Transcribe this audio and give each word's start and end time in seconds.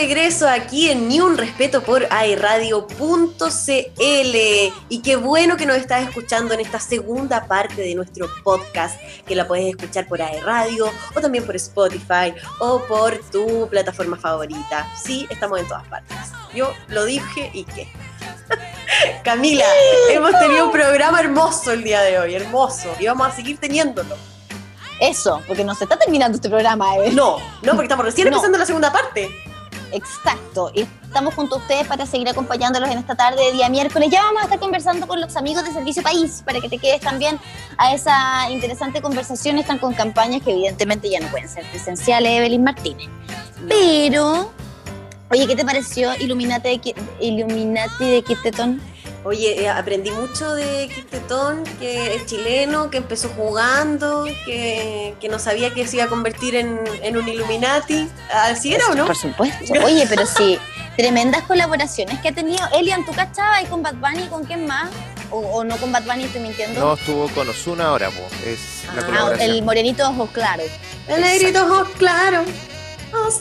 regreso 0.00 0.46
aquí 0.46 0.90
en 0.90 1.08
Ni 1.08 1.20
un 1.20 1.38
Respeto 1.38 1.82
por 1.82 2.06
airradio.cl 2.10 2.86
y 4.90 5.02
qué 5.02 5.16
bueno 5.16 5.56
que 5.56 5.64
nos 5.64 5.78
estás 5.78 6.06
escuchando 6.06 6.52
en 6.52 6.60
esta 6.60 6.78
segunda 6.78 7.46
parte 7.46 7.80
de 7.80 7.94
nuestro 7.94 8.28
podcast 8.44 9.00
que 9.26 9.34
la 9.34 9.48
puedes 9.48 9.64
escuchar 9.68 10.06
por 10.06 10.20
airradio 10.20 10.90
o 11.14 11.20
también 11.22 11.46
por 11.46 11.56
Spotify 11.56 12.34
o 12.58 12.82
por 12.86 13.18
tu 13.30 13.68
plataforma 13.70 14.18
favorita. 14.18 14.86
Sí, 15.02 15.26
estamos 15.30 15.60
en 15.60 15.68
todas 15.68 15.86
partes. 15.88 16.14
Yo 16.54 16.74
lo 16.88 17.06
dije 17.06 17.50
y 17.54 17.64
qué. 17.64 17.88
Camila, 19.24 19.64
hemos 20.10 20.38
tenido 20.38 20.66
un 20.66 20.72
programa 20.72 21.20
hermoso 21.20 21.72
el 21.72 21.82
día 21.82 22.02
de 22.02 22.18
hoy, 22.18 22.34
hermoso, 22.34 22.94
y 23.00 23.06
vamos 23.06 23.28
a 23.28 23.30
seguir 23.30 23.56
teniéndolo. 23.56 24.14
Eso, 25.00 25.42
porque 25.46 25.64
no 25.64 25.74
se 25.74 25.84
está 25.84 25.98
terminando 25.98 26.36
este 26.36 26.50
programa. 26.50 26.96
¿eh? 26.98 27.12
No, 27.12 27.38
no, 27.62 27.72
porque 27.72 27.84
estamos 27.84 28.04
recién 28.04 28.26
empezando 28.26 28.58
la 28.58 28.66
segunda 28.66 28.92
parte. 28.92 29.45
Exacto, 29.92 30.70
y 30.74 30.86
estamos 31.02 31.34
junto 31.34 31.56
a 31.56 31.58
ustedes 31.58 31.86
para 31.86 32.06
seguir 32.06 32.28
acompañándolos 32.28 32.90
en 32.90 32.98
esta 32.98 33.14
tarde 33.14 33.42
de 33.44 33.52
día 33.52 33.68
miércoles. 33.68 34.10
Ya 34.10 34.22
vamos 34.22 34.42
a 34.42 34.44
estar 34.44 34.58
conversando 34.58 35.06
con 35.06 35.20
los 35.20 35.36
amigos 35.36 35.64
de 35.64 35.72
Servicio 35.72 36.02
País 36.02 36.42
para 36.44 36.60
que 36.60 36.68
te 36.68 36.78
quedes 36.78 37.00
también 37.00 37.38
a 37.78 37.94
esa 37.94 38.50
interesante 38.50 39.00
conversación. 39.00 39.58
Están 39.58 39.78
con 39.78 39.94
campañas 39.94 40.42
que 40.42 40.52
evidentemente 40.52 41.08
ya 41.08 41.20
no 41.20 41.28
pueden 41.28 41.48
ser 41.48 41.64
presenciales, 41.70 42.32
Evelyn 42.32 42.64
Martínez. 42.64 43.08
Pero, 43.68 44.50
oye, 45.30 45.46
¿qué 45.46 45.54
te 45.54 45.64
pareció 45.64 46.14
Illuminati 46.16 46.78
de, 46.78 46.94
Illuminati 47.20 48.04
de? 48.04 48.24
Oye, 49.26 49.64
eh, 49.64 49.68
aprendí 49.68 50.12
mucho 50.12 50.54
de 50.54 50.88
Quistetón, 50.94 51.64
que 51.80 52.14
es 52.14 52.26
chileno, 52.26 52.90
que 52.90 52.98
empezó 52.98 53.28
jugando, 53.30 54.24
que, 54.44 55.16
no 55.28 55.40
sabía 55.40 55.74
que 55.74 55.84
se 55.88 55.96
iba 55.96 56.04
a 56.04 56.08
convertir 56.08 56.54
en, 56.54 57.16
un 57.16 57.28
Illuminati. 57.28 58.08
¿Así 58.32 58.72
era 58.72 58.86
o 58.86 58.94
no? 58.94 59.04
Por 59.04 59.16
supuesto. 59.16 59.74
Oye, 59.84 60.06
pero 60.08 60.26
sí, 60.26 60.60
tremendas 60.96 61.42
colaboraciones 61.42 62.20
que 62.20 62.28
ha 62.28 62.32
tenido. 62.32 62.64
Elian, 62.72 63.04
¿tú 63.04 63.10
cachabas 63.14 63.64
y 63.64 63.66
con 63.66 63.82
Bad 63.82 63.96
Bunny 63.96 64.28
con 64.28 64.44
quién 64.44 64.64
más? 64.64 64.90
O, 65.32 65.64
no 65.64 65.76
con 65.78 65.90
Bad 65.90 66.04
Bunny, 66.04 66.22
estoy 66.22 66.42
mintiendo. 66.42 66.78
No, 66.78 66.94
estuvo 66.94 67.26
con 67.30 67.48
Osuna 67.48 67.86
ahora, 67.86 68.10
pues. 68.10 68.46
Es 68.46 68.94
la 68.94 69.02
ah, 69.02 69.06
colaboración. 69.06 69.50
El 69.50 69.62
morenito 69.64 70.08
ojos 70.08 70.30
claros. 70.30 70.68
El 71.08 71.20
negrito 71.20 71.64
ojos 71.64 71.88
claros. 71.98 72.46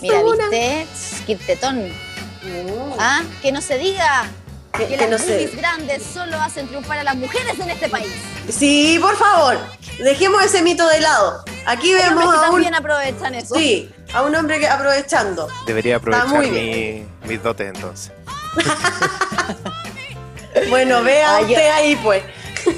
Mira, 0.01 0.23
¿viste? 0.23 0.87
Quistetón. 1.27 1.77
Uh. 1.81 2.95
Ah, 2.97 3.21
que 3.43 3.51
no 3.51 3.61
se 3.61 3.77
diga 3.77 4.31
que, 4.77 4.97
las 4.97 5.27
no 5.27 5.57
grandes 5.57 6.03
solo 6.03 6.41
hacen 6.41 6.67
triunfar 6.67 6.99
a 6.99 7.03
las 7.03 7.15
mujeres 7.15 7.57
en 7.59 7.69
este 7.69 7.89
país. 7.89 8.11
Sí, 8.49 8.97
por 9.01 9.15
favor, 9.15 9.57
dejemos 9.99 10.43
ese 10.43 10.61
mito 10.61 10.87
de 10.87 11.01
lado. 11.01 11.43
Aquí 11.65 11.93
vemos 11.93 12.23
a 12.23 12.27
un... 12.27 12.41
también 12.41 12.75
aprovechan 12.75 13.35
eso. 13.35 13.55
Sí, 13.55 13.89
a 14.13 14.23
un 14.23 14.35
hombre 14.35 14.59
que 14.59 14.67
aprovechando. 14.67 15.47
Debería 15.65 15.97
aprovechar 15.97 16.39
mi, 16.39 17.05
mis 17.27 17.41
dotes 17.41 17.75
entonces. 17.75 18.11
bueno, 20.69 21.03
vea 21.03 21.39
usted 21.41 21.71
ahí 21.71 21.95
pues. 21.97 22.23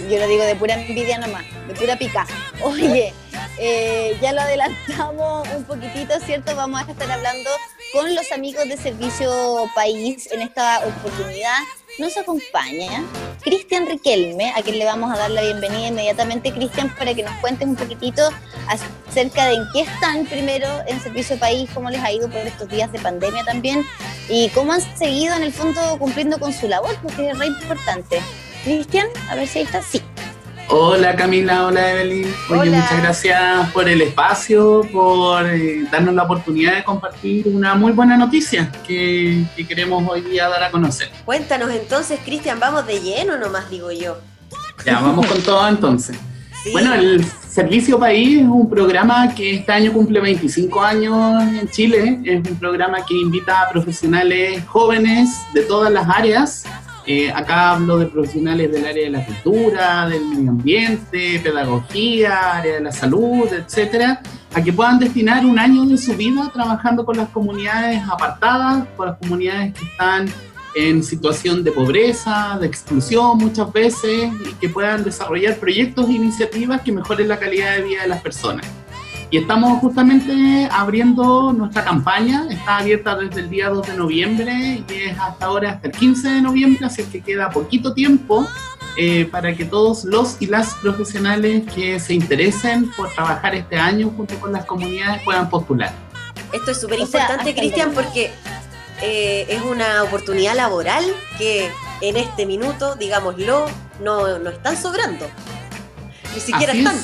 Yo 0.10 0.20
lo 0.20 0.28
digo 0.28 0.44
de 0.44 0.56
pura 0.56 0.74
envidia 0.74 1.18
nomás, 1.18 1.46
de 1.68 1.74
pura 1.74 1.98
pica. 1.98 2.26
Oye, 2.62 3.14
eh, 3.60 4.18
ya 4.22 4.34
lo 4.34 4.42
adelantamos 4.42 5.48
un 5.56 5.64
poquitito, 5.64 6.20
¿cierto? 6.20 6.56
Vamos 6.56 6.88
a 6.88 6.92
estar 6.92 7.10
hablando 7.10 7.50
con 7.94 8.14
los 8.14 8.32
amigos 8.32 8.68
de 8.68 8.78
Servicio 8.78 9.70
País 9.74 10.30
en 10.32 10.42
esta 10.42 10.80
oportunidad. 10.80 11.58
Nos 11.98 12.16
acompaña 12.16 13.04
Cristian 13.42 13.88
Riquelme, 13.88 14.54
a 14.56 14.62
quien 14.62 14.78
le 14.78 14.86
vamos 14.86 15.12
a 15.12 15.18
dar 15.18 15.32
la 15.32 15.42
bienvenida 15.42 15.88
inmediatamente, 15.88 16.52
Cristian, 16.52 16.94
para 16.96 17.16
que 17.16 17.24
nos 17.24 17.34
cuentes 17.38 17.68
un 17.68 17.76
poquitito 17.76 18.22
acerca 18.68 19.46
de 19.46 19.56
en 19.56 19.64
qué 19.74 19.82
están 19.82 20.28
primero 20.28 20.68
en 20.86 21.02
Servicio 21.02 21.40
País, 21.40 21.68
cómo 21.74 21.90
les 21.90 22.00
ha 22.02 22.12
ido 22.12 22.30
por 22.30 22.42
estos 22.42 22.70
días 22.70 22.92
de 22.92 23.00
pandemia 23.00 23.44
también 23.46 23.84
y 24.30 24.50
cómo 24.50 24.74
han 24.74 24.82
seguido 24.96 25.36
en 25.36 25.42
el 25.42 25.52
fondo 25.52 25.98
cumpliendo 25.98 26.40
con 26.40 26.54
su 26.54 26.68
labor, 26.68 26.96
porque 27.02 27.32
es 27.32 27.40
re 27.40 27.48
importante. 27.48 28.22
Cristian, 28.64 29.08
a 29.30 29.36
ver 29.36 29.48
si 29.48 29.60
ahí 29.60 29.66
está. 29.66 29.82
Sí. 29.82 30.00
Hola 30.70 31.16
Camila, 31.16 31.66
hola 31.66 31.92
Evelyn. 31.94 32.28
Oye, 32.50 32.70
muchas 32.70 33.02
gracias 33.02 33.72
por 33.72 33.88
el 33.88 34.02
espacio, 34.02 34.82
por 34.92 35.46
eh, 35.46 35.86
darnos 35.90 36.14
la 36.14 36.24
oportunidad 36.24 36.76
de 36.76 36.84
compartir 36.84 37.48
una 37.48 37.74
muy 37.76 37.94
buena 37.94 38.18
noticia 38.18 38.70
que, 38.86 39.46
queremos 39.68 40.04
hoy 40.10 40.22
día 40.22 40.50
dar 40.50 40.64
a 40.64 40.70
conocer. 40.70 41.10
Cuéntanos 41.24 41.72
entonces, 41.72 42.20
Cristian, 42.24 42.60
vamos 42.60 42.86
de 42.86 43.00
lleno 43.00 43.38
nomás, 43.38 43.70
digo 43.70 43.92
yo. 43.94 44.18
Ya, 44.86 45.00
vamos 45.00 45.26
con 45.26 45.42
todo 45.42 45.66
entonces. 45.70 46.18
Bueno, 46.74 46.94
el 46.94 47.24
Servicio 47.24 47.98
País 47.98 48.42
es 48.42 48.48
un 48.48 48.70
programa 48.70 49.34
que 49.34 49.56
este 49.56 49.72
año 49.72 49.94
cumple 49.94 50.20
25 50.20 50.82
años 50.82 51.44
en 51.44 51.70
Chile. 51.70 52.20
Es 52.26 52.46
un 52.46 52.60
programa 52.60 53.06
que 53.06 53.16
invita 53.16 53.62
a 53.62 53.70
profesionales 53.70 54.66
jóvenes 54.66 55.30
de 55.54 55.62
todas 55.62 55.92
las 55.94 56.10
áreas 56.10 56.66
eh, 57.10 57.32
acá 57.32 57.72
hablo 57.72 57.98
de 57.98 58.08
profesionales 58.08 58.70
del 58.70 58.86
área 58.86 59.06
de 59.06 59.10
la 59.10 59.26
cultura, 59.26 60.10
del 60.10 60.26
medio 60.26 60.52
ambiente, 60.52 61.40
pedagogía, 61.40 62.58
área 62.58 62.74
de 62.76 62.82
la 62.82 62.92
salud, 62.92 63.48
etcétera, 63.50 64.22
a 64.54 64.62
que 64.62 64.74
puedan 64.74 65.00
destinar 65.00 65.46
un 65.46 65.58
año 65.58 65.86
de 65.86 65.98
su 65.98 66.18
vida 66.18 66.52
trabajando 66.54 67.06
con 67.06 67.16
las 67.16 67.30
comunidades 67.30 68.02
apartadas, 68.12 68.86
con 68.98 69.08
las 69.08 69.18
comunidades 69.20 69.74
que 69.74 69.86
están 69.86 70.28
en 70.76 71.02
situación 71.02 71.64
de 71.64 71.72
pobreza, 71.72 72.58
de 72.60 72.68
exclusión 72.68 73.38
muchas 73.38 73.72
veces, 73.72 74.30
y 74.46 74.54
que 74.56 74.68
puedan 74.68 75.06
desarrollar 75.06 75.56
proyectos 75.56 76.10
e 76.10 76.12
iniciativas 76.12 76.82
que 76.82 76.92
mejoren 76.92 77.30
la 77.30 77.40
calidad 77.40 77.78
de 77.78 77.84
vida 77.84 78.02
de 78.02 78.10
las 78.10 78.22
personas. 78.22 78.66
Y 79.30 79.38
estamos 79.38 79.80
justamente 79.80 80.70
abriendo 80.72 81.52
nuestra 81.52 81.84
campaña, 81.84 82.48
está 82.50 82.78
abierta 82.78 83.16
desde 83.16 83.42
el 83.42 83.50
día 83.50 83.70
2 83.70 83.88
de 83.88 83.94
noviembre 83.96 84.84
y 84.88 84.94
es 84.94 85.20
hasta 85.20 85.48
ahora, 85.48 85.72
hasta 85.72 85.88
el 85.88 85.94
15 85.94 86.30
de 86.30 86.42
noviembre, 86.42 86.86
así 86.86 87.04
que 87.04 87.22
queda 87.22 87.50
poquito 87.50 87.94
tiempo 87.94 88.48
eh, 88.96 89.26
para 89.26 89.54
que 89.54 89.66
todos 89.66 90.06
los 90.06 90.38
y 90.40 90.46
las 90.46 90.76
profesionales 90.76 91.64
que 91.74 92.00
se 92.00 92.14
interesen 92.14 92.90
por 92.92 93.14
trabajar 93.14 93.54
este 93.54 93.78
año 93.78 94.14
junto 94.16 94.40
con 94.40 94.54
las 94.54 94.66
comunidades 94.66 95.22
puedan 95.24 95.50
postular. 95.50 95.94
Esto 96.54 96.72
es 96.72 96.80
súper 96.80 97.00
importante, 97.00 97.54
Cristian, 97.54 97.92
porque 97.92 98.32
eh, 99.02 99.46
es 99.50 99.62
una 99.62 100.04
oportunidad 100.04 100.56
laboral 100.56 101.04
que 101.38 101.70
en 102.00 102.16
este 102.16 102.46
minuto, 102.46 102.96
digámoslo, 102.96 103.66
no, 104.02 104.40
no 104.40 104.50
están 104.50 104.78
sobrando. 104.78 105.28
Ni 106.34 106.40
siquiera 106.40 106.72
están 106.72 106.96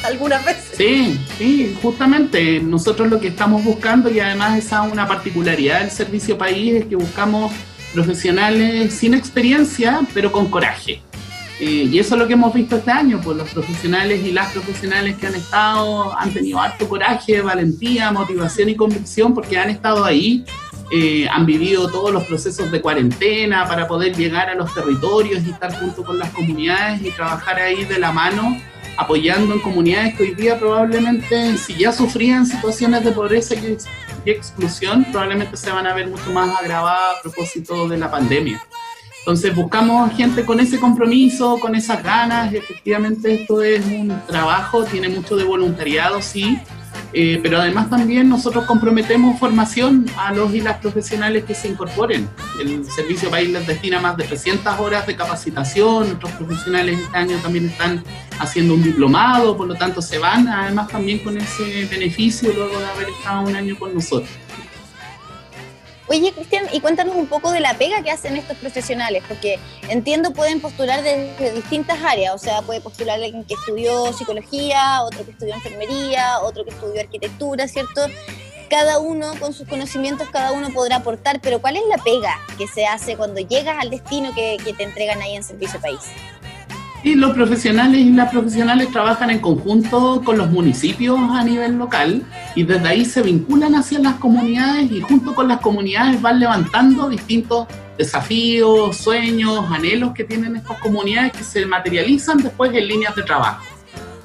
algunas 0.04 0.44
veces. 0.44 0.76
Sí, 0.76 1.20
sí, 1.38 1.76
justamente 1.82 2.60
nosotros 2.60 3.10
lo 3.10 3.20
que 3.20 3.28
estamos 3.28 3.64
buscando 3.64 4.10
y 4.10 4.20
además 4.20 4.58
esa 4.58 4.82
una 4.82 5.06
particularidad 5.06 5.80
del 5.80 5.90
servicio 5.90 6.36
país 6.38 6.74
es 6.74 6.86
que 6.86 6.96
buscamos 6.96 7.52
profesionales 7.92 8.94
sin 8.94 9.14
experiencia 9.14 10.00
pero 10.14 10.30
con 10.32 10.50
coraje. 10.50 11.02
Eh, 11.60 11.88
y 11.92 11.98
eso 11.98 12.14
es 12.14 12.20
lo 12.20 12.26
que 12.26 12.32
hemos 12.32 12.54
visto 12.54 12.76
este 12.76 12.90
año, 12.90 13.20
pues 13.22 13.36
los 13.36 13.50
profesionales 13.50 14.24
y 14.24 14.32
las 14.32 14.50
profesionales 14.50 15.16
que 15.18 15.26
han 15.26 15.34
estado 15.34 16.18
han 16.18 16.32
tenido 16.32 16.58
harto 16.58 16.88
coraje, 16.88 17.42
valentía, 17.42 18.10
motivación 18.12 18.70
y 18.70 18.76
convicción 18.76 19.34
porque 19.34 19.58
han 19.58 19.68
estado 19.68 20.06
ahí, 20.06 20.42
eh, 20.92 21.28
han 21.30 21.46
vivido 21.46 21.88
todos 21.88 22.12
los 22.12 22.24
procesos 22.24 22.70
de 22.70 22.80
cuarentena 22.80 23.66
para 23.68 23.86
poder 23.86 24.16
llegar 24.16 24.50
a 24.50 24.54
los 24.54 24.74
territorios 24.74 25.42
y 25.46 25.50
estar 25.50 25.72
junto 25.78 26.02
con 26.02 26.18
las 26.18 26.30
comunidades 26.30 27.00
y 27.02 27.10
trabajar 27.10 27.60
ahí 27.60 27.84
de 27.84 27.98
la 27.98 28.10
mano 28.10 28.56
apoyando 28.96 29.54
en 29.54 29.60
comunidades 29.60 30.14
que 30.14 30.24
hoy 30.24 30.34
día 30.34 30.58
probablemente, 30.58 31.56
si 31.56 31.74
ya 31.74 31.92
sufrían 31.92 32.44
situaciones 32.44 33.04
de 33.04 33.12
pobreza 33.12 33.54
y, 33.54 33.78
exclusión, 34.26 35.06
probablemente 35.10 35.56
se 35.56 35.70
van 35.70 35.86
a 35.86 35.94
ver 35.94 36.08
mucho 36.08 36.30
más 36.32 36.58
agravadas 36.60 37.18
a 37.18 37.22
propósito 37.22 37.88
de 37.88 37.96
la 37.96 38.10
pandemia. 38.10 38.62
Entonces 39.20 39.54
buscamos 39.54 40.14
gente 40.14 40.44
con 40.44 40.60
ese 40.60 40.78
compromiso, 40.78 41.58
con 41.60 41.74
esas 41.74 42.02
ganas. 42.02 42.52
Efectivamente 42.52 43.42
esto 43.42 43.62
es 43.62 43.84
un 43.86 44.20
trabajo, 44.26 44.84
tiene 44.84 45.08
mucho 45.08 45.36
de 45.36 45.44
voluntariado, 45.44 46.20
sí, 46.20 46.58
eh, 47.12 47.40
pero 47.42 47.60
además 47.60 47.90
también 47.90 48.28
nosotros 48.28 48.64
comprometemos 48.66 49.38
formación 49.38 50.06
a 50.16 50.32
los 50.32 50.54
y 50.54 50.60
las 50.60 50.78
profesionales 50.78 51.44
que 51.44 51.54
se 51.54 51.68
incorporen. 51.68 52.28
El 52.60 52.84
Servicio 52.84 53.30
País 53.30 53.50
les 53.50 53.66
destina 53.66 54.00
más 54.00 54.16
de 54.16 54.24
300 54.24 54.78
horas 54.78 55.06
de 55.06 55.16
capacitación, 55.16 56.08
nuestros 56.08 56.32
profesionales 56.32 56.98
este 56.98 57.16
año 57.16 57.36
también 57.38 57.66
están 57.66 58.02
haciendo 58.38 58.74
un 58.74 58.82
diplomado, 58.82 59.56
por 59.56 59.66
lo 59.66 59.74
tanto 59.74 60.00
se 60.00 60.18
van 60.18 60.48
además 60.48 60.88
también 60.88 61.18
con 61.20 61.36
ese 61.36 61.86
beneficio 61.86 62.52
luego 62.52 62.78
de 62.78 62.86
haber 62.86 63.08
estado 63.08 63.42
un 63.42 63.56
año 63.56 63.78
con 63.78 63.94
nosotros. 63.94 64.30
Oye, 66.12 66.32
Cristian, 66.32 66.66
y 66.72 66.80
cuéntanos 66.80 67.14
un 67.14 67.28
poco 67.28 67.52
de 67.52 67.60
la 67.60 67.74
pega 67.74 68.02
que 68.02 68.10
hacen 68.10 68.36
estos 68.36 68.56
profesionales, 68.56 69.22
porque 69.28 69.60
entiendo 69.88 70.32
pueden 70.32 70.60
postular 70.60 71.04
desde 71.04 71.52
distintas 71.52 72.02
áreas, 72.02 72.34
o 72.34 72.38
sea, 72.38 72.62
puede 72.62 72.80
postular 72.80 73.22
alguien 73.22 73.44
que 73.44 73.54
estudió 73.54 74.12
psicología, 74.12 75.04
otro 75.04 75.24
que 75.24 75.30
estudió 75.30 75.54
enfermería, 75.54 76.40
otro 76.40 76.64
que 76.64 76.70
estudió 76.70 77.00
arquitectura, 77.00 77.68
¿cierto? 77.68 78.06
Cada 78.68 78.98
uno 78.98 79.34
con 79.38 79.52
sus 79.52 79.68
conocimientos, 79.68 80.28
cada 80.30 80.50
uno 80.50 80.70
podrá 80.70 80.96
aportar, 80.96 81.40
pero 81.40 81.60
¿cuál 81.60 81.76
es 81.76 81.84
la 81.88 81.98
pega 81.98 82.40
que 82.58 82.66
se 82.66 82.86
hace 82.86 83.16
cuando 83.16 83.38
llegas 83.38 83.76
al 83.80 83.90
destino 83.90 84.34
que, 84.34 84.58
te 84.76 84.82
entregan 84.82 85.22
ahí 85.22 85.36
en 85.36 85.44
Servicio 85.44 85.80
País? 85.80 86.00
Y 87.02 87.14
los 87.14 87.32
profesionales 87.32 88.00
y 88.00 88.10
las 88.10 88.30
profesionales 88.30 88.90
trabajan 88.92 89.30
en 89.30 89.38
conjunto 89.38 90.20
con 90.22 90.36
los 90.36 90.50
municipios 90.50 91.18
a 91.18 91.42
nivel 91.42 91.78
local 91.78 92.22
y 92.54 92.64
desde 92.64 92.86
ahí 92.86 93.04
se 93.06 93.22
vinculan 93.22 93.74
hacia 93.74 94.00
las 94.00 94.16
comunidades 94.16 94.90
y 94.92 95.00
junto 95.00 95.34
con 95.34 95.48
las 95.48 95.60
comunidades 95.60 96.20
van 96.20 96.38
levantando 96.38 97.08
distintos 97.08 97.68
desafíos, 97.96 98.98
sueños, 98.98 99.64
anhelos 99.70 100.12
que 100.12 100.24
tienen 100.24 100.56
estas 100.56 100.78
comunidades 100.78 101.32
que 101.32 101.44
se 101.44 101.64
materializan 101.64 102.38
después 102.38 102.70
en 102.74 102.86
líneas 102.86 103.16
de 103.16 103.22
trabajo. 103.22 103.64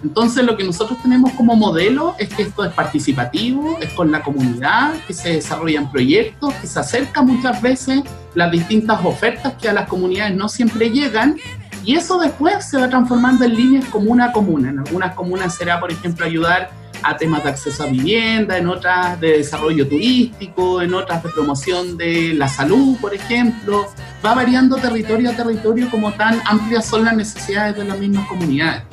Entonces 0.03 0.43
lo 0.43 0.55
que 0.55 0.63
nosotros 0.63 1.01
tenemos 1.01 1.31
como 1.31 1.55
modelo 1.55 2.15
es 2.19 2.29
que 2.29 2.43
esto 2.43 2.63
es 2.63 2.73
participativo, 2.73 3.79
es 3.81 3.91
con 3.93 4.11
la 4.11 4.21
comunidad, 4.21 4.93
que 5.07 5.13
se 5.13 5.29
desarrollan 5.33 5.91
proyectos, 5.91 6.53
que 6.55 6.67
se 6.67 6.79
acercan 6.79 7.25
muchas 7.25 7.61
veces 7.61 8.01
las 8.35 8.51
distintas 8.51 9.03
ofertas 9.03 9.53
que 9.53 9.69
a 9.69 9.73
las 9.73 9.87
comunidades 9.87 10.35
no 10.35 10.47
siempre 10.47 10.91
llegan 10.91 11.37
y 11.85 11.95
eso 11.95 12.17
después 12.17 12.65
se 12.65 12.77
va 12.77 12.89
transformando 12.89 13.45
en 13.45 13.55
líneas 13.55 13.85
comuna 13.85 14.25
a 14.25 14.31
comuna. 14.31 14.69
En 14.69 14.79
algunas 14.79 15.13
comunas 15.13 15.55
será, 15.55 15.79
por 15.79 15.91
ejemplo, 15.91 16.25
ayudar 16.25 16.71
a 17.03 17.15
temas 17.15 17.43
de 17.43 17.49
acceso 17.49 17.83
a 17.83 17.85
vivienda, 17.85 18.57
en 18.57 18.67
otras 18.67 19.19
de 19.21 19.37
desarrollo 19.37 19.87
turístico, 19.87 20.81
en 20.81 20.93
otras 20.95 21.21
de 21.21 21.29
promoción 21.29 21.97
de 21.97 22.33
la 22.33 22.47
salud, 22.47 22.97
por 22.99 23.13
ejemplo. 23.13 23.85
Va 24.25 24.33
variando 24.33 24.77
territorio 24.77 25.29
a 25.29 25.33
territorio 25.33 25.89
como 25.91 26.11
tan 26.13 26.41
amplias 26.45 26.85
son 26.87 27.05
las 27.05 27.15
necesidades 27.15 27.75
de 27.75 27.85
las 27.85 27.99
mismas 27.99 28.27
comunidades 28.27 28.83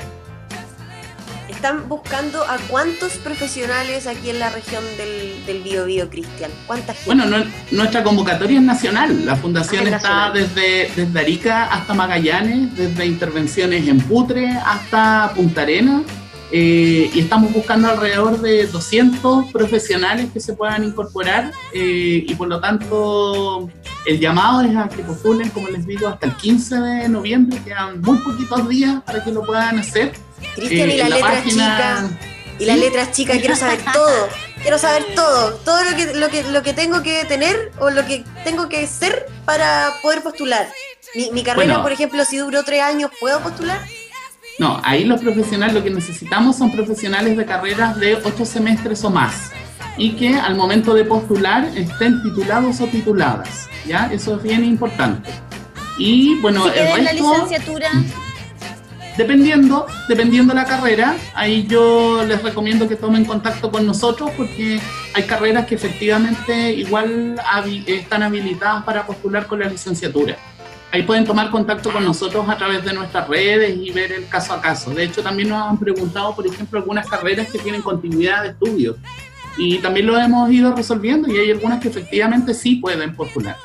están 1.63 1.89
buscando 1.89 2.43
a 2.43 2.57
cuántos 2.67 3.19
profesionales 3.19 4.09
aquí 4.09 4.31
en 4.31 4.41
la 4.41 4.51
región 4.51 4.83
del, 4.97 5.47
del 5.47 5.63
Bio, 5.63 6.11
Cristian. 6.11 6.51
¿Cuánta 6.67 6.93
gente? 6.93 7.07
Bueno, 7.07 7.45
nuestra 7.71 8.03
convocatoria 8.03 8.59
es 8.59 8.65
nacional. 8.65 9.25
La 9.25 9.37
fundación 9.37 9.87
ah, 9.87 9.97
está 9.97 10.31
desde, 10.33 10.91
desde 10.97 11.21
Arica 11.21 11.67
hasta 11.67 11.95
Magallanes, 11.95 12.77
desde 12.77 13.07
intervenciones 13.07 13.87
en 13.87 14.01
Putre 14.01 14.49
hasta 14.49 15.33
Punta 15.37 15.63
Arena. 15.63 16.03
Eh, 16.51 17.09
y 17.15 17.21
estamos 17.21 17.53
buscando 17.53 17.89
alrededor 17.89 18.41
de 18.41 18.67
200 18.67 19.53
profesionales 19.53 20.31
que 20.35 20.41
se 20.41 20.55
puedan 20.55 20.83
incorporar 20.83 21.53
eh, 21.73 22.25
y 22.27 22.35
por 22.35 22.49
lo 22.49 22.61
tanto 22.61 23.71
el 24.05 24.19
llamado 24.19 24.63
es 24.63 24.77
a 24.77 24.89
que 24.89 25.03
postulen, 25.05 25.49
como 25.51 25.69
les 25.69 25.87
digo, 25.87 26.09
hasta 26.09 26.27
el 26.27 26.35
15 26.35 26.75
de 26.75 27.09
noviembre, 27.09 27.59
quedan 27.65 28.01
muy 28.01 28.19
poquitos 28.19 28.69
días 28.69 29.01
para 29.07 29.23
que 29.23 29.31
lo 29.31 29.47
puedan 29.47 29.79
hacer. 29.79 30.13
Cristian, 30.55 30.91
y 30.91 30.97
la, 30.99 31.09
letra 31.09 31.45
chica. 31.45 32.11
Y 32.59 32.65
las 32.65 32.79
letras 32.79 33.13
chicas, 33.13 33.39
quiero 33.39 33.57
saber 33.57 33.81
todo. 33.93 34.29
Quiero 34.61 34.79
saber 34.79 35.05
todo. 35.15 35.55
Todo 35.65 35.83
lo 35.85 35.97
que, 35.97 36.15
lo, 36.15 36.29
que, 36.29 36.43
lo 36.45 36.63
que 36.63 36.73
tengo 36.73 37.03
que 37.03 37.25
tener 37.25 37.73
o 37.81 37.91
lo 37.91 38.07
que 38.07 38.25
tengo 38.45 38.69
que 38.69 38.87
ser 38.87 39.27
para 39.45 39.93
poder 40.03 40.23
postular. 40.23 40.69
Mi, 41.15 41.43
carrera, 41.43 41.83
por 41.83 41.93
ejemplo, 41.93 42.25
si 42.25 42.39
duró 42.39 42.63
tres 42.63 42.81
años, 42.83 43.11
¿puedo 43.21 43.41
postular? 43.41 43.81
No, 44.59 44.81
ahí 44.85 45.05
los 45.05 45.21
profesionales, 45.21 45.75
lo 45.75 45.83
que 45.83 45.91
necesitamos 45.91 46.57
son 46.57 46.73
profesionales 46.73 47.37
de 47.37 47.45
carreras 47.45 47.99
de 47.99 48.15
ocho 48.17 48.47
semestres 48.47 49.05
o 49.05 49.11
más 49.11 49.51
y 49.97 50.13
que 50.13 50.35
al 50.35 50.55
momento 50.55 50.95
de 50.95 51.05
postular 51.05 51.65
estén 51.77 52.23
titulados 52.23 52.81
o 52.81 52.87
tituladas. 52.87 53.69
¿ya? 53.87 54.11
Eso 54.13 54.37
es 54.37 54.43
bien 54.43 54.65
importante. 54.65 55.31
Y 55.99 56.41
bueno, 56.41 56.67
el 56.69 56.73
resto, 56.73 57.03
la 57.03 57.13
licenciatura 57.13 57.91
Dependiendo, 59.17 59.87
dependiendo 60.09 60.55
la 60.55 60.65
carrera, 60.65 61.17
ahí 61.35 61.67
yo 61.69 62.25
les 62.25 62.43
recomiendo 62.43 62.89
que 62.89 62.97
tomen 62.97 63.27
contacto 63.27 63.71
con 63.71 63.87
nosotros 63.87 64.31
porque 64.37 64.81
hay 65.13 65.23
carreras 65.25 65.67
que 65.67 65.75
efectivamente 65.75 66.73
igual 66.73 67.37
están 67.87 68.23
habilitadas 68.23 68.85
para 68.85 69.07
postular 69.07 69.47
con 69.47 69.61
la 69.61 69.69
licenciatura. 69.69 70.37
Ahí 70.93 71.03
pueden 71.03 71.25
tomar 71.25 71.51
contacto 71.51 71.91
con 71.91 72.05
nosotros 72.05 72.49
a 72.49 72.57
través 72.57 72.85
de 72.85 72.93
nuestras 72.93 73.29
redes 73.29 73.77
y 73.77 73.91
ver 73.91 74.13
el 74.13 74.29
caso 74.29 74.55
a 74.55 74.61
caso. 74.61 74.91
De 74.91 75.05
hecho, 75.05 75.23
también 75.23 75.49
nos 75.49 75.63
han 75.63 75.79
preguntado, 75.79 76.35
por 76.35 76.47
ejemplo, 76.47 76.79
algunas 76.79 77.07
carreras 77.07 77.51
que 77.51 77.59
tienen 77.59 77.83
continuidad 77.83 78.43
de 78.43 78.51
estudio. 78.51 78.97
Y 79.59 79.79
también 79.79 80.07
lo 80.07 80.19
hemos 80.19 80.51
ido 80.51 80.75
resolviendo 80.75 81.33
y 81.33 81.39
hay 81.39 81.51
algunas 81.51 81.81
que 81.81 81.89
efectivamente 81.89 82.55
sí 82.55 82.77
pueden 82.77 83.15
postular. 83.15 83.57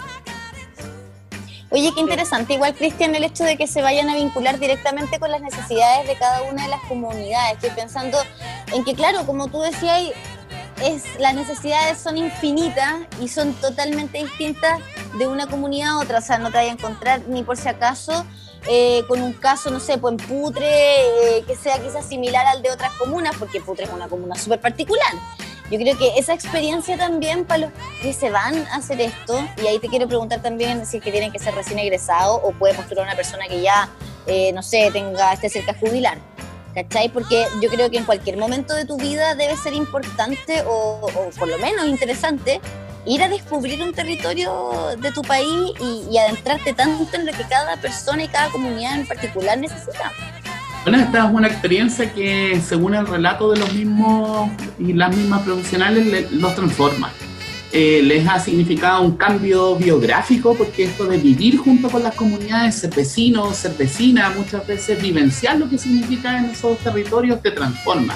Oye, 1.78 1.92
qué 1.94 2.00
interesante. 2.02 2.56
Igual, 2.56 2.74
Cristian, 2.74 3.14
el 3.14 3.24
hecho 3.24 3.44
de 3.44 3.56
que 3.56 3.68
se 3.68 3.84
vayan 3.84 4.10
a 4.10 4.16
vincular 4.16 4.58
directamente 4.58 5.20
con 5.20 5.30
las 5.30 5.42
necesidades 5.42 6.08
de 6.08 6.16
cada 6.16 6.42
una 6.42 6.64
de 6.64 6.70
las 6.70 6.82
comunidades. 6.88 7.54
Estoy 7.54 7.70
pensando 7.70 8.18
en 8.74 8.84
que, 8.84 8.96
claro, 8.96 9.28
como 9.28 9.48
tú 9.48 9.62
decías, 9.62 10.02
es, 10.84 11.04
las 11.20 11.36
necesidades 11.36 12.00
son 12.00 12.18
infinitas 12.18 12.96
y 13.22 13.28
son 13.28 13.54
totalmente 13.54 14.18
distintas 14.18 14.80
de 15.20 15.28
una 15.28 15.46
comunidad 15.46 15.90
a 15.90 15.98
otra. 16.00 16.18
O 16.18 16.22
sea, 16.22 16.40
no 16.40 16.50
te 16.50 16.58
vayas 16.58 16.72
a 16.72 16.74
encontrar 16.80 17.22
ni 17.28 17.44
por 17.44 17.58
si 17.58 17.70
acaso 17.70 18.26
eh, 18.68 19.04
con 19.08 19.22
un 19.22 19.34
caso, 19.34 19.70
no 19.70 19.80
sé, 19.80 20.00
pues 20.00 20.14
en 20.14 20.18
Putre, 20.18 20.66
eh, 20.68 21.44
que 21.46 21.56
sea 21.56 21.80
quizás 21.80 22.08
similar 22.08 22.44
al 22.48 22.64
de 22.64 22.72
otras 22.72 22.92
comunas, 22.94 23.36
porque 23.38 23.62
Putre 23.62 23.86
es 23.86 23.92
una 23.92 24.08
comuna 24.08 24.36
súper 24.36 24.60
particular. 24.60 25.14
Yo 25.70 25.78
creo 25.78 25.98
que 25.98 26.18
esa 26.18 26.34
experiencia 26.34 26.98
también 26.98 27.44
para 27.44 27.60
los 27.60 27.72
que 28.02 28.14
se 28.14 28.30
van 28.30 28.56
a 28.68 28.78
hacer 28.78 29.02
esto, 29.02 29.46
y 29.62 29.68
ahí 29.68 29.80
te 29.80 29.90
quiero 29.90 30.08
preguntar 30.08 30.42
también 30.42 30.86
si 30.86 30.98
es 30.98 31.04
que 31.04 31.12
tienen 31.12 31.32
que 31.32 31.40
ser 31.40 31.54
recién 31.56 31.78
egresados 31.80 32.40
o 32.42 32.52
puede 32.52 32.74
postular 32.74 33.06
una 33.06 33.16
persona 33.16 33.48
que 33.48 33.62
ya, 33.62 33.90
eh, 34.28 34.54
no 34.54 34.64
sé, 34.64 34.90
tenga, 34.94 35.34
esté 35.34 35.50
cerca 35.50 35.74
de 35.74 35.80
jubilar. 35.80 36.18
¿Cachai? 36.74 37.10
Porque 37.10 37.48
yo 37.60 37.70
creo 37.70 37.90
que 37.90 37.98
en 37.98 38.06
cualquier 38.06 38.38
momento 38.38 38.76
de 38.76 38.86
tu 38.86 38.98
vida 38.98 39.34
debe 39.34 39.58
ser 39.58 39.74
importante 39.74 40.64
o, 40.68 41.10
por 41.38 41.48
lo 41.48 41.58
menos 41.58 41.88
interesante 41.88 42.62
ir 43.04 43.24
a 43.24 43.30
descubrir 43.30 43.82
un 43.82 43.94
territorio 43.94 44.96
de 44.98 45.12
tu 45.12 45.24
país 45.24 45.72
y, 45.80 46.06
y 46.12 46.18
adentrarte 46.20 46.74
tanto 46.74 47.16
en 47.16 47.26
lo 47.26 47.32
que 47.32 47.44
cada 47.46 47.78
persona 47.78 48.24
y 48.24 48.28
cada 48.28 48.52
comunidad 48.52 49.00
en 49.00 49.08
particular 49.08 49.58
necesita. 49.58 50.14
Bueno, 50.84 51.00
esta 51.00 51.28
es 51.28 51.34
una 51.34 51.48
experiencia 51.48 52.14
que 52.14 52.62
según 52.66 52.96
el 52.96 53.06
relato 53.06 53.52
de 53.52 53.60
los 53.60 53.74
mismos 53.74 54.50
y 54.80 54.94
las 54.94 55.16
mismas 55.16 55.42
profesionales 55.42 56.32
los 56.32 56.56
transforma. 56.56 57.12
Eh, 57.74 58.02
les 58.02 58.26
ha 58.26 58.40
significado 58.40 59.02
un 59.02 59.18
cambio 59.18 59.76
biográfico 59.76 60.56
porque 60.56 60.86
esto 60.86 61.06
de 61.06 61.18
vivir 61.18 61.58
junto 61.58 61.90
con 61.90 62.02
las 62.02 62.16
comunidades, 62.16 62.76
ser 62.76 62.96
vecino, 62.96 63.54
ser 63.54 63.74
vecina, 63.74 64.30
muchas 64.30 64.66
veces 64.66 65.02
vivenciar 65.02 65.58
lo 65.58 65.70
que 65.70 65.78
significa 65.78 66.38
en 66.38 66.46
esos 66.46 66.78
territorios 66.78 67.42
te 67.42 67.52
transforma. 67.52 68.16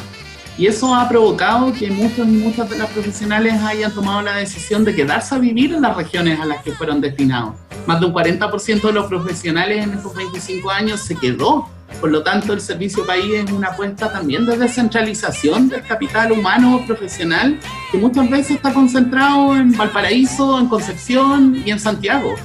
Y 0.57 0.67
eso 0.67 0.95
ha 0.95 1.09
provocado 1.09 1.73
que 1.73 1.91
muchos 1.91 2.27
y 2.27 2.31
muchas 2.31 2.69
de 2.69 2.77
las 2.77 2.89
profesionales 2.89 3.61
hayan 3.61 3.93
tomado 3.93 4.21
la 4.21 4.35
decisión 4.35 4.85
de 4.85 4.95
quedarse 4.95 5.35
a 5.35 5.37
vivir 5.37 5.73
en 5.73 5.81
las 5.81 5.97
regiones 5.97 6.39
a 6.39 6.45
las 6.45 6.63
que 6.63 6.71
fueron 6.71 7.01
destinados. 7.01 7.55
Más 7.85 7.99
de 7.99 8.05
un 8.05 8.13
40% 8.13 8.81
de 8.81 8.93
los 8.93 9.07
profesionales 9.07 9.83
en 9.83 9.93
estos 9.93 10.15
25 10.15 10.69
años 10.69 11.01
se 11.01 11.15
quedó 11.15 11.67
por 11.99 12.11
lo 12.11 12.23
tanto, 12.23 12.53
el 12.53 12.61
servicio 12.61 13.05
país 13.05 13.25
es 13.33 13.51
una 13.51 13.69
apuesta 13.69 14.11
también 14.11 14.45
de 14.45 14.57
descentralización 14.57 15.69
del 15.69 15.83
capital 15.83 16.31
humano 16.31 16.83
profesional 16.87 17.59
que 17.91 17.97
muchas 17.97 18.29
veces 18.29 18.57
está 18.57 18.73
concentrado 18.73 19.55
en 19.55 19.71
Valparaíso, 19.75 20.59
en 20.59 20.67
Concepción 20.67 21.61
y 21.65 21.71
en 21.71 21.79
Santiago. 21.79 22.35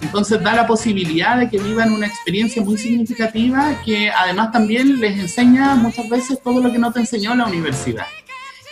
Entonces 0.00 0.42
da 0.42 0.54
la 0.54 0.66
posibilidad 0.66 1.38
de 1.38 1.48
que 1.48 1.58
vivan 1.58 1.92
una 1.92 2.06
experiencia 2.06 2.62
muy 2.62 2.76
significativa 2.76 3.80
que 3.84 4.10
además 4.10 4.52
también 4.52 5.00
les 5.00 5.18
enseña 5.18 5.74
muchas 5.76 6.08
veces 6.08 6.38
todo 6.42 6.60
lo 6.60 6.70
que 6.70 6.78
no 6.78 6.92
te 6.92 7.00
enseñó 7.00 7.34
la 7.34 7.46
universidad. 7.46 8.06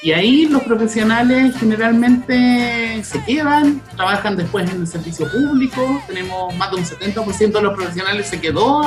Y 0.03 0.11
ahí 0.11 0.47
los 0.47 0.63
profesionales 0.65 1.55
generalmente 1.57 3.05
se 3.05 3.23
quedan, 3.23 3.81
trabajan 3.95 4.37
después 4.37 4.69
en 4.69 4.81
el 4.81 4.87
servicio 4.89 5.31
público, 5.31 6.03
tenemos 6.09 6.55
más 6.57 6.73
de 6.73 6.79
un 6.79 6.85
70% 6.85 7.53
de 7.53 7.63
los 7.63 7.75
profesionales 7.75 8.27
se 8.27 8.41
quedó 8.41 8.83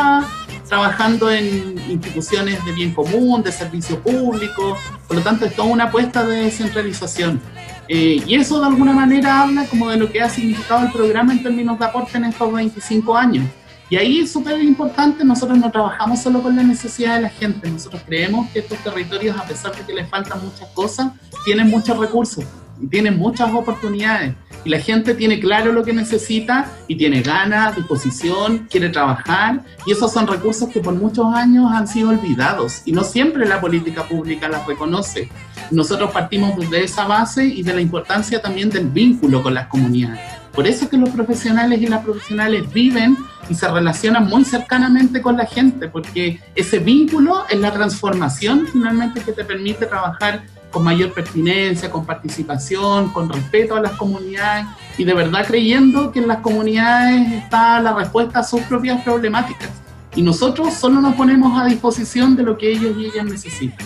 trabajando 0.68 1.32
en 1.32 1.78
instituciones 1.90 2.64
de 2.66 2.72
bien 2.74 2.94
común, 2.94 3.44
de 3.44 3.52
servicio 3.52 4.00
público, 4.00 4.78
por 5.08 5.18
lo 5.18 5.24
tanto 5.24 5.46
es 5.46 5.56
toda 5.56 5.70
una 5.70 5.86
apuesta 5.86 6.26
de 6.26 6.42
descentralización. 6.46 7.40
Eh, 7.88 8.22
y 8.26 8.36
eso 8.36 8.60
de 8.60 8.66
alguna 8.66 8.94
manera 8.94 9.44
habla 9.44 9.66
como 9.68 9.90
de 9.90 9.98
lo 9.98 10.12
que 10.12 10.22
ha 10.22 10.30
significado 10.30 10.86
el 10.86 10.92
programa 10.92 11.34
en 11.34 11.44
términos 11.44 11.78
de 11.80 11.86
aporte 11.86 12.18
en 12.18 12.26
estos 12.26 12.52
25 12.52 13.16
años. 13.16 13.46
Y 13.89 13.98
ahí 13.98 14.20
es 14.20 14.32
súper 14.32 14.62
importante, 14.63 15.24
nosotros 15.24 15.58
no 15.60 15.72
trabajamos 15.72 16.22
solo 16.22 16.42
con 16.42 16.56
la 16.56 16.63
necesidad 16.63 17.15
de 17.15 17.22
la 17.22 17.30
gente, 17.30 17.70
nosotros 17.70 18.01
creemos 18.06 18.50
que 18.50 18.60
estos 18.60 18.80
territorios, 18.80 19.38
a 19.38 19.44
pesar 19.44 19.75
de 19.75 19.84
que 19.84 19.94
les 19.94 20.10
faltan 20.10 20.44
muchas 20.44 20.68
cosas, 20.70 21.12
tienen 21.46 21.70
muchos 21.70 21.96
recursos 21.98 22.44
y 22.82 22.88
tienen 22.88 23.18
muchas 23.18 23.54
oportunidades. 23.54 24.34
Y 24.63 24.70
la 24.70 24.80
gente 24.80 25.13
tiene 25.13 25.39
claro 25.39 25.72
lo 25.72 25.84
que 25.84 25.94
necesita 25.94 26.72
y 26.88 26.96
tiene 26.96 27.22
ganas, 27.22 27.75
disposición, 27.75 28.68
quiere 28.70 28.89
trabajar. 28.89 29.63
Y 29.86 29.92
esos 29.92 30.12
son 30.12 30.25
recursos 30.25 30.70
que 30.70 30.80
por 30.80 30.96
muchos 30.96 31.27
años 31.34 31.72
han 31.72 31.88
sido 31.88 32.10
olvidados 32.10 32.82
y 32.86 32.92
no 32.92 33.04
siempre 33.04 33.46
la 33.46 33.62
política 33.62 34.08
pública 34.08 34.48
las 34.50 34.65
reconoce. 34.65 35.30
Nosotros 35.70 36.12
partimos 36.12 36.58
de 36.72 36.84
esa 36.84 37.06
base 37.06 37.46
y 37.46 37.62
de 37.62 37.75
la 37.75 37.82
importancia 37.82 38.42
también 38.42 38.72
del 38.72 38.89
vínculo 38.89 39.44
con 39.44 39.54
las 39.54 39.68
comunidades. 39.68 40.35
Por 40.56 40.68
eso 40.68 40.86
es 40.86 40.92
que 40.92 40.98
los 40.98 41.10
profesionales 41.10 41.82
y 41.82 41.88
las 41.88 42.04
profesionales 42.04 42.72
viven 42.72 43.18
y 43.50 43.54
se 43.54 43.68
relacionan 43.68 44.28
muy 44.28 44.46
cercanamente 44.46 45.22
con 45.22 45.36
la 45.36 45.46
gente, 45.46 45.90
porque 45.90 46.40
ese 46.56 46.80
vínculo 46.80 47.44
es 47.50 47.60
la 47.60 47.74
transformación 47.74 48.66
finalmente 48.72 49.22
que 49.22 49.34
te 49.34 49.44
permite 49.44 49.86
trabajar 49.86 50.44
con 50.72 50.84
mayor 50.84 51.14
pertinencia, 51.14 51.92
con 51.92 52.06
participación, 52.06 53.12
con 53.12 53.30
respeto 53.30 53.76
a 53.76 53.82
las 53.82 53.94
comunidades 53.94 54.66
y 54.98 55.04
de 55.04 55.14
verdad 55.14 55.46
creyendo 55.46 56.12
que 56.12 56.20
en 56.20 56.28
las 56.28 56.40
comunidades 56.40 57.32
está 57.32 57.80
la 57.82 57.94
respuesta 57.94 58.40
a 58.40 58.44
sus 58.44 58.62
propias 58.62 59.02
problemáticas. 59.04 59.70
y 60.18 60.22
nosotros 60.22 60.74
solo 60.74 61.02
nos 61.02 61.16
ponemos 61.16 61.60
a 61.62 61.66
disposición 61.66 62.38
de 62.38 62.44
lo 62.44 62.58
que 62.58 62.72
ellos 62.72 62.96
y 62.98 63.08
ellas 63.08 63.26
necesitan. 63.26 63.86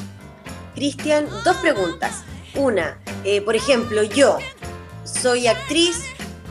Cristian, 0.76 1.26
dos 1.44 1.58
preguntas. 1.58 2.24
Una, 2.56 3.00
eh, 3.24 3.42
por 3.42 3.56
ejemplo, 3.56 4.04
yo 4.04 4.38
soy 5.04 5.48
actriz, 5.48 6.04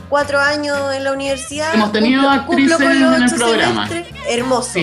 cuatro 0.09 0.39
años 0.39 0.77
en 0.93 1.03
la 1.03 1.13
universidad. 1.13 1.73
Hemos 1.73 1.91
tenido 1.91 2.29
actrices 2.29 2.79
en 2.81 3.23
el 3.23 3.33
programa. 3.33 3.89
Hermoso. 4.27 4.79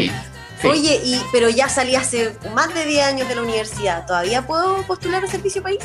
Oye, 0.65 1.01
y, 1.05 1.21
pero 1.33 1.51
ya 1.51 1.69
salí 1.69 1.95
hace 1.97 2.33
más 2.55 2.73
de 2.75 2.87
10 2.87 3.07
años 3.07 3.29
de 3.29 3.35
la 3.35 3.43
universidad. 3.43 4.07
¿Todavía 4.07 4.47
puedo 4.47 4.83
postular 4.83 5.23
al 5.23 5.29
Servicio 5.29 5.63
País? 5.63 5.81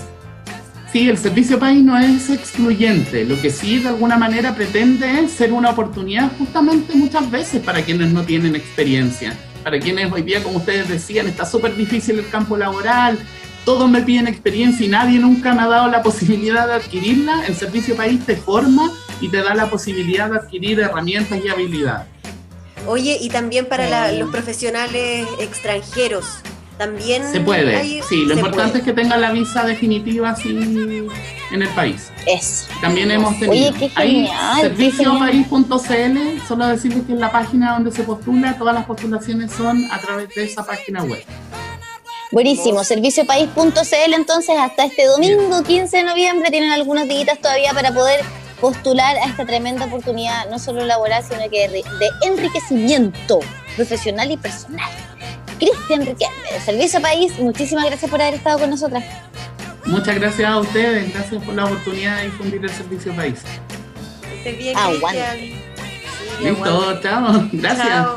Sí, 0.91 1.09
el 1.09 1.17
Servicio 1.17 1.59
País 1.59 1.83
no 1.83 1.97
es 1.97 2.29
excluyente. 2.29 3.25
Lo 3.25 3.39
que 3.41 3.49
sí 3.49 3.79
de 3.79 3.89
alguna 3.89 4.17
manera 4.17 4.55
pretende 4.55 5.21
es 5.21 5.31
ser 5.31 5.53
una 5.53 5.69
oportunidad 5.69 6.31
justamente 6.37 6.95
muchas 6.95 7.29
veces 7.29 7.61
para 7.61 7.81
quienes 7.81 8.11
no 8.11 8.23
tienen 8.23 8.55
experiencia. 8.55 9.35
Para 9.63 9.79
quienes 9.79 10.11
hoy 10.11 10.23
día, 10.23 10.41
como 10.41 10.57
ustedes 10.57 10.89
decían, 10.89 11.27
está 11.27 11.45
súper 11.45 11.75
difícil 11.75 12.19
el 12.19 12.29
campo 12.29 12.57
laboral, 12.57 13.19
todos 13.63 13.89
me 13.89 14.01
piden 14.01 14.27
experiencia 14.27 14.85
y 14.85 14.89
nadie 14.89 15.19
nunca 15.19 15.53
me 15.53 15.61
ha 15.61 15.67
dado 15.67 15.87
la 15.87 16.01
posibilidad 16.03 16.67
de 16.67 16.73
adquirirla. 16.73 17.45
El 17.45 17.55
Servicio 17.55 17.95
País 17.95 18.25
te 18.25 18.35
forma 18.35 18.91
y 19.21 19.29
te 19.29 19.41
da 19.41 19.55
la 19.55 19.69
posibilidad 19.69 20.29
de 20.29 20.37
adquirir 20.37 20.79
herramientas 20.79 21.39
y 21.43 21.47
habilidades. 21.47 22.07
Oye, 22.87 23.17
y 23.21 23.29
también 23.29 23.67
para 23.67 24.11
los 24.11 24.31
profesionales 24.31 25.27
extranjeros, 25.39 26.25
también 26.77 27.31
se 27.31 27.39
puede. 27.39 28.01
sí, 28.09 28.25
lo 28.25 28.33
importante 28.33 28.79
es 28.79 28.83
que 28.83 28.91
tenga 28.91 29.15
la 29.15 29.31
visa 29.31 29.63
definitiva 29.63 30.31
así 30.31 30.49
en 30.49 31.61
el 31.61 31.69
país. 31.69 32.09
Eso. 32.25 32.65
También 32.81 33.11
hemos 33.11 33.37
tenido 33.39 33.71
Oye, 33.75 33.91
ahí 33.93 34.27
serviciopaís.cl, 34.61 36.47
solo 36.47 36.67
decirles 36.67 37.05
que 37.05 37.13
es 37.13 37.19
la 37.19 37.31
página 37.31 37.73
donde 37.73 37.91
se 37.91 38.01
postula, 38.01 38.57
todas 38.57 38.73
las 38.73 38.85
postulaciones 38.85 39.51
son 39.51 39.85
a 39.91 39.99
través 39.99 40.29
de 40.33 40.45
esa 40.45 40.65
página 40.65 41.03
web. 41.03 41.23
Buenísimo, 42.31 42.83
serviciopaís.cl 42.83 44.13
entonces 44.15 44.55
hasta 44.57 44.85
este 44.85 45.05
domingo 45.05 45.61
15 45.61 45.97
de 45.97 46.03
noviembre 46.03 46.49
tienen 46.49 46.71
algunos 46.71 47.07
días 47.07 47.37
todavía 47.39 47.73
para 47.73 47.93
poder 47.93 48.21
postular 48.61 49.17
a 49.17 49.25
esta 49.25 49.45
tremenda 49.45 49.85
oportunidad, 49.85 50.47
no 50.49 50.59
solo 50.59 50.85
laboral, 50.85 51.23
sino 51.23 51.49
que 51.49 51.67
de, 51.67 51.83
enriquecimiento 52.21 53.39
profesional 53.75 54.31
y 54.31 54.37
personal. 54.37 54.89
Cristian 55.59 56.05
Riquelme, 56.05 56.51
de 56.53 56.59
Servicio 56.61 57.01
País, 57.01 57.37
muchísimas 57.39 57.85
gracias 57.85 58.09
por 58.09 58.21
haber 58.21 58.35
estado 58.35 58.59
con 58.59 58.69
nosotras. 58.69 59.03
Muchas 59.85 60.15
gracias 60.15 60.49
a 60.49 60.59
ustedes, 60.59 61.11
gracias 61.13 61.43
por 61.43 61.55
la 61.55 61.65
oportunidad 61.65 62.17
de 62.17 62.23
difundir 62.25 62.63
el 62.63 62.69
Servicio 62.69 63.15
País. 63.15 63.39
Esté 64.37 64.51
bien, 64.53 64.77
Aguanta. 64.77 65.35
Listo, 66.39 67.01
chao, 67.01 67.49
gracias. 67.51 68.07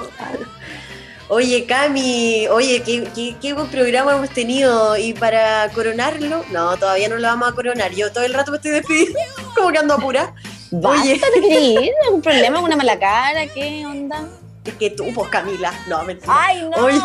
Oye, 1.28 1.64
Cami, 1.64 2.46
oye, 2.48 2.82
¿qué, 2.82 3.34
qué, 3.40 3.52
buen 3.54 3.68
programa 3.68 4.14
hemos 4.14 4.30
tenido. 4.30 4.96
Y 4.96 5.14
para 5.14 5.70
coronarlo, 5.70 6.44
no, 6.52 6.76
todavía 6.76 7.08
no 7.08 7.16
lo 7.16 7.28
vamos 7.28 7.48
a 7.48 7.52
coronar. 7.52 7.92
Yo 7.92 8.12
todo 8.12 8.24
el 8.24 8.34
rato 8.34 8.50
me 8.50 8.58
estoy 8.58 8.72
despidiendo, 8.72 9.18
como 9.54 9.70
que 9.70 9.78
ando 9.78 9.94
apura. 9.94 10.34
Oye. 10.72 11.20
Oye. 11.20 11.94
¿Algún 12.06 12.22
problema? 12.22 12.60
¿Una 12.60 12.76
mala 12.76 12.98
cara? 12.98 13.46
¿Qué 13.46 13.84
onda? 13.86 14.26
Es 14.64 14.74
que 14.74 14.90
tú, 14.90 15.12
pues 15.14 15.28
Camila. 15.28 15.72
No, 15.88 16.02
mentira. 16.04 16.32
¡Ay, 16.34 16.62
no! 16.62 16.84
Oye, 16.84 17.00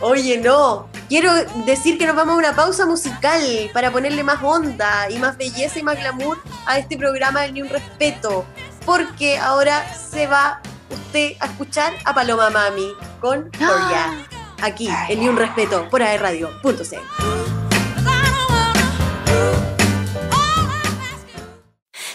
oye, 0.00 0.38
no. 0.38 0.88
Quiero 1.08 1.32
decir 1.66 1.98
que 1.98 2.06
nos 2.06 2.16
vamos 2.16 2.34
a 2.34 2.38
una 2.38 2.56
pausa 2.56 2.86
musical 2.86 3.42
para 3.74 3.90
ponerle 3.90 4.24
más 4.24 4.42
onda 4.42 5.10
y 5.10 5.18
más 5.18 5.36
belleza 5.36 5.78
y 5.78 5.82
más 5.82 5.98
glamour 5.98 6.38
a 6.64 6.78
este 6.78 6.96
programa 6.96 7.42
de 7.42 7.52
Ni 7.52 7.62
un 7.62 7.68
Respeto. 7.68 8.46
Porque 8.86 9.38
ahora 9.38 9.84
se 9.94 10.26
va 10.26 10.60
usted 10.90 11.34
a 11.40 11.46
escuchar 11.46 11.92
a 12.04 12.14
Paloma 12.14 12.48
Mami 12.48 12.92
con 13.20 13.50
Coria. 13.50 14.26
Aquí, 14.62 14.88
en 15.08 15.20
Ni 15.20 15.28
Un 15.28 15.36
Respeto, 15.36 15.88
por 15.90 16.02
aerradio.c. 16.02 17.41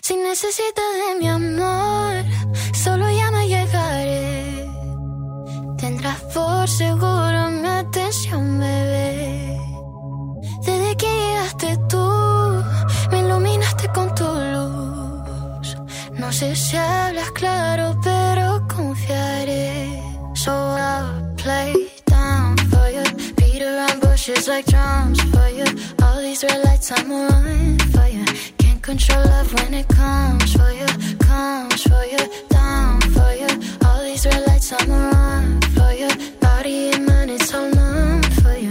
Si 0.07 0.15
necesitas 0.15 0.85
de 1.01 1.19
mi 1.19 1.27
amor, 1.27 2.23
solo 2.73 3.11
ya 3.11 3.29
me 3.29 3.45
llegaré. 3.45 4.65
Tendrás 5.77 6.21
por 6.33 6.65
seguro 6.69 7.49
mi 7.51 7.67
atención, 7.67 8.57
bebé. 8.57 9.59
Desde 10.65 10.95
que 10.95 11.07
llegaste 11.07 11.77
tú, 11.89 12.07
me 13.11 13.19
iluminaste 13.19 13.89
con 13.89 14.15
tu 14.15 14.23
luz. 14.53 15.75
No 16.13 16.31
sé 16.31 16.55
si 16.55 16.77
hablas 16.77 17.29
claro, 17.31 17.99
pero 18.01 18.65
confiaré. 18.73 20.01
So 20.35 20.53
I'll 20.53 21.35
play 21.35 21.73
down 22.05 22.55
for 22.71 22.87
you. 22.95 23.03
Peter 23.35 23.75
around 23.75 23.99
bushes 23.99 24.47
like 24.47 24.71
drums 24.71 25.19
for 25.33 25.49
you. 25.49 25.65
All 26.01 26.21
these 26.21 26.45
red 26.45 26.63
lights, 26.63 26.93
I'm 26.93 27.11
on 27.11 27.77
for 27.91 28.06
you. 28.06 28.06
Control 28.87 29.21
love 29.25 29.53
when 29.53 29.73
it 29.73 29.87
comes 29.89 30.53
for 30.53 30.71
you. 30.71 30.87
Comes 31.19 31.83
for 31.83 32.05
you, 32.05 32.23
down 32.47 33.01
for 33.01 33.33
you. 33.35 33.49
All 33.85 34.01
these 34.01 34.25
red 34.25 34.47
lights, 34.47 34.71
on 34.71 35.59
for 35.75 35.91
you. 35.91 36.07
Body 36.39 36.91
and 36.93 37.05
mind, 37.05 37.31
it's 37.31 37.53
all 37.53 37.69
numb 37.69 38.23
for 38.41 38.55
you. 38.55 38.69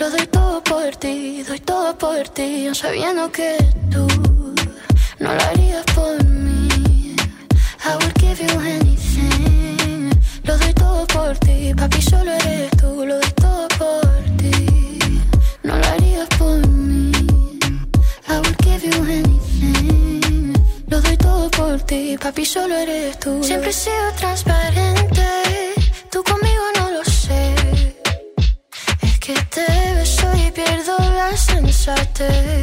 Lo 0.00 0.08
doy 0.08 0.26
todo 0.28 0.62
por 0.64 0.92
ti, 0.96 1.42
doy 1.42 1.58
todo 1.58 1.92
por 1.98 2.26
ti, 2.28 2.70
sabiendo 2.72 3.30
que 3.30 3.58
tú 3.90 4.06
no 5.20 5.34
lo 5.34 5.42
harías 5.44 5.84
por 5.94 6.11
papi, 22.32 22.46
solo 22.46 22.74
eres 22.76 23.18
tú. 23.18 23.42
Siempre 23.44 23.70
he 23.70 23.72
sido 23.72 24.12
transparente. 24.16 25.26
Tú 26.10 26.22
conmigo 26.22 26.62
no 26.78 26.90
lo 26.90 27.04
sé. 27.04 27.54
Es 29.02 29.18
que 29.18 29.34
te 29.54 29.66
beso 29.94 30.26
y 30.36 30.50
pierdo 30.50 30.96
la 30.98 31.36
sensatez. 31.36 32.61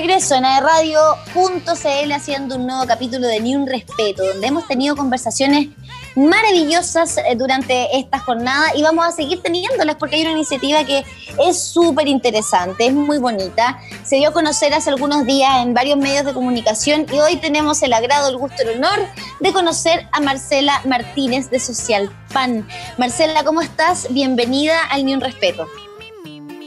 Regreso 0.00 0.34
en 0.34 0.44
radio.cl 0.44 2.12
haciendo 2.12 2.56
un 2.56 2.66
nuevo 2.66 2.86
capítulo 2.86 3.26
de 3.26 3.38
Ni 3.38 3.54
un 3.54 3.66
Respeto, 3.66 4.24
donde 4.24 4.46
hemos 4.46 4.66
tenido 4.66 4.96
conversaciones 4.96 5.68
maravillosas 6.16 7.18
eh, 7.18 7.36
durante 7.36 7.98
esta 7.98 8.18
jornada 8.18 8.74
y 8.74 8.80
vamos 8.80 9.06
a 9.06 9.12
seguir 9.12 9.42
teniéndolas 9.42 9.96
porque 9.96 10.16
hay 10.16 10.22
una 10.22 10.30
iniciativa 10.30 10.84
que 10.84 11.04
es 11.46 11.62
súper 11.62 12.08
interesante, 12.08 12.86
es 12.86 12.94
muy 12.94 13.18
bonita. 13.18 13.78
Se 14.02 14.16
dio 14.16 14.30
a 14.30 14.32
conocer 14.32 14.72
hace 14.72 14.88
algunos 14.88 15.26
días 15.26 15.50
en 15.62 15.74
varios 15.74 15.98
medios 15.98 16.24
de 16.24 16.32
comunicación 16.32 17.04
y 17.12 17.18
hoy 17.18 17.36
tenemos 17.36 17.82
el 17.82 17.92
agrado, 17.92 18.30
el 18.30 18.38
gusto, 18.38 18.62
el 18.62 18.78
honor 18.78 19.06
de 19.40 19.52
conocer 19.52 20.08
a 20.12 20.20
Marcela 20.20 20.80
Martínez 20.86 21.50
de 21.50 21.60
Social 21.60 22.10
Pan. 22.32 22.66
Marcela, 22.96 23.44
¿cómo 23.44 23.60
estás? 23.60 24.06
Bienvenida 24.08 24.82
al 24.84 25.04
Ni 25.04 25.12
Un 25.12 25.20
Respeto. 25.20 25.66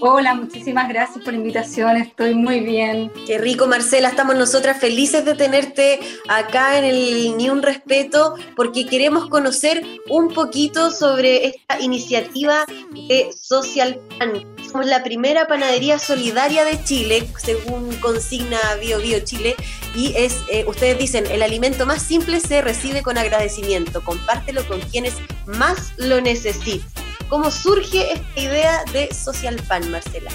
Hola, 0.06 0.36
muchísimas 0.36 0.90
gracias 0.90 1.24
por 1.24 1.32
la 1.32 1.40
invitación, 1.40 1.96
estoy 1.96 2.36
muy 2.36 2.60
bien. 2.60 3.10
Qué 3.26 3.38
rico, 3.38 3.68
Marcela, 3.68 4.10
estamos 4.10 4.36
nosotras 4.36 4.78
felices 4.78 5.24
de 5.24 5.34
tenerte 5.34 5.98
acá 6.28 6.78
en 6.78 6.84
el 6.84 7.38
Ni 7.38 7.50
Respeto 7.50 8.36
porque 8.58 8.86
queremos 8.86 9.30
conocer 9.30 9.82
un 10.10 10.34
poquito 10.34 10.92
sobre 10.92 11.48
esta 11.48 11.80
iniciativa 11.80 12.66
de 13.08 13.30
Social 13.32 13.98
Pan. 14.20 14.44
Somos 14.70 14.88
la 14.88 15.04
primera 15.04 15.48
panadería 15.48 15.98
solidaria 16.00 16.66
de 16.66 16.84
Chile, 16.84 17.26
según 17.38 17.96
consigna 18.02 18.60
Bio 18.82 19.00
Bio 19.00 19.22
Chile, 19.22 19.56
y 19.96 20.14
es, 20.18 20.36
eh, 20.50 20.66
ustedes 20.68 20.98
dicen, 20.98 21.28
el 21.28 21.42
alimento 21.42 21.86
más 21.86 22.02
simple 22.02 22.42
se 22.42 22.62
recibe 22.62 23.04
con 23.04 23.18
agradecimiento, 23.18 24.04
compártelo 24.04 24.68
con 24.68 24.82
quienes 24.82 25.14
más 25.46 25.94
lo 25.96 26.20
necesitan. 26.20 26.92
¿Cómo 27.34 27.50
surge 27.50 28.14
esta 28.14 28.40
idea 28.40 28.84
de 28.94 29.12
Social 29.12 29.56
Pan, 29.68 29.90
Marcela? 29.90 30.30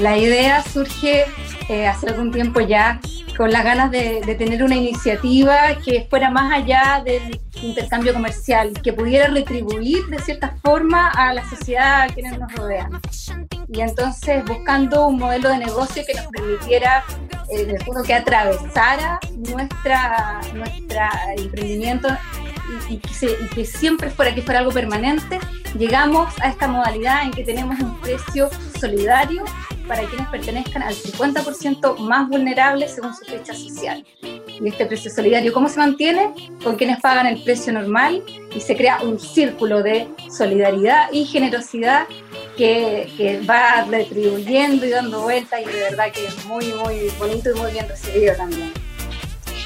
La 0.00 0.18
idea 0.18 0.64
surge 0.64 1.24
eh, 1.68 1.86
hace 1.86 2.08
algún 2.08 2.32
tiempo 2.32 2.58
ya 2.60 3.00
con 3.36 3.52
las 3.52 3.62
ganas 3.62 3.92
de, 3.92 4.20
tener 4.36 4.64
una 4.64 4.74
iniciativa 4.74 5.76
que 5.84 6.08
fuera 6.10 6.28
más 6.28 6.52
allá 6.52 7.02
del 7.04 7.40
intercambio 7.62 8.12
comercial, 8.12 8.72
que 8.82 8.92
pudiera 8.92 9.28
retribuir 9.28 10.04
de 10.06 10.18
cierta 10.18 10.56
forma 10.60 11.10
a 11.10 11.32
la 11.34 11.48
sociedad 11.48 12.02
a 12.02 12.06
quienes 12.08 12.36
nos 12.36 12.52
rodean. 12.52 13.00
Y 13.68 13.82
entonces 13.82 14.44
buscando 14.44 15.06
un 15.06 15.20
modelo 15.20 15.50
de 15.50 15.58
negocio 15.58 16.02
que 16.04 16.14
nos 16.14 16.26
permitiera, 16.26 17.04
eh, 17.48 17.62
en 17.62 17.70
el 17.70 18.04
que 18.04 18.14
atravesara 18.14 19.20
nuestra, 19.36 20.40
nuestra 20.52 21.10
emprendimiento 21.36 22.08
y, 22.90 22.98
que 22.98 23.64
siempre 23.64 24.10
fuera 24.10 24.34
que 24.34 24.42
fuera 24.42 24.60
algo 24.60 24.72
permanente, 24.72 25.38
llegamos 25.78 26.32
a 26.40 26.48
esta 26.48 26.68
modalidad 26.68 27.24
en 27.24 27.30
que 27.30 27.44
tenemos 27.44 27.78
un 27.80 27.98
precio 28.00 28.50
solidario 28.78 29.44
para 29.86 30.04
quienes 30.04 30.28
pertenezcan 30.28 30.82
al 30.82 30.94
50% 30.94 31.98
más 31.98 32.28
vulnerable 32.28 32.88
según 32.88 33.14
su 33.14 33.24
fecha 33.24 33.54
social. 33.54 34.04
Y 34.22 34.68
este 34.68 34.86
precio 34.86 35.10
solidario, 35.10 35.52
¿cómo 35.52 35.68
se 35.68 35.78
mantiene? 35.78 36.32
Con 36.62 36.76
quienes 36.76 37.00
pagan 37.00 37.26
el 37.26 37.42
precio 37.42 37.72
normal 37.72 38.22
y 38.54 38.60
se 38.60 38.76
crea 38.76 39.00
un 39.02 39.18
círculo 39.18 39.82
de 39.82 40.08
solidaridad 40.30 41.10
y 41.12 41.24
generosidad 41.24 42.06
que, 42.56 43.10
que 43.16 43.40
va 43.40 43.84
retribuyendo 43.88 44.84
y 44.84 44.90
dando 44.90 45.22
vueltas 45.22 45.60
y 45.62 45.64
de 45.64 45.80
verdad 45.80 46.12
que 46.12 46.26
es 46.26 46.44
muy, 46.44 46.66
muy 46.74 47.10
bonito 47.18 47.50
y 47.54 47.58
muy 47.58 47.72
bien 47.72 47.88
recibido 47.88 48.34
también. 48.36 48.79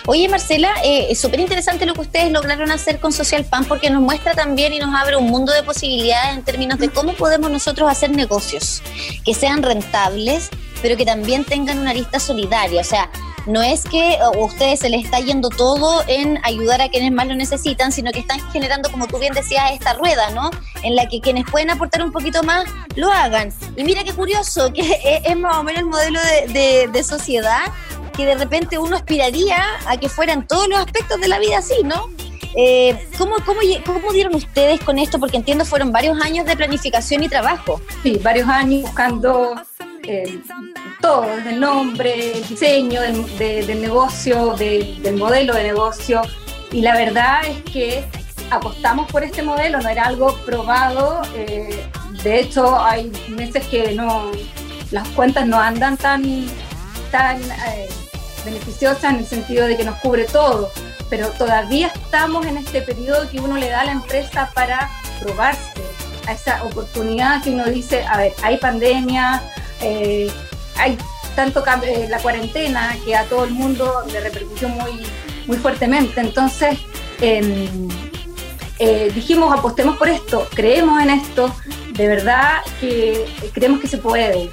Oye, 0.07 0.29
Marcela, 0.29 0.71
eh, 0.85 1.07
es 1.09 1.19
súper 1.19 1.41
interesante 1.41 1.87
lo 1.87 1.95
que 1.95 2.03
ustedes 2.03 2.31
lograron 2.31 2.71
hacer 2.71 3.01
con 3.01 3.11
Social 3.11 3.43
Pan 3.47 3.65
porque 3.65 3.89
nos 3.89 4.03
muestra 4.03 4.35
también 4.35 4.75
y 4.75 4.79
nos 4.79 4.95
abre 4.95 5.17
un 5.17 5.29
mundo 5.29 5.51
de 5.51 5.63
posibilidades 5.63 6.37
en 6.37 6.45
términos 6.45 6.79
de 6.79 6.91
cómo 6.91 7.15
podemos 7.15 7.51
nosotros 7.51 7.91
hacer 7.91 8.11
negocios 8.11 8.83
que 9.25 9.33
sean 9.33 9.63
rentables, 9.63 10.51
pero 10.83 10.99
que 10.99 11.07
también 11.07 11.47
tengan 11.47 11.79
una 11.79 11.95
lista 11.95 12.21
solidaria. 12.21 12.83
O 12.83 12.85
sea, 12.85 13.11
no 13.47 13.63
es 13.63 13.85
que 13.85 14.19
a 14.19 14.29
ustedes 14.39 14.81
se 14.81 14.91
les 14.91 15.07
está 15.07 15.21
yendo 15.21 15.49
todo 15.49 16.05
en 16.07 16.39
ayudar 16.43 16.83
a 16.83 16.91
quienes 16.91 17.11
más 17.11 17.27
lo 17.27 17.35
necesitan, 17.35 17.91
sino 17.91 18.13
que 18.13 18.19
están 18.19 18.41
generando, 18.53 18.91
como 18.91 19.07
tú 19.07 19.19
bien 19.19 19.33
decías, 19.33 19.73
esta 19.73 19.95
rueda, 19.95 20.31
¿no? 20.33 20.51
En 20.83 20.97
la 20.97 21.09
que 21.09 21.23
quienes 21.23 21.45
pueden 21.51 21.71
aportar 21.71 22.03
un 22.03 22.13
poquito 22.13 22.43
más 22.43 22.67
lo 22.95 23.11
hagan. 23.11 23.55
Y 23.75 23.85
mira 23.85 24.05
qué 24.05 24.13
curioso, 24.13 24.71
que 24.71 25.23
es 25.25 25.37
más 25.39 25.57
o 25.57 25.63
menos 25.63 25.81
el 25.81 25.87
modelo 25.87 26.21
de, 26.53 26.91
de 26.93 27.05
sociedad 27.05 27.73
que 28.17 28.27
de 28.27 28.37
repente 28.37 28.79
uno 28.79 28.97
aspiraría 28.97 29.63
a 29.87 29.97
que 29.97 30.09
fueran 30.09 30.47
todos 30.47 30.69
los 30.69 30.79
aspectos 30.79 31.21
de 31.21 31.29
la 31.29 31.39
vida 31.39 31.59
así, 31.59 31.75
¿no? 31.85 32.11
Eh, 32.57 33.09
¿cómo, 33.19 33.37
cómo, 33.45 33.61
cómo, 33.85 34.13
dieron 34.13 34.35
ustedes 34.35 34.81
con 34.81 34.99
esto? 34.99 35.19
Porque 35.19 35.37
entiendo 35.37 35.65
fueron 35.65 35.91
varios 35.91 36.21
años 36.21 36.47
de 36.47 36.57
planificación 36.57 37.23
y 37.25 37.29
trabajo. 37.29 37.81
Sí, 38.03 38.21
varios 38.23 38.49
años 38.49 38.83
buscando 38.83 39.55
eh, 40.05 40.41
todo, 41.01 41.27
el 41.33 41.59
nombre, 41.59 42.33
el 42.33 42.47
diseño 42.47 43.01
del, 43.01 43.81
negocio, 43.81 44.55
del 44.55 45.17
modelo 45.17 45.55
de 45.55 45.65
negocio. 45.65 46.23
Y 46.71 46.83
la 46.83 46.97
verdad 46.97 47.41
es 47.47 47.63
que 47.65 48.05
apostamos 48.51 49.11
por 49.11 49.25
este 49.25 49.43
modelo, 49.43 49.81
no 49.81 49.89
era 49.89 50.05
algo 50.05 50.37
probado. 50.45 51.23
Eh, 51.35 51.85
de 52.23 52.41
hecho, 52.41 52.79
hay 52.79 53.11
meses 53.29 53.67
que 53.67 53.93
no 53.95 54.31
las 54.91 55.09
cuentas 55.09 55.47
no 55.47 55.59
andan 55.59 55.97
tan, 55.97 56.47
tan 57.11 57.41
beneficiosa 58.45 59.11
en 59.11 59.17
el 59.17 59.27
sentido 59.27 59.67
de 59.67 59.77
que 59.77 59.85
nos 59.85 59.99
cubre 60.01 60.25
todo, 60.25 60.71
pero 61.09 61.29
todavía 61.31 61.89
estamos 61.89 62.47
en 62.47 62.57
este 62.57 62.83
periodo 62.83 63.29
que 63.31 63.41
uno 63.41 63.57
le 63.57 63.69
da 63.69 63.81
a 63.81 63.85
la 63.85 63.93
empresa 63.93 64.51
para 64.55 64.91
probarse 65.21 65.83
a 66.27 66.33
esa 66.33 66.65
oportunidad 66.65 67.43
que 67.43 67.51
uno 67.51 67.67
dice, 67.67 68.05
a 68.05 68.17
ver, 68.17 68.33
hay 68.43 68.57
pandemia, 68.59 69.43
eh, 69.81 70.31
hay 70.77 70.97
tanto 71.35 71.63
eh, 71.85 72.07
la 72.09 72.19
cuarentena 72.19 72.97
que 73.05 73.17
a 73.17 73.25
todo 73.25 73.45
el 73.45 73.51
mundo 73.51 74.03
le 74.11 74.21
repercutió 74.21 74.69
muy, 74.69 75.03
muy 75.47 75.57
fuertemente. 75.59 76.21
Entonces, 76.21 76.79
em, 77.21 77.89
eh, 78.79 79.11
dijimos, 79.15 79.57
apostemos 79.57 79.97
por 79.97 80.09
esto, 80.09 80.49
creemos 80.55 81.03
en 81.03 81.11
esto, 81.11 81.55
de 81.93 82.09
verdad 82.09 82.63
que 82.81 83.25
creemos 83.53 83.81
que 83.81 83.89
se 83.89 83.99
puede 83.99 84.51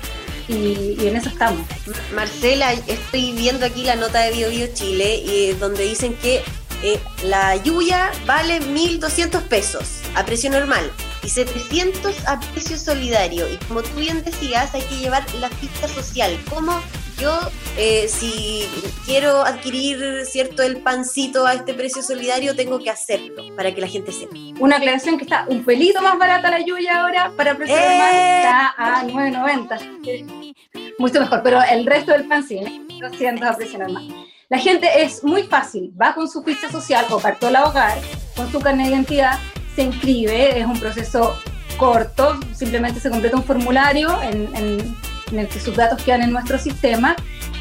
y, 0.48 1.08
en 1.08 1.16
eso 1.16 1.30
estamos. 1.30 1.66
Marcela, 2.14 2.74
estoy 2.74 3.34
viendo 3.34 3.66
aquí 3.66 3.84
la 3.84 3.96
nota 3.96 4.22
de 4.22 4.32
Bio, 4.32 4.50
Bio 4.50 4.68
Chile 4.74 5.16
y 5.16 5.54
donde 5.54 5.86
dicen 5.86 6.16
que 6.16 6.44
eh, 6.84 7.00
la 7.24 7.56
lluvia 7.58 8.12
vale 8.26 8.60
1.200 8.62 9.42
pesos 9.44 10.02
a 10.16 10.26
precio 10.26 10.50
normal 10.50 10.92
y 11.24 11.30
700 11.30 12.28
a 12.28 12.40
precio 12.40 12.78
solidario. 12.78 13.48
Y 13.52 13.58
como 13.68 13.84
tú 13.84 13.96
bien 14.00 14.24
decías, 14.24 14.74
hay 14.74 14.82
que 14.84 14.98
llevar 14.98 15.24
la 15.36 15.50
ficha 15.50 15.88
social. 15.88 16.40
¿Cómo 16.50 16.82
yo, 17.22 17.40
eh, 17.78 18.08
si 18.08 18.68
quiero 19.06 19.44
adquirir 19.44 20.26
cierto 20.26 20.64
el 20.64 20.78
pancito 20.78 21.46
a 21.46 21.54
este 21.54 21.76
precio 21.76 22.02
solidario, 22.02 22.56
tengo 22.56 22.80
que 22.80 22.90
hacerlo 22.90 23.44
para 23.56 23.74
que 23.74 23.80
la 23.80 23.88
gente 23.88 24.12
sepa. 24.12 24.34
Una 24.60 24.78
aclaración 24.78 25.18
que 25.18 25.26
está 25.26 25.46
un 25.48 25.64
pelito 25.64 26.02
más 26.02 26.18
barata 26.18 26.50
la 26.50 26.66
lluvia 26.66 27.02
ahora 27.02 27.32
para 27.38 27.56
precio 27.56 27.76
normal 27.76 28.10
¡Eh! 28.14 28.38
está 28.40 28.74
a 28.76 29.04
9.90. 29.04 30.56
Mucho 30.98 31.20
mejor, 31.20 31.42
pero 31.44 31.62
el 31.62 31.86
resto 31.86 32.12
del 32.12 32.28
pan 32.28 32.44
sí, 32.44 32.60
200 33.00 33.48
a 33.48 33.56
precio 33.56 33.78
normal. 33.78 34.08
La 34.50 34.58
gente 34.58 34.90
es 35.02 35.24
muy 35.24 35.44
fácil, 35.44 35.94
va 36.00 36.14
con 36.16 36.28
su 36.28 36.44
ficha 36.44 36.70
social 36.72 37.06
o 37.10 37.22
la 37.50 37.66
hogar, 37.66 38.00
con 38.36 38.52
su 38.52 38.60
carnet 38.60 38.88
de 38.88 38.94
identidad, 38.94 39.40
se 39.76 39.84
inscribe, 39.84 40.60
es 40.60 40.66
un 40.66 40.80
proceso 40.80 41.38
corto, 41.78 42.40
simplemente 42.54 43.00
se 43.00 43.10
completa 43.10 43.38
un 43.38 43.44
formulario 43.44 44.22
en 44.24 44.54
en 44.56 45.11
el 45.40 45.48
que 45.48 45.60
sus 45.60 45.76
datos 45.76 46.02
quedan 46.04 46.22
en 46.24 46.32
nuestro 46.32 46.58
sistema 46.58 47.16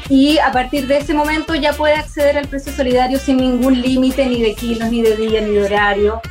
y 0.09 0.37
a 0.39 0.51
partir 0.51 0.87
de 0.87 0.97
ese 0.97 1.13
momento 1.13 1.55
ya 1.55 1.73
puede 1.73 1.93
acceder 1.93 2.37
al 2.37 2.47
precio 2.47 2.73
solidario 2.73 3.17
sin 3.17 3.37
ningún 3.37 3.81
límite 3.81 4.25
ni 4.25 4.41
de 4.41 4.53
kilos, 4.55 4.89
ni 4.89 5.01
de 5.01 5.15
día, 5.15 5.41
ni 5.41 5.51
de 5.51 5.63
horario, 5.63 6.21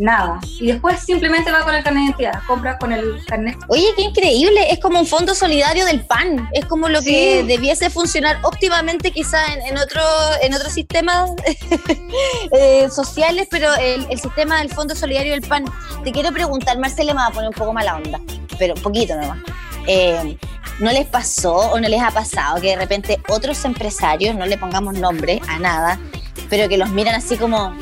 nada. 0.00 0.40
Y 0.60 0.68
después 0.68 1.00
simplemente 1.00 1.50
va 1.50 1.62
con 1.62 1.74
el 1.74 1.82
carnet 1.82 2.02
de 2.02 2.06
identidad, 2.06 2.42
compra 2.46 2.78
con 2.78 2.92
el 2.92 3.24
carnet. 3.26 3.56
Oye, 3.68 3.86
qué 3.96 4.02
increíble, 4.02 4.70
es 4.70 4.78
como 4.80 5.00
un 5.00 5.06
fondo 5.06 5.34
solidario 5.34 5.84
del 5.86 6.04
PAN, 6.04 6.48
es 6.52 6.64
como 6.66 6.88
lo 6.88 7.00
que 7.02 7.44
debiese 7.44 7.90
funcionar 7.90 8.38
óptimamente 8.42 9.10
quizá 9.10 9.38
en, 9.66 9.78
otro, 9.78 10.02
en 10.42 10.54
otros 10.54 10.72
sistemas 10.72 11.30
eh, 12.52 12.88
sociales, 12.90 13.48
pero 13.50 13.74
el, 13.76 14.06
sistema 14.18 14.58
del 14.58 14.70
fondo 14.70 14.94
solidario 14.94 15.32
del 15.32 15.42
PAN. 15.42 15.64
Te 16.04 16.12
quiero 16.12 16.32
preguntar, 16.32 16.78
Marcela, 16.78 17.14
me 17.14 17.20
va 17.20 17.26
a 17.26 17.30
poner 17.30 17.48
un 17.48 17.54
poco 17.54 17.72
mala 17.72 17.96
onda, 17.96 18.20
pero 18.58 18.74
un 18.74 18.82
poquito 18.82 19.16
nomás. 19.16 19.38
Eh, 19.86 20.38
¿No 20.80 20.90
les 20.90 21.06
pasó 21.06 21.54
o 21.54 21.80
no 21.80 21.88
les 21.88 22.02
ha 22.02 22.10
pasado 22.10 22.60
que 22.60 22.68
de 22.68 22.76
repente 22.76 23.20
otros 23.28 23.64
empresarios, 23.64 24.34
no 24.34 24.44
le 24.44 24.58
pongamos 24.58 24.94
nombre 24.94 25.40
a 25.48 25.58
nada, 25.58 26.00
pero 26.50 26.68
que 26.68 26.76
los 26.76 26.90
miran 26.90 27.14
así 27.14 27.36
como, 27.36 27.76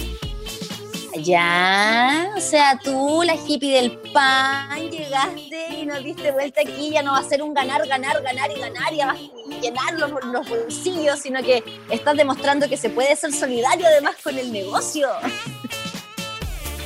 ya, 1.18 2.30
o 2.36 2.40
sea, 2.40 2.78
tú, 2.82 3.22
la 3.24 3.34
hippie 3.34 3.76
del 3.76 3.98
pan, 4.12 4.90
llegaste 4.90 5.74
y 5.80 5.86
nos 5.86 6.04
diste 6.04 6.32
vuelta 6.32 6.60
aquí, 6.60 6.90
ya 6.90 7.02
no 7.02 7.12
va 7.12 7.18
a 7.18 7.24
ser 7.24 7.42
un 7.42 7.54
ganar, 7.54 7.86
ganar, 7.86 8.22
ganar 8.22 8.50
y 8.50 8.60
ganar, 8.60 8.92
y 8.92 8.98
vas 8.98 9.16
a 9.16 9.60
llenar 9.60 9.94
los, 9.98 10.10
los 10.26 10.48
bolsillos, 10.48 11.18
sino 11.18 11.42
que 11.42 11.62
estás 11.90 12.16
demostrando 12.16 12.68
que 12.68 12.76
se 12.76 12.90
puede 12.90 13.16
ser 13.16 13.32
solidario 13.32 13.86
además 13.86 14.16
con 14.22 14.38
el 14.38 14.52
negocio. 14.52 15.08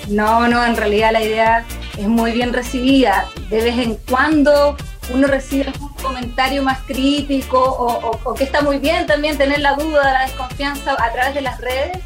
No, 0.08 0.46
no, 0.46 0.64
en 0.64 0.76
realidad 0.76 1.12
la 1.12 1.22
idea 1.22 1.66
es 1.98 2.06
muy 2.06 2.32
bien 2.32 2.52
recibida. 2.52 3.28
De 3.48 3.62
vez 3.62 3.78
en 3.78 3.96
cuando 4.08 4.76
uno 5.10 5.26
recibe 5.26 5.72
un 5.80 5.88
comentario 5.94 6.62
más 6.62 6.80
crítico 6.86 7.58
o, 7.58 8.34
que 8.34 8.44
está 8.44 8.62
muy 8.62 8.78
bien 8.78 9.06
también 9.06 9.38
tener 9.38 9.60
la 9.60 9.74
duda, 9.74 10.12
la 10.12 10.22
desconfianza 10.22 10.92
a 10.92 11.12
través 11.12 11.34
de 11.34 11.42
las 11.42 11.60
redes, 11.60 11.98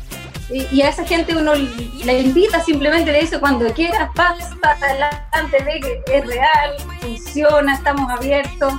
Y, 0.50 0.82
a 0.82 0.88
esa 0.88 1.04
gente 1.04 1.36
uno 1.36 1.54
le 1.54 2.20
invita, 2.20 2.60
simplemente 2.60 3.12
le 3.12 3.20
dice 3.20 3.38
cuando 3.38 3.72
quieras, 3.72 4.10
pasa 4.14 4.86
adelante, 4.86 5.62
ve 5.64 5.80
que 5.80 6.18
es 6.18 6.26
real, 6.26 6.76
funciona, 7.00 7.74
estamos 7.74 8.10
abiertos 8.10 8.74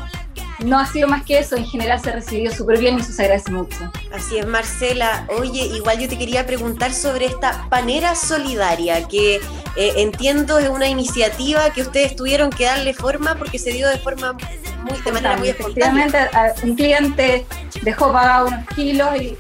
no 0.64 0.80
ha 0.80 0.86
sido 0.86 1.08
más 1.08 1.24
que 1.24 1.40
eso, 1.40 1.56
en 1.56 1.66
general 1.66 2.00
se 2.02 2.10
ha 2.10 2.14
recibido 2.14 2.54
súper 2.54 2.80
bien 2.80 2.98
y 2.98 3.02
eso 3.02 3.12
se 3.12 3.24
agradece 3.24 3.52
mucho. 3.52 3.92
Así 4.14 4.38
es, 4.38 4.46
Marcela. 4.46 5.28
Oye, 5.38 5.66
igual 5.66 6.00
yo 6.00 6.08
te 6.08 6.18
quería 6.18 6.46
preguntar 6.46 6.94
sobre 6.94 7.26
esta 7.26 7.68
panera 7.70 8.16
solidaria, 8.16 9.08
que 9.08 9.36
eh, 9.76 9.94
entiendo 9.98 10.60
es 10.60 10.70
una 10.70 10.88
iniciativa 10.88 11.72
que 11.72 11.82
ustedes 11.82 12.16
tuvieron 12.16 12.50
que 12.50 12.66
darle 12.66 12.94
forma 12.94 13.36
porque 13.36 13.60
se 13.60 13.72
dio 13.72 13.88
de 13.88 13.98
forma 13.98 14.34
muy, 14.34 15.00
de 15.04 15.12
manera 15.12 15.38
muy 15.38 15.50
espontánea. 15.50 16.06
Efectivamente, 16.06 16.68
un 16.68 16.76
cliente 16.76 17.46
dejó 17.82 18.12
pagar 18.12 18.46
unos 18.46 18.68
kilos 18.76 19.10
y, 19.22 19.38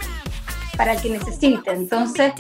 para 0.77 0.93
el 0.93 1.01
que 1.01 1.09
necesite. 1.09 1.71
Entonces, 1.71 2.33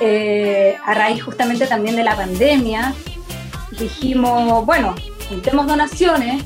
eh, 0.00 0.76
a 0.84 0.94
raíz 0.94 1.22
justamente 1.22 1.66
también 1.66 1.96
de 1.96 2.04
la 2.04 2.16
pandemia, 2.16 2.94
dijimos, 3.78 4.64
bueno, 4.64 4.94
juntemos 5.28 5.66
donaciones 5.66 6.44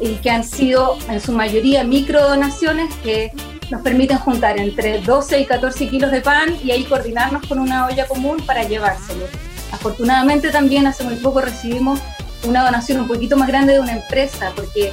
y 0.00 0.16
que 0.16 0.30
han 0.30 0.44
sido 0.44 0.98
en 1.08 1.20
su 1.20 1.32
mayoría 1.32 1.84
micro 1.84 2.28
donaciones 2.28 2.94
que 2.96 3.32
nos 3.70 3.82
permiten 3.82 4.18
juntar 4.18 4.58
entre 4.58 5.00
12 5.00 5.40
y 5.40 5.46
14 5.46 5.88
kilos 5.88 6.10
de 6.10 6.20
pan 6.20 6.56
y 6.62 6.70
ahí 6.70 6.84
coordinarnos 6.84 7.46
con 7.46 7.58
una 7.58 7.86
olla 7.86 8.06
común 8.06 8.42
para 8.44 8.64
llevárselo. 8.64 9.26
Afortunadamente 9.72 10.50
también 10.50 10.86
hace 10.86 11.04
muy 11.04 11.16
poco 11.16 11.40
recibimos 11.40 12.00
una 12.44 12.64
donación 12.64 13.00
un 13.00 13.08
poquito 13.08 13.36
más 13.36 13.48
grande 13.48 13.74
de 13.74 13.80
una 13.80 13.92
empresa 13.92 14.52
porque 14.54 14.92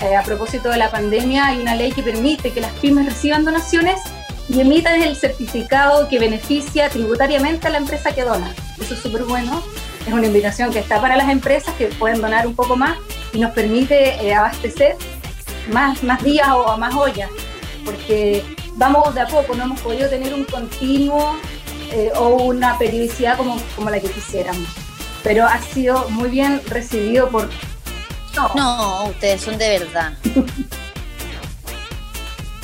eh, 0.00 0.16
a 0.16 0.22
propósito 0.22 0.68
de 0.68 0.76
la 0.76 0.90
pandemia 0.90 1.46
hay 1.46 1.60
una 1.60 1.74
ley 1.74 1.92
que 1.92 2.02
permite 2.02 2.50
que 2.50 2.60
las 2.60 2.72
pymes 2.72 3.06
reciban 3.06 3.44
donaciones 3.44 4.00
y 4.48 4.60
emitan 4.60 5.00
el 5.00 5.16
certificado 5.16 6.08
que 6.08 6.18
beneficia 6.18 6.88
tributariamente 6.88 7.68
a 7.68 7.70
la 7.70 7.78
empresa 7.78 8.12
que 8.12 8.22
dona. 8.22 8.52
Eso 8.80 8.94
es 8.94 9.00
súper 9.00 9.24
bueno. 9.24 9.62
Es 10.06 10.12
una 10.12 10.26
invitación 10.26 10.72
que 10.72 10.80
está 10.80 11.00
para 11.00 11.16
las 11.16 11.28
empresas 11.28 11.74
que 11.74 11.86
pueden 11.86 12.20
donar 12.20 12.46
un 12.46 12.54
poco 12.54 12.76
más 12.76 12.98
y 13.32 13.38
nos 13.38 13.52
permite 13.52 14.24
eh, 14.24 14.34
abastecer 14.34 14.96
más, 15.72 16.02
más 16.02 16.22
días 16.22 16.48
o 16.48 16.68
a 16.68 16.76
más 16.76 16.94
ollas, 16.94 17.30
porque 17.84 18.44
vamos 18.74 19.14
de 19.14 19.20
a 19.20 19.26
poco, 19.26 19.54
no 19.54 19.64
hemos 19.64 19.80
podido 19.80 20.08
tener 20.08 20.34
un 20.34 20.44
continuo 20.44 21.36
eh, 21.92 22.10
o 22.16 22.42
una 22.44 22.78
periodicidad 22.78 23.36
como, 23.36 23.56
como 23.76 23.90
la 23.90 24.00
que 24.00 24.10
quisiéramos. 24.10 24.66
Pero 25.22 25.46
ha 25.46 25.60
sido 25.60 26.08
muy 26.10 26.30
bien 26.30 26.60
recibido 26.68 27.28
por... 27.28 27.48
No, 28.34 28.50
no 28.56 29.04
ustedes 29.04 29.40
son 29.42 29.56
de 29.58 29.78
verdad. 29.78 30.12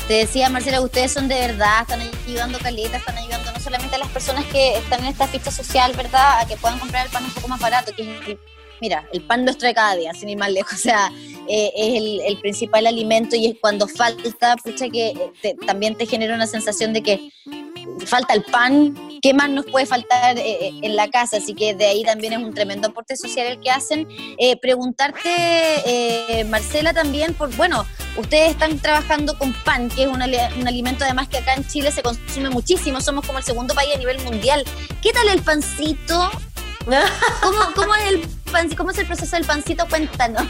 Te 0.09 0.14
decía 0.14 0.49
Marcela, 0.49 0.81
ustedes 0.81 1.12
son 1.12 1.29
de 1.29 1.35
verdad, 1.35 1.83
están 1.83 2.01
ayudando 2.27 2.59
caleta, 2.59 2.97
están 2.97 3.18
ayudando 3.18 3.53
no 3.53 3.61
solamente 3.61 3.94
a 3.94 3.99
las 3.99 4.09
personas 4.09 4.47
que 4.47 4.79
están 4.79 5.01
en 5.01 5.09
esta 5.11 5.29
ficha 5.29 5.51
social, 5.51 5.92
¿verdad? 5.94 6.40
A 6.40 6.47
que 6.49 6.57
puedan 6.57 6.79
comprar 6.79 7.05
el 7.05 7.12
pan 7.12 7.27
un 7.27 7.31
poco 7.31 7.47
más 7.49 7.61
barato, 7.61 7.92
que 7.94 8.03
es 8.03 8.38
mira, 8.81 9.07
el 9.12 9.21
pan 9.21 9.44
nos 9.44 9.59
trae 9.59 9.75
cada 9.75 9.97
día, 9.97 10.14
sin 10.14 10.31
ir 10.31 10.38
más 10.38 10.51
lejos, 10.51 10.73
o 10.75 10.77
sea, 10.77 11.12
eh, 11.47 11.73
es 11.77 12.23
el, 12.27 12.38
principal 12.38 12.87
alimento 12.87 13.37
y 13.37 13.49
es 13.49 13.57
cuando 13.61 13.87
falta, 13.87 14.57
pucha, 14.57 14.88
que 14.88 15.09
eh, 15.42 15.57
también 15.66 15.94
te 15.94 16.07
genera 16.07 16.35
una 16.35 16.47
sensación 16.47 16.94
de 16.94 17.03
que 17.03 17.31
falta 18.07 18.33
el 18.33 18.44
pan, 18.44 18.94
¿qué 19.23 19.35
más 19.35 19.51
nos 19.51 19.67
puede 19.67 19.87
faltar 19.87 20.39
eh, 20.39 20.73
en 20.83 20.97
la 20.97 21.09
casa? 21.09 21.39
Así 21.39 21.55
que 21.55 21.75
de 21.75 21.87
ahí 21.87 22.05
también 22.05 22.33
es 22.33 22.39
un 22.39 22.55
tremendo 22.55 22.89
aporte 22.89 23.17
social 23.17 23.47
el 23.47 23.61
que 23.61 23.71
hacen. 23.71 24.09
preguntarte, 24.61 26.45
Marcela, 26.49 26.93
también, 26.93 27.35
por, 27.35 27.55
bueno, 27.57 27.85
ustedes 28.17 28.51
están 28.51 28.79
trabajando 28.79 29.39
con 29.39 29.53
pan, 29.65 29.89
que 29.89 30.03
es 30.03 30.09
un, 30.09 30.23
un, 30.23 30.69
alimento 30.69 31.05
además 31.05 31.29
que 31.29 31.39
acá 31.39 31.55
en 31.55 31.67
Chile 31.67 31.91
se 31.93 32.03
consume 32.03 32.51
muchísimo, 32.51 33.01
somos 33.01 33.27
como 33.27 33.39
el 33.39 33.45
segundo 33.45 33.75
país 33.75 33.95
a 33.95 33.99
nivel 33.99 34.21
mundial. 34.23 34.65
¿Qué 35.03 35.13
tal 35.13 35.29
el 35.29 35.43
pancito? 35.43 36.31
¿Cómo, 37.75 37.95
es 37.95 38.09
el 38.09 38.77
¿Cómo 38.77 38.91
es 38.91 38.99
el 38.99 39.07
proceso 39.07 39.37
del 39.37 39.45
pancito? 39.45 39.87
Cuéntanos. 39.89 40.43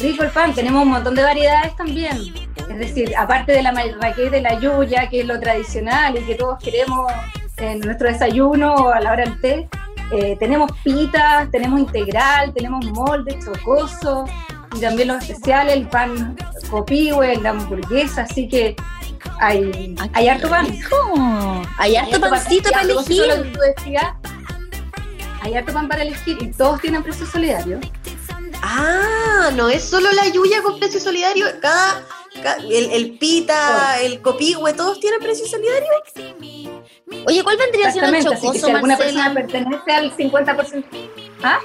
Rico 0.00 0.24
el 0.24 0.30
pan, 0.30 0.54
tenemos 0.54 0.82
un 0.82 0.88
montón 0.88 1.14
de 1.14 1.22
variedades 1.22 1.76
también. 1.76 2.34
Es 2.70 2.78
decir, 2.78 3.14
aparte 3.16 3.52
de 3.52 3.62
la 3.62 3.72
marraqueta 3.72 4.30
de 4.30 4.40
la 4.40 4.58
yuya, 4.58 5.08
que 5.10 5.20
es 5.20 5.26
lo 5.26 5.38
tradicional 5.38 6.16
y 6.16 6.24
que 6.24 6.34
todos 6.36 6.58
queremos 6.58 7.12
en 7.62 7.80
nuestro 7.80 8.08
desayuno 8.08 8.74
o 8.74 8.90
a 8.90 9.00
la 9.00 9.12
hora 9.12 9.24
del 9.24 9.40
té, 9.40 9.68
eh, 10.12 10.36
tenemos 10.38 10.70
pitas, 10.84 11.50
tenemos 11.50 11.80
integral, 11.80 12.52
tenemos 12.52 12.84
molde, 12.86 13.38
chocoso 13.44 14.24
y 14.74 14.80
también 14.80 15.08
los 15.08 15.22
especiales, 15.22 15.76
el 15.76 15.88
pan 15.88 16.36
copihue, 16.70 17.36
la 17.36 17.50
hamburguesa, 17.50 18.22
así 18.22 18.48
que 18.48 18.76
hay, 19.40 19.94
hay 20.12 20.28
harto 20.28 20.48
pan. 20.48 20.66
Hay 21.78 21.96
harto 21.96 22.20
pancito 22.20 22.70
para 22.70 22.82
elegir 22.82 23.22
hay 25.42 25.56
harto 25.56 25.72
pan 25.72 25.88
para 25.88 26.02
elegir 26.02 26.38
y 26.40 26.52
todos 26.52 26.80
tienen 26.80 27.02
precio 27.02 27.26
solidario. 27.26 27.80
Ah, 28.62 29.50
no 29.54 29.68
es 29.68 29.82
solo 29.82 30.10
la 30.12 30.28
Yuya 30.28 30.62
con 30.62 30.78
precio 30.78 31.00
solidario, 31.00 31.46
cada, 31.60 32.00
el, 32.70 33.18
pita, 33.18 34.00
el 34.00 34.22
copihue, 34.22 34.72
todos 34.72 35.00
tienen 35.00 35.18
precio 35.20 35.44
solidario. 35.46 35.88
Oye, 37.26 37.42
¿cuál 37.42 37.56
vendría 37.56 37.92
siendo 37.92 38.14
el 38.14 38.24
chocoso, 38.24 38.66
si 38.66 38.70
alguna 38.70 38.96
persona 38.96 39.34
pertenece 39.34 39.92
al 39.92 40.16
50%. 40.16 40.84
¿Ah? 41.42 41.58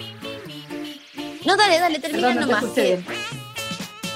No, 1.45 1.55
dale, 1.55 1.79
dale, 1.79 1.99
termina 1.99 2.33
nomás. 2.33 2.73
Te, 2.73 3.03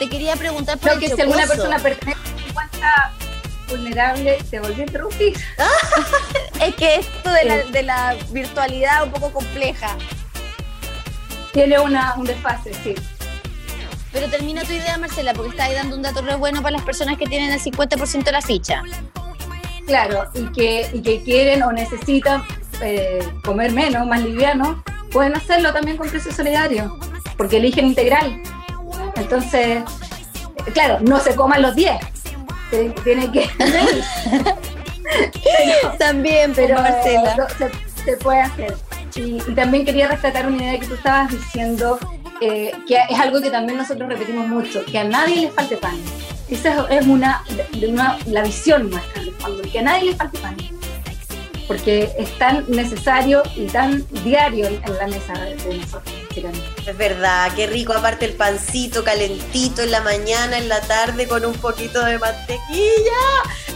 quería 0.10 0.36
preguntar 0.36 0.78
por 0.78 0.90
Creo 0.90 1.00
que 1.00 1.16
si 1.16 1.22
alguna 1.22 1.46
persona 1.46 1.80
pertenece 1.80 2.20
al 2.20 2.40
50 2.46 3.14
vulnerable, 3.70 4.38
te 4.50 4.60
volví 4.60 4.82
a 4.82 4.86
interrumpir. 4.86 5.38
es 6.62 6.76
que 6.76 6.96
esto 6.96 7.32
de 7.32 7.46
la, 7.46 7.58
de 7.58 7.84
la 7.84 8.16
virtualidad 8.32 8.98
es 8.98 9.04
un 9.08 9.12
poco 9.12 9.32
compleja. 9.32 9.96
Tiene 11.54 11.80
una, 11.80 12.16
un 12.16 12.26
desfase, 12.26 12.74
sí. 12.84 12.96
Pero 14.12 14.28
termina 14.28 14.64
tu 14.64 14.74
idea, 14.74 14.98
Marcela, 14.98 15.34
porque 15.34 15.52
está 15.52 15.66
ahí 15.66 15.74
dando 15.74 15.96
un 15.96 16.02
dato 16.02 16.22
re 16.22 16.36
bueno 16.36 16.62
para 16.62 16.74
las 16.74 16.84
personas 16.84 17.18
que 17.18 17.26
tienen 17.26 17.52
el 17.52 17.62
50% 17.62 18.24
de 18.24 18.32
la 18.32 18.42
ficha. 18.42 18.84
Claro, 19.86 20.30
y 20.34 20.46
que, 20.52 20.88
y 20.94 21.02
que 21.02 21.24
quieren 21.24 21.64
o 21.64 21.72
necesitan 21.72 22.44
eh, 22.82 23.20
comer 23.44 23.72
menos, 23.72 24.08
más 24.08 24.24
liviano, 24.24 24.84
pueden 25.12 25.36
hacerlo 25.36 25.74
también 25.74 25.98
con 25.98 26.10
precio 26.10 26.32
solidario, 26.32 26.98
porque 27.38 27.58
eligen 27.58 27.88
integral. 27.88 28.42
Entonces, 29.16 29.84
claro, 30.74 31.00
no 31.02 31.20
se 31.20 31.36
coman 31.36 31.62
los 31.62 31.76
10, 31.76 31.98
tiene 33.04 33.32
que 33.32 33.50
también, 36.00 36.54
pero 36.56 36.76
Marcela. 36.76 37.48
se, 38.06 38.18
puede 38.18 38.42
hacer. 38.42 38.76
Y, 39.16 39.40
también 39.54 39.86
quería 39.86 40.08
rescatar 40.08 40.48
una 40.48 40.64
idea 40.64 40.80
que 40.80 40.88
tú 40.88 40.94
estabas 40.94 41.32
diciendo, 41.32 42.00
eh, 42.40 42.72
que 42.88 42.98
es 43.10 43.20
algo 43.20 43.42
que 43.42 43.50
también 43.50 43.78
nosotros 43.78 44.08
repetimos 44.08 44.48
mucho, 44.48 44.86
que 44.86 44.98
a 44.98 45.04
nadie 45.04 45.42
le 45.42 45.52
falte 45.52 45.78
pan. 45.78 45.98
Esa 46.52 46.86
es 46.90 47.08
una, 47.08 47.44
una 47.88 48.20
la 48.28 48.44
visión 48.44 48.90
nuestra, 48.90 49.24
que 49.72 49.80
a 49.80 49.82
nadie 49.82 50.12
le 50.12 50.16
falte 50.16 50.38
pan 50.40 50.58
porque 51.72 52.12
es 52.18 52.38
tan 52.38 52.70
necesario 52.70 53.44
y 53.56 53.66
tan 53.68 54.06
diario 54.26 54.68
en 54.68 54.98
la 54.98 55.08
mesa 55.08 55.32
de 55.32 55.78
nosotros. 55.78 56.14
Es 56.86 56.98
verdad, 56.98 57.50
qué 57.56 57.66
rico, 57.66 57.94
aparte 57.94 58.26
el 58.26 58.34
pancito 58.34 59.06
calentito 59.06 59.82
en 59.82 59.92
la 59.92 60.02
mañana, 60.02 60.58
en 60.58 60.68
la 60.68 60.82
tarde, 60.82 61.30
con 61.30 61.46
un 61.46 61.54
poquito 61.54 62.04
de 62.04 62.20
mantequilla, 62.20 63.22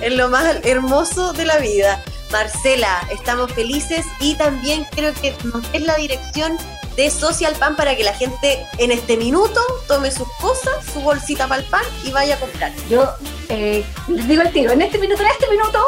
es 0.02 0.14
lo 0.14 0.28
más 0.28 0.58
hermoso 0.66 1.32
de 1.32 1.46
la 1.46 1.58
vida. 1.60 2.04
Marcela, 2.34 3.08
estamos 3.14 3.54
felices 3.54 4.06
y 4.20 4.36
también 4.36 4.86
creo 4.92 5.14
que 5.14 5.34
es 5.72 5.82
la 5.82 5.96
dirección 5.96 6.58
de 6.96 7.10
Social 7.10 7.56
Pan 7.56 7.76
para 7.76 7.96
que 7.96 8.04
la 8.04 8.14
gente 8.14 8.66
en 8.78 8.92
este 8.92 9.18
minuto 9.18 9.60
tome 9.88 10.12
sus 10.12 10.28
cosas, 10.40 10.86
su 10.94 11.02
bolsita 11.02 11.48
para 11.48 11.62
el 11.62 11.68
pan 11.68 11.84
y 12.04 12.12
vaya 12.12 12.36
a 12.36 12.40
comprar. 12.40 12.72
Yo 12.90 13.10
eh, 13.50 13.84
les 14.08 14.28
digo 14.28 14.42
el 14.42 14.52
tiro, 14.52 14.72
en 14.72 14.82
este 14.82 14.98
minuto, 14.98 15.22
en 15.22 15.30
este 15.30 15.48
minuto, 15.50 15.86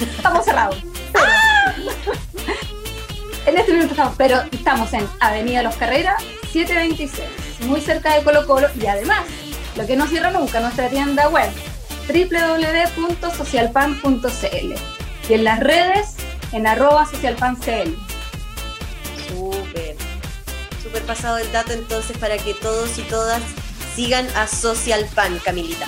estamos 0.00 0.44
cerrados. 0.44 0.76
en 3.46 3.56
este 3.56 3.72
momento 3.72 3.94
estamos, 3.94 4.14
pero 4.16 4.42
estamos 4.52 4.92
en 4.92 5.08
Avenida 5.20 5.62
Los 5.62 5.76
Carreras 5.76 6.22
726, 6.52 7.66
muy 7.66 7.80
cerca 7.80 8.14
de 8.14 8.22
Colo 8.22 8.46
Colo 8.46 8.68
y 8.80 8.86
además, 8.86 9.24
lo 9.76 9.86
que 9.86 9.96
no 9.96 10.06
cierra 10.06 10.30
nunca, 10.30 10.60
nuestra 10.60 10.88
tienda 10.88 11.28
web 11.28 11.50
www.socialpan.cl 12.08 14.74
y 15.28 15.34
en 15.34 15.44
las 15.44 15.60
redes 15.60 16.14
en 16.52 16.66
arroba 16.66 17.06
socialpancl. 17.06 18.05
Súper, 20.96 21.06
pasado 21.06 21.36
el 21.36 21.52
dato 21.52 21.72
entonces 21.72 22.16
para 22.16 22.38
que 22.38 22.54
todos 22.54 22.96
y 22.96 23.02
todas 23.02 23.42
sigan 23.94 24.26
a 24.34 24.46
Social 24.46 25.06
Pan, 25.14 25.38
Camilita. 25.44 25.86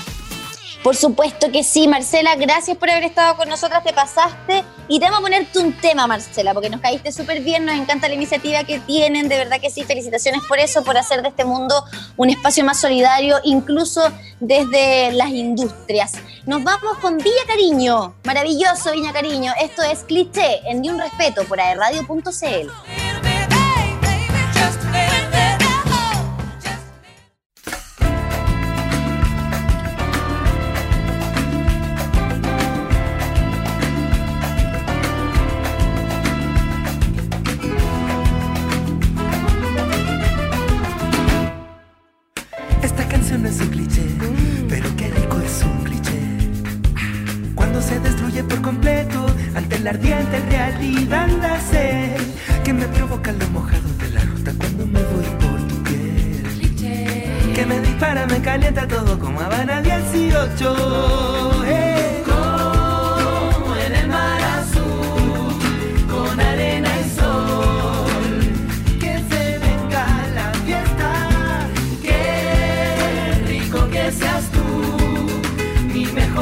Por 0.83 0.97
supuesto 0.97 1.51
que 1.51 1.65
sí, 1.65 1.89
Marcela, 1.89 2.37
gracias 2.37 2.77
por 2.77 2.91
haber 2.91 3.05
estado 3.05 3.35
con 3.37 3.49
nosotras, 3.49 3.83
te 3.83 3.95
pasaste. 3.95 4.65
Y 4.87 5.01
te 5.01 5.07
vamos 5.07 5.21
a 5.21 5.23
ponerte 5.23 5.61
un 5.61 5.73
tema, 5.73 6.07
Marcela, 6.07 6.53
porque 6.53 6.69
nos 6.69 6.83
caíste 6.83 7.11
súper 7.11 7.41
bien, 7.41 7.65
nos 7.65 7.77
encanta 7.77 8.07
la 8.09 8.15
iniciativa 8.17 8.65
que 8.65 8.81
tienen, 8.81 9.31
de 9.31 9.39
verdad 9.39 9.61
que 9.63 9.71
sí, 9.71 9.83
felicitaciones 9.85 10.43
por 10.47 10.59
eso, 10.59 10.85
por 10.85 10.99
hacer 10.99 11.23
de 11.23 11.29
este 11.29 11.47
mundo 11.47 11.85
un 12.19 12.29
espacio 12.29 12.63
más 12.65 12.79
solidario, 12.79 13.39
incluso 13.45 14.13
desde 14.41 15.13
las 15.13 15.31
industrias. 15.31 16.13
Nos 16.45 16.63
vamos 16.65 16.99
con 16.99 17.17
Villa 17.17 17.45
Cariño, 17.47 18.15
maravilloso 18.25 18.93
Villa 18.93 19.13
Cariño, 19.13 19.53
esto 19.59 19.83
es 19.83 20.01
cliché 20.01 20.61
en 20.69 20.83
Ni 20.83 20.91
un 20.91 20.99
Respeto 20.99 21.45
por 21.45 21.61
aerradio.cl. 21.61 23.08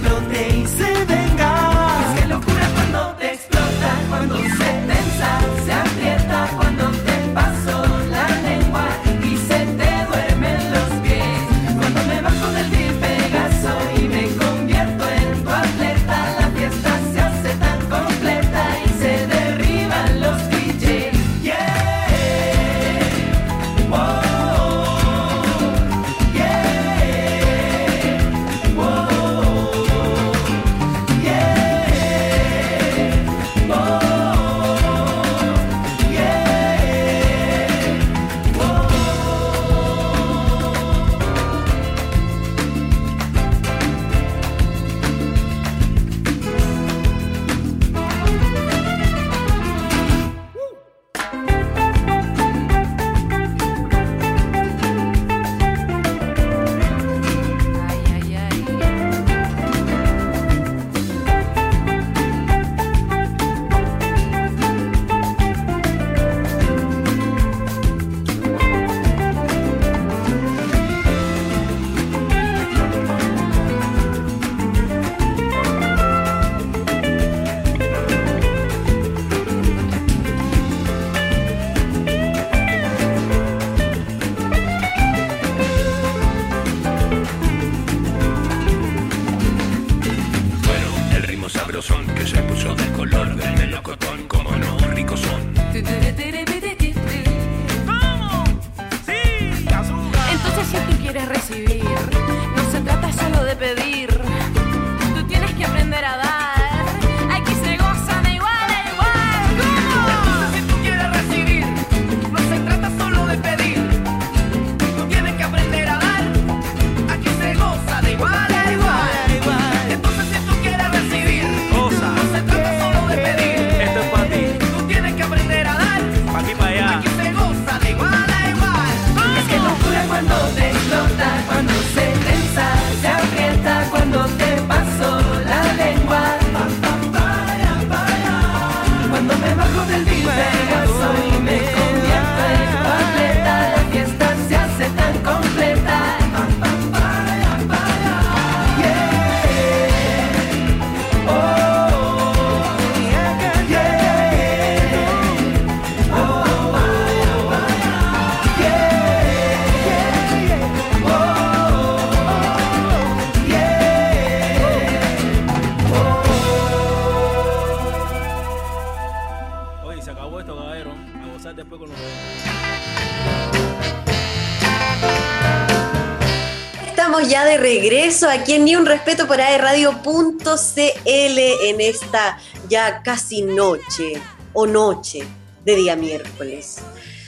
regreso 177.57 178.29
aquí 178.29 178.55
en 178.55 178.65
Ni 178.65 178.77
un 178.77 178.87
Respeto 178.87 179.27
por 179.27 179.41
aerradio.cl 179.41 180.69
en 181.07 181.81
esta 181.81 182.39
ya 182.69 183.03
casi 183.03 183.43
noche 183.43 184.15
o 184.53 184.67
noche 184.67 185.25
de 185.65 185.77
día 185.77 185.97
miércoles. 185.97 186.79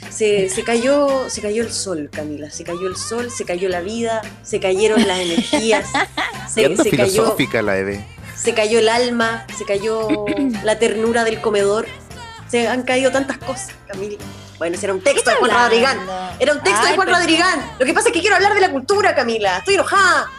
Se, 0.09 0.47
cayó, 0.63 1.29
se 1.29 1.41
cayó 1.41 1.63
el 1.63 1.71
sol, 1.71 2.09
Camila, 2.11 2.51
se 2.51 2.63
cayó 2.63 2.87
el 2.87 2.95
sol, 2.95 3.31
se 3.31 3.45
cayó 3.45 3.67
la 3.67 3.81
vida, 3.81 4.21
se 4.43 4.59
cayeron 4.59 5.07
las 5.07 5.19
energías, 5.19 5.87
se, 6.53 6.75
se 6.77 6.91
cayó, 6.91 7.35
la 7.63 7.77
Eve. 7.79 8.05
se 8.35 8.53
cayó 8.53 8.77
el 8.77 8.89
alma, 8.89 9.47
se 9.57 9.65
cayó 9.65 10.25
la 10.63 10.77
ternura 10.77 11.23
del 11.23 11.41
comedor, 11.41 11.87
se 12.47 12.67
han 12.67 12.83
caído 12.83 13.11
tantas 13.11 13.39
cosas, 13.39 13.73
Camila. 13.87 14.17
Bueno, 14.63 14.77
era 14.81 14.93
un 14.93 15.01
texto 15.01 15.29
de 15.29 15.35
Juan 15.35 15.51
Rodrigán. 15.51 15.97
Era 16.39 16.53
un 16.53 16.63
texto 16.63 16.87
de 16.87 16.95
Juan 16.95 17.09
Rodrigán. 17.09 17.73
Lo 17.77 17.85
que 17.85 17.93
pasa 17.93 18.07
es 18.07 18.13
que 18.13 18.21
quiero 18.21 18.37
hablar 18.37 18.53
de 18.53 18.61
la 18.61 18.71
cultura, 18.71 19.13
Camila. 19.13 19.57
Estoy 19.57 19.73
enojada. 19.73 20.31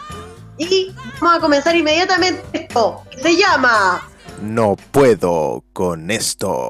Y 0.57 0.91
vamos 1.21 1.37
a 1.37 1.39
comenzar 1.39 1.75
inmediatamente 1.75 2.41
esto, 2.51 3.03
que 3.11 3.21
se 3.21 3.35
llama... 3.37 4.09
No 4.41 4.77
puedo 4.89 5.63
con 5.73 6.09
esto. 6.09 6.69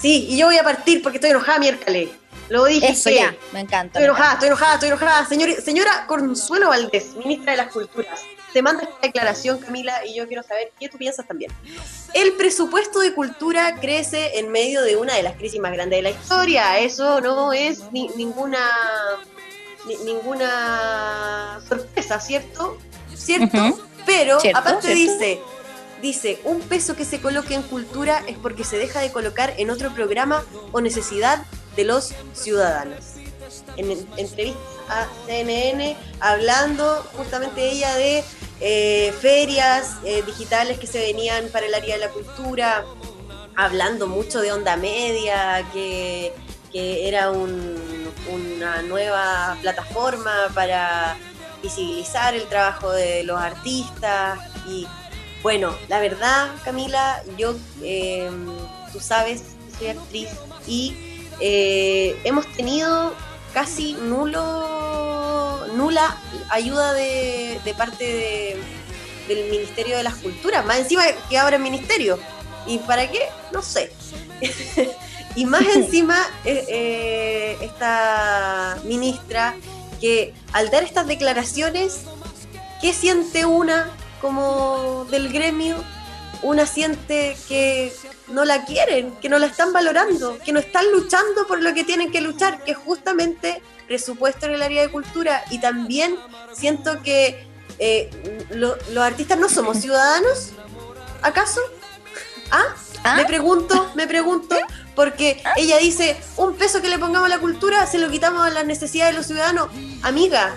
Sí, 0.00 0.28
y 0.30 0.38
yo 0.38 0.46
voy 0.46 0.56
a 0.56 0.64
partir 0.64 1.02
porque 1.02 1.18
estoy 1.18 1.32
enojada 1.32 1.58
miércoles. 1.58 2.08
Lo 2.48 2.64
dije. 2.64 2.88
Eso 2.92 3.10
ya, 3.10 3.34
me 3.52 3.60
encanta. 3.60 3.98
Estoy 3.98 4.04
enojada, 4.04 4.32
estoy 4.34 4.46
enojada, 4.48 4.74
estoy 4.74 4.88
enojada. 4.88 5.26
Señor- 5.28 5.60
señora 5.62 6.06
Consuelo 6.06 6.68
Valdés, 6.68 7.14
ministra 7.16 7.52
de 7.52 7.56
las 7.58 7.72
Culturas, 7.72 8.20
te 8.52 8.62
manda 8.62 8.84
esta 8.84 8.96
declaración, 9.02 9.58
Camila, 9.58 10.04
y 10.06 10.14
yo 10.14 10.26
quiero 10.28 10.42
saber 10.42 10.72
qué 10.78 10.88
tú 10.88 10.96
piensas 10.96 11.26
también. 11.26 11.52
El 12.14 12.32
presupuesto 12.32 13.00
de 13.00 13.12
cultura 13.12 13.74
crece 13.80 14.38
en 14.38 14.50
medio 14.50 14.82
de 14.82 14.96
una 14.96 15.14
de 15.14 15.22
las 15.22 15.34
crisis 15.36 15.60
más 15.60 15.72
grandes 15.72 15.98
de 15.98 16.02
la 16.02 16.10
historia. 16.10 16.78
Eso 16.78 17.20
no 17.20 17.52
es 17.52 17.90
ni- 17.92 18.08
ninguna 18.16 18.58
ni- 19.86 19.96
ninguna 19.98 21.60
sorpresa, 21.68 22.20
¿cierto? 22.20 22.78
¿Cierto? 23.14 23.78
Pero 24.04 24.38
Cierto, 24.40 24.58
aparte 24.58 24.94
cierto. 24.94 25.12
dice, 25.12 25.40
dice, 26.02 26.40
un 26.44 26.60
peso 26.60 26.94
que 26.96 27.04
se 27.04 27.20
coloque 27.20 27.54
en 27.54 27.62
cultura 27.62 28.22
es 28.26 28.36
porque 28.38 28.64
se 28.64 28.76
deja 28.78 29.00
de 29.00 29.10
colocar 29.12 29.54
en 29.56 29.70
otro 29.70 29.92
programa 29.94 30.44
o 30.72 30.80
necesidad 30.80 31.42
de 31.76 31.84
los 31.84 32.12
ciudadanos. 32.34 32.98
En, 33.76 33.90
en- 33.90 34.06
entrevista 34.16 34.58
a 34.88 35.06
CNN 35.26 35.96
hablando 36.20 37.04
justamente 37.16 37.70
ella 37.70 37.94
de 37.96 38.22
eh, 38.60 39.12
ferias 39.20 39.96
eh, 40.04 40.22
digitales 40.24 40.78
que 40.78 40.86
se 40.86 40.98
venían 41.00 41.48
para 41.50 41.66
el 41.66 41.74
área 41.74 41.94
de 41.96 42.00
la 42.00 42.08
cultura, 42.10 42.84
hablando 43.56 44.06
mucho 44.06 44.40
de 44.40 44.52
onda 44.52 44.76
media, 44.76 45.66
que, 45.72 46.32
que 46.72 47.08
era 47.08 47.30
un- 47.30 48.10
una 48.32 48.82
nueva 48.82 49.56
plataforma 49.62 50.48
para 50.54 51.16
visibilizar 51.62 52.34
el 52.34 52.44
trabajo 52.48 52.92
de 52.92 53.22
los 53.24 53.40
artistas 53.40 54.38
y 54.68 54.86
bueno, 55.46 55.76
la 55.86 56.00
verdad, 56.00 56.50
Camila, 56.64 57.22
yo, 57.38 57.54
eh, 57.80 58.28
tú 58.92 58.98
sabes, 58.98 59.44
soy 59.78 59.86
actriz 59.86 60.28
y 60.66 60.96
eh, 61.38 62.18
hemos 62.24 62.52
tenido 62.54 63.14
casi 63.54 63.92
nulo, 63.92 65.68
nula 65.76 66.16
ayuda 66.50 66.94
de, 66.94 67.60
parte 67.78 68.02
de- 68.04 68.56
del 69.28 69.48
Ministerio 69.48 69.96
de 69.96 70.02
las 70.02 70.14
Culturas, 70.16 70.66
más 70.66 70.78
encima 70.78 71.04
que 71.30 71.38
ahora 71.38 71.54
el 71.54 71.62
Ministerio. 71.62 72.18
¿Y 72.66 72.78
para 72.78 73.08
qué? 73.08 73.20
No 73.52 73.62
sé. 73.62 73.92
y 75.36 75.44
más 75.44 75.62
encima, 75.76 76.26
eh, 76.44 77.56
esta 77.60 78.78
ministra 78.82 79.54
que 80.00 80.34
al 80.52 80.70
dar 80.70 80.82
estas 80.82 81.06
declaraciones, 81.06 82.00
¿qué 82.80 82.92
siente 82.92 83.44
una 83.46 83.92
como 84.26 85.06
del 85.08 85.32
gremio? 85.32 85.76
Una 86.42 86.66
siente 86.66 87.36
que 87.48 87.92
no 88.28 88.44
la 88.44 88.64
quieren, 88.64 89.12
que 89.22 89.28
no 89.28 89.38
la 89.38 89.46
están 89.46 89.72
valorando, 89.72 90.36
que 90.44 90.52
no 90.52 90.58
están 90.58 90.84
luchando 90.90 91.46
por 91.46 91.62
lo 91.62 91.72
que 91.74 91.84
tienen 91.84 92.10
que 92.10 92.20
luchar, 92.20 92.64
que 92.64 92.72
es 92.72 92.76
justamente 92.76 93.62
presupuesto 93.86 94.46
en 94.46 94.54
el 94.54 94.62
área 94.62 94.82
de 94.82 94.88
cultura. 94.90 95.44
Y 95.50 95.60
también 95.60 96.16
siento 96.52 97.02
que 97.02 97.46
eh, 97.78 98.10
lo- 98.50 98.76
los 98.92 99.04
artistas 99.04 99.38
no 99.38 99.48
somos 99.48 99.78
ciudadanos, 99.78 100.50
¿acaso? 101.22 101.60
¿Ah? 102.50 102.64
¿Ah? 103.04 103.16
Me 103.16 103.24
pregunto, 103.26 103.92
me 103.94 104.06
pregunto, 104.08 104.56
porque 104.96 105.40
ella 105.56 105.78
dice, 105.78 106.16
un 106.36 106.54
peso 106.56 106.82
que 106.82 106.88
le 106.88 106.98
pongamos 106.98 107.26
a 107.26 107.34
la 107.36 107.38
cultura 107.38 107.86
se 107.86 107.98
lo 107.98 108.10
quitamos 108.10 108.44
a 108.44 108.50
las 108.50 108.66
necesidades 108.66 109.14
de 109.14 109.18
los 109.18 109.26
ciudadanos. 109.26 109.68
Amiga, 110.02 110.54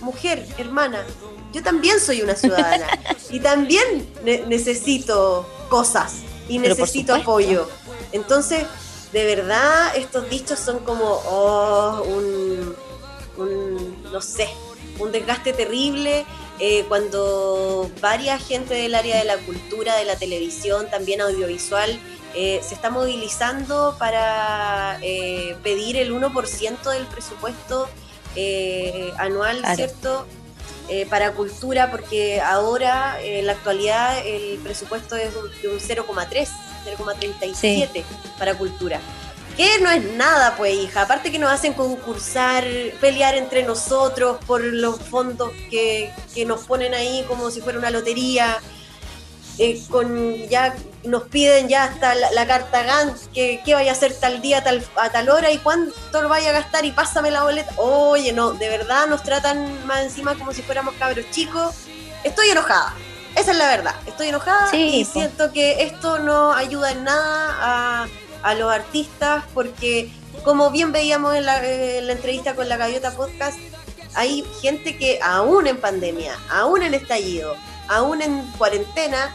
mujer, 0.00 0.46
hermana, 0.58 1.04
yo 1.52 1.62
también 1.62 2.00
soy 2.00 2.22
una 2.22 2.34
ciudadana 2.36 2.86
y 3.30 3.40
también 3.40 4.08
ne- 4.24 4.44
necesito 4.46 5.46
cosas 5.68 6.14
y 6.48 6.58
Pero 6.58 6.74
necesito 6.74 7.14
apoyo. 7.14 7.68
Entonces, 8.12 8.64
de 9.12 9.24
verdad, 9.24 9.96
estos 9.96 10.28
dichos 10.30 10.58
son 10.58 10.80
como 10.80 11.04
oh, 11.26 12.02
un, 12.06 12.74
un, 13.36 14.02
no 14.12 14.20
sé, 14.20 14.48
un 14.98 15.12
desgaste 15.12 15.52
terrible. 15.52 16.24
eh, 16.62 16.84
cuando 16.88 17.90
varias 18.02 18.46
gente 18.46 18.74
del 18.74 18.94
área 18.94 19.16
de 19.18 19.24
la 19.24 19.38
cultura, 19.38 19.96
de 19.96 20.04
la 20.04 20.16
televisión, 20.16 20.88
también 20.90 21.20
audiovisual, 21.22 21.98
eh, 22.34 22.60
se 22.62 22.74
está 22.74 22.90
movilizando 22.90 23.96
para 23.98 24.98
eh, 25.02 25.56
pedir 25.62 25.96
el 25.96 26.12
1% 26.12 26.90
del 26.92 27.06
presupuesto 27.06 27.88
eh, 28.36 29.10
anual, 29.18 29.58
Claro. 29.60 29.74
¿cierto? 29.76 30.26
Eh, 30.92 31.06
para 31.06 31.34
cultura, 31.34 31.88
porque 31.88 32.40
ahora, 32.40 33.22
eh, 33.22 33.38
en 33.38 33.46
la 33.46 33.52
actualidad, 33.52 34.26
el 34.26 34.58
presupuesto 34.58 35.14
es 35.14 35.32
de 35.62 35.68
un 35.68 35.78
0,3, 35.78 36.48
0,37 36.84 38.02
para 38.36 38.58
cultura. 38.58 38.98
Que 39.56 39.78
no 39.80 39.88
es 39.88 40.02
nada, 40.14 40.56
pues, 40.56 40.74
hija. 40.74 41.02
Aparte 41.02 41.30
que 41.30 41.38
nos 41.38 41.52
hacen 41.52 41.74
concursar, 41.74 42.64
pelear 43.00 43.36
entre 43.36 43.62
nosotros 43.62 44.38
por 44.44 44.64
los 44.64 44.98
fondos 44.98 45.52
que, 45.70 46.12
que 46.34 46.44
nos 46.44 46.62
ponen 46.62 46.92
ahí 46.92 47.24
como 47.28 47.52
si 47.52 47.60
fuera 47.60 47.78
una 47.78 47.90
lotería. 47.90 48.58
Eh, 49.62 49.78
con 49.90 50.34
ya 50.48 50.74
nos 51.04 51.24
piden 51.24 51.68
ya 51.68 51.84
hasta 51.84 52.14
la, 52.14 52.30
la 52.32 52.46
carta 52.46 52.82
GAN, 52.82 53.14
que, 53.34 53.60
que 53.62 53.74
vaya 53.74 53.90
a 53.90 53.94
hacer 53.94 54.14
tal 54.14 54.40
día, 54.40 54.64
tal, 54.64 54.82
a 54.96 55.10
tal 55.10 55.28
hora 55.28 55.50
y 55.50 55.58
cuánto 55.58 56.22
lo 56.22 56.30
vaya 56.30 56.48
a 56.48 56.52
gastar 56.52 56.86
y 56.86 56.92
pásame 56.92 57.30
la 57.30 57.42
boleta. 57.42 57.70
Oye, 57.76 58.32
no, 58.32 58.52
de 58.52 58.70
verdad 58.70 59.06
nos 59.06 59.22
tratan 59.22 59.86
más 59.86 60.00
encima 60.04 60.34
como 60.34 60.54
si 60.54 60.62
fuéramos 60.62 60.94
cabros 60.94 61.26
chicos. 61.30 61.74
Estoy 62.24 62.48
enojada. 62.48 62.94
Esa 63.36 63.50
es 63.50 63.58
la 63.58 63.68
verdad. 63.68 63.94
Estoy 64.06 64.28
enojada 64.28 64.66
Sí, 64.70 65.00
y 65.00 65.04
po. 65.04 65.12
siento 65.12 65.52
que 65.52 65.82
esto 65.82 66.18
no 66.20 66.54
ayuda 66.54 66.92
en 66.92 67.04
nada 67.04 67.56
a, 67.60 68.06
a 68.42 68.54
los 68.54 68.72
artistas 68.72 69.44
porque, 69.52 70.10
como 70.42 70.70
bien 70.70 70.90
veíamos 70.90 71.34
en 71.36 71.44
la, 71.44 71.62
en 71.62 72.06
la 72.06 72.12
entrevista 72.14 72.54
con 72.54 72.66
la 72.66 72.78
Gaviota 72.78 73.10
Podcast, 73.10 73.58
hay 74.14 74.42
gente 74.62 74.96
que 74.96 75.20
aún 75.22 75.66
en 75.66 75.76
pandemia, 75.78 76.36
aún 76.50 76.82
en 76.82 76.94
estallido, 76.94 77.54
aún 77.88 78.22
en 78.22 78.42
cuarentena, 78.58 79.34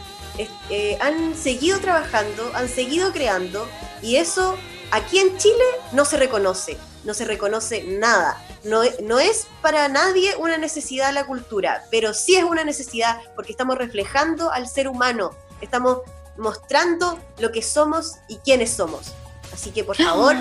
eh, 0.70 0.98
han 1.00 1.34
seguido 1.36 1.80
trabajando, 1.80 2.50
han 2.54 2.68
seguido 2.68 3.12
creando 3.12 3.66
y 4.02 4.16
eso 4.16 4.56
aquí 4.90 5.18
en 5.18 5.36
Chile 5.38 5.64
no 5.92 6.04
se 6.04 6.16
reconoce, 6.16 6.76
no 7.04 7.14
se 7.14 7.24
reconoce 7.24 7.84
nada. 7.84 8.42
No, 8.64 8.82
e- 8.82 8.96
no 9.02 9.18
es 9.20 9.46
para 9.62 9.88
nadie 9.88 10.34
una 10.36 10.58
necesidad 10.58 11.12
la 11.12 11.24
cultura, 11.26 11.84
pero 11.90 12.12
sí 12.14 12.34
es 12.36 12.44
una 12.44 12.64
necesidad 12.64 13.18
porque 13.36 13.52
estamos 13.52 13.78
reflejando 13.78 14.50
al 14.50 14.68
ser 14.68 14.88
humano, 14.88 15.30
estamos 15.60 16.00
mostrando 16.36 17.18
lo 17.38 17.52
que 17.52 17.62
somos 17.62 18.14
y 18.28 18.36
quiénes 18.38 18.72
somos. 18.72 19.12
Así 19.52 19.70
que 19.70 19.84
por 19.84 19.96
favor, 20.02 20.34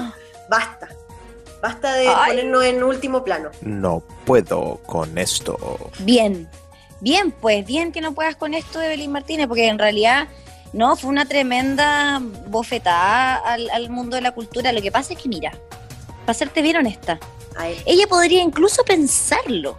basta. 0.49 0.89
Basta 1.61 1.93
de 1.93 2.07
Ay. 2.09 2.31
ponernos 2.31 2.63
en 2.65 2.83
último 2.83 3.23
plano. 3.23 3.49
No 3.61 4.03
puedo 4.25 4.79
con 4.85 5.17
esto. 5.17 5.57
Bien, 5.99 6.47
bien, 7.05 7.31
pues 7.31 7.63
bien 7.63 7.91
que 7.91 8.01
no 8.01 8.13
puedas 8.13 8.35
con 8.35 8.55
esto 8.55 8.79
de 8.79 8.89
Belín 8.89 9.11
Martínez, 9.11 9.47
porque 9.47 9.67
en 9.67 9.77
realidad 9.77 10.27
no, 10.73 10.95
fue 10.95 11.11
una 11.11 11.25
tremenda 11.25 12.19
bofetada 12.47 13.35
al, 13.35 13.69
al 13.69 13.91
mundo 13.91 14.15
de 14.15 14.23
la 14.23 14.31
cultura. 14.31 14.71
Lo 14.71 14.81
que 14.81 14.91
pasa 14.91 15.13
es 15.13 15.19
que, 15.19 15.29
mira, 15.29 15.51
para 16.25 16.33
serte 16.33 16.63
bien 16.63 16.77
honesta, 16.77 17.19
ella 17.85 18.07
podría 18.07 18.41
incluso 18.41 18.83
pensarlo, 18.83 19.77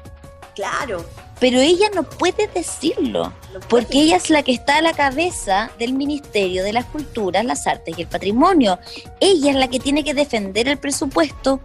claro. 0.55 1.05
pero 1.41 1.59
ella 1.59 1.89
no 1.93 2.05
puede 2.05 2.47
decirlo, 2.47 3.33
no 3.53 3.59
puede. 3.59 3.67
porque 3.69 4.03
ella 4.03 4.17
es 4.19 4.31
la 4.31 4.45
que 4.45 4.53
está 4.53 4.77
a 4.77 4.83
la 4.83 4.93
cabeza 4.93 5.73
del 5.81 5.95
Ministerio 5.95 6.63
de 6.63 6.73
las 6.73 6.85
Culturas, 6.85 7.45
las 7.45 7.67
Artes 7.67 7.99
y 7.99 8.03
el 8.03 8.09
Patrimonio. 8.09 8.79
Ella 9.19 9.51
es 9.51 9.57
la 9.57 9.67
que 9.67 9.81
tiene 9.81 10.05
que 10.05 10.15
defender 10.15 10.69
el 10.69 10.79
presupuesto 10.79 11.59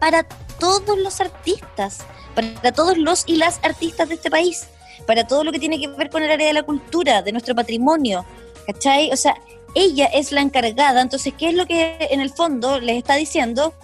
para 0.00 0.24
todos 0.58 0.98
los 0.98 1.20
artistas, 1.20 2.00
para 2.34 2.72
todos 2.72 2.98
los 2.98 3.22
y 3.28 3.36
las 3.36 3.60
artistas 3.62 4.08
de 4.08 4.16
este 4.16 4.28
país, 4.28 4.66
para 5.06 5.26
todo 5.26 5.44
lo 5.44 5.52
que 5.52 5.58
tiene 5.58 5.78
que 5.78 5.88
ver 5.88 6.10
con 6.10 6.22
el 6.22 6.30
área 6.30 6.46
de 6.46 6.52
la 6.52 6.62
cultura, 6.62 7.22
de 7.22 7.32
nuestro 7.32 7.54
patrimonio, 7.54 8.24
¿cachai? 8.66 9.10
O 9.12 9.16
sea, 9.16 9.34
ella 9.74 10.06
es 10.06 10.32
la 10.32 10.40
encargada, 10.40 11.00
entonces, 11.00 11.34
¿qué 11.36 11.48
es 11.48 11.54
lo 11.54 11.66
que 11.66 11.96
en 12.10 12.20
el 12.20 12.30
fondo 12.30 12.80
les 12.80 12.96
está 12.96 13.16
diciendo? 13.16 13.74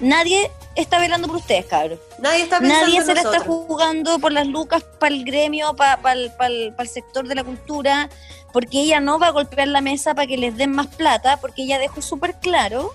Nadie 0.00 0.50
está 0.74 0.98
velando 0.98 1.28
por 1.28 1.36
ustedes, 1.36 1.66
cabros. 1.66 1.98
Nadie 2.18 2.44
está 2.44 2.60
Nadie 2.60 3.02
se 3.02 3.14
la 3.14 3.20
está 3.20 3.40
jugando 3.40 4.18
por 4.18 4.32
las 4.32 4.46
lucas 4.46 4.84
para 4.98 5.14
el 5.14 5.24
gremio, 5.24 5.74
para 5.74 6.12
el, 6.12 6.74
sector 6.88 7.28
de 7.28 7.34
la 7.34 7.44
cultura, 7.44 8.08
porque 8.52 8.80
ella 8.80 9.00
no 9.00 9.18
va 9.18 9.28
a 9.28 9.30
golpear 9.30 9.68
la 9.68 9.80
mesa 9.80 10.14
para 10.14 10.26
que 10.26 10.36
les 10.36 10.56
den 10.56 10.72
más 10.72 10.88
plata, 10.88 11.38
porque 11.38 11.62
ella 11.62 11.78
dejó 11.78 12.02
súper 12.02 12.34
claro 12.40 12.92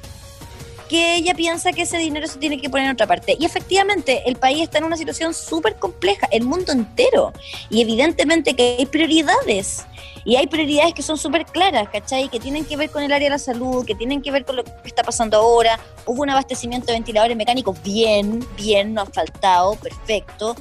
que 0.88 1.16
ella 1.16 1.34
piensa 1.34 1.72
que 1.72 1.84
ese 1.84 1.98
dinero 1.98 2.28
se 2.28 2.40
tiene 2.40 2.60
que 2.60 2.70
poner 2.70 2.86
en 2.88 2.94
otra 2.94 3.08
parte. 3.08 3.36
Y 3.40 3.46
efectivamente, 3.46 4.24
el 4.26 4.36
país 4.36 4.62
está 4.62 4.78
en 4.78 4.86
una 4.86 4.98
situación 4.98 5.34
súper 5.34 5.76
compleja, 5.76 6.28
el 6.32 6.44
mundo 6.44 6.72
entero. 6.72 7.34
Y 7.70 7.82
evidentemente 7.82 8.56
que 8.56 8.78
hay 8.80 8.86
prioridades. 8.86 9.86
Y 10.26 10.36
hay 10.36 10.48
prioridades 10.48 10.94
que 10.94 11.02
son 11.02 11.18
súper 11.18 11.46
claras, 11.46 11.88
¿cachai? 11.90 12.28
Que 12.28 12.40
tienen 12.40 12.66
que 12.66 12.76
ver 12.76 12.90
con 12.90 13.02
el 13.02 13.14
área 13.14 13.28
de 13.28 13.32
la 13.32 13.40
salud, 13.40 13.86
que 13.86 13.96
tienen 13.96 14.22
que 14.22 14.30
ver 14.30 14.44
con 14.44 14.58
lo 14.58 14.64
que 14.64 14.72
está 14.84 15.04
pasando 15.04 15.38
ahora. 15.38 15.80
Hubo 16.06 16.22
un 16.22 16.30
abastecimiento 16.30 16.88
de 16.88 16.94
ventiladores 16.94 17.38
mecánicos 17.38 17.82
bien, 17.82 18.46
bien, 18.58 18.94
no 18.94 19.02
han 19.02 19.12
faltado, 19.14 19.76
perfecto. 19.76 20.56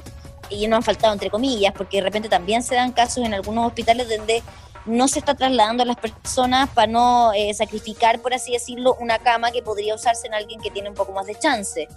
Y 0.49 0.67
no 0.67 0.77
han 0.77 0.83
faltado 0.83 1.11
entre 1.11 1.29
comillas, 1.29 1.73
porque 1.75 1.97
de 1.97 2.03
repente 2.03 2.29
también 2.29 2.63
se 2.63 2.75
dan 2.75 2.93
casos 2.93 3.25
en 3.25 3.33
algunos 3.33 3.67
hospitales 3.67 4.07
donde 4.07 4.41
no 4.87 5.07
se 5.07 5.19
está 5.19 5.35
trasladando 5.35 5.83
a 5.83 5.85
las 5.85 5.97
personas 5.97 6.69
para 6.69 6.87
no 6.91 7.33
eh, 7.33 7.53
sacrificar, 7.53 8.19
por 8.21 8.33
así 8.33 8.53
decirlo, 8.53 8.95
una 8.99 9.19
cama 9.19 9.51
que 9.51 9.61
podría 9.61 9.95
usarse 9.95 10.27
en 10.27 10.33
alguien 10.33 10.59
que 10.61 10.71
tiene 10.71 10.89
un 10.89 10.95
poco 10.95 11.11
más 11.11 11.25
de 11.27 11.35
chance. 11.35 11.87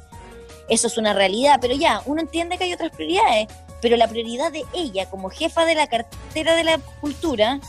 Eso 0.68 0.86
es 0.86 0.98
una 0.98 1.12
realidad, 1.14 1.58
pero 1.60 1.74
ya, 1.74 2.02
uno 2.06 2.20
entiende 2.20 2.58
que 2.58 2.64
hay 2.64 2.72
otras 2.72 2.90
prioridades, 2.92 3.48
pero 3.80 3.96
la 3.96 4.08
prioridad 4.08 4.52
de 4.52 4.64
ella 4.74 5.08
como 5.08 5.30
jefa 5.30 5.64
de 5.64 5.74
la 5.74 5.86
cartera 5.86 6.54
de 6.54 6.64
la 6.64 6.78
cultura 7.00 7.60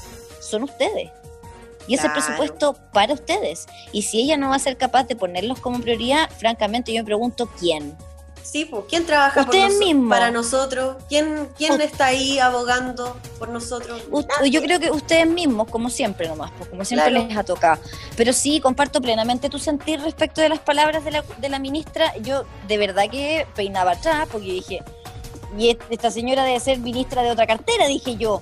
son 0.41 0.63
ustedes. 0.63 1.09
Y 1.87 1.95
ese 1.95 2.03
Claro. 2.03 2.13
presupuesto 2.13 2.73
para 2.93 3.13
ustedes. 3.13 3.65
Y 3.91 4.03
si 4.03 4.21
ella 4.21 4.37
no 4.37 4.49
va 4.49 4.55
a 4.55 4.59
ser 4.59 4.77
capaz 4.77 5.05
de 5.05 5.15
ponerlos 5.15 5.59
como 5.59 5.79
prioridad, 5.79 6.29
francamente 6.29 6.93
yo 6.93 6.99
me 7.01 7.05
pregunto 7.05 7.49
quién. 7.59 7.97
Sí, 8.43 8.65
pues, 8.65 8.83
¿quién 8.89 9.05
trabaja 9.05 9.45
por 9.45 9.55
Ustedes 9.55 9.73
noso- 9.73 9.79
mismos. 9.85 10.09
para 10.09 10.31
nosotros? 10.31 10.97
¿Quién, 11.07 11.47
quién 11.57 11.79
está 11.79 12.07
ahí 12.07 12.39
abogando 12.39 13.15
por 13.39 13.49
nosotros? 13.49 14.01
Nadie. 14.11 14.49
yo 14.51 14.61
creo 14.61 14.79
que 14.79 14.91
ustedes 14.91 15.27
mismos, 15.27 15.69
como 15.69 15.89
siempre 15.89 16.27
nomás, 16.27 16.51
pues, 16.57 16.69
como 16.69 16.83
siempre 16.83 17.11
Claro. 17.11 17.27
les 17.27 17.37
ha 17.37 17.43
tocado. 17.43 17.81
Pero 18.17 18.33
sí, 18.33 18.59
comparto 18.59 18.99
plenamente 19.01 19.49
tu 19.49 19.59
sentir 19.59 20.01
respecto 20.01 20.41
de 20.41 20.49
las 20.49 20.59
palabras 20.59 21.03
de 21.05 21.11
la, 21.11 21.23
de 21.37 21.49
la 21.49 21.59
ministra. 21.59 22.13
Yo 22.17 22.43
de 22.67 22.77
verdad 22.77 23.09
que 23.09 23.47
peinaba 23.55 23.91
atrás 23.91 24.27
porque 24.31 24.47
yo 24.47 24.53
dije, 24.53 24.83
y 25.57 25.77
esta 25.89 26.09
señora 26.11 26.43
debe 26.43 26.59
ser 26.59 26.79
ministra 26.79 27.21
de 27.23 27.31
otra 27.31 27.45
cartera, 27.47 27.87
dije 27.87 28.15
yo. 28.17 28.41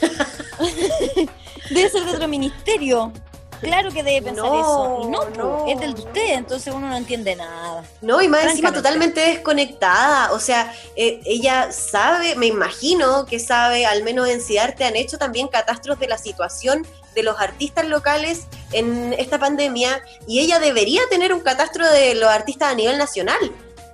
debe 1.70 1.88
ser 1.90 2.04
de 2.04 2.10
otro 2.12 2.28
ministerio. 2.28 3.12
Claro 3.60 3.90
que 3.90 4.02
debe 4.02 4.22
pensar 4.22 4.44
No, 4.44 4.60
eso. 4.60 5.00
Y 5.02 5.06
no, 5.10 5.30
no. 5.30 5.66
es 5.68 5.80
del 5.80 5.94
de 5.94 6.02
usted, 6.02 6.34
entonces 6.34 6.72
uno 6.72 6.88
no 6.88 6.96
entiende 6.96 7.34
nada. 7.36 7.84
No, 8.00 8.20
y 8.22 8.28
más 8.28 8.44
encima 8.44 8.72
totalmente 8.72 9.20
desconectada. 9.20 10.32
O 10.32 10.40
sea, 10.40 10.72
eh, 10.96 11.20
ella 11.24 11.72
sabe, 11.72 12.36
me 12.36 12.46
imagino 12.46 13.26
que 13.26 13.38
sabe, 13.38 13.86
al 13.86 14.02
menos 14.02 14.28
en 14.28 14.40
Cidarte 14.40 14.84
han 14.84 14.96
hecho 14.96 15.18
también 15.18 15.48
catastros 15.48 15.98
de 15.98 16.08
la 16.08 16.18
situación 16.18 16.86
de 17.14 17.22
los 17.22 17.40
artistas 17.40 17.86
locales 17.86 18.46
en 18.72 19.12
esta 19.18 19.38
pandemia 19.38 20.02
y 20.26 20.40
ella 20.40 20.60
debería 20.60 21.00
tener 21.10 21.32
un 21.32 21.40
catastro 21.40 21.88
de 21.90 22.14
los 22.14 22.28
artistas 22.28 22.72
a 22.72 22.74
nivel 22.74 22.96
nacional. 22.96 23.38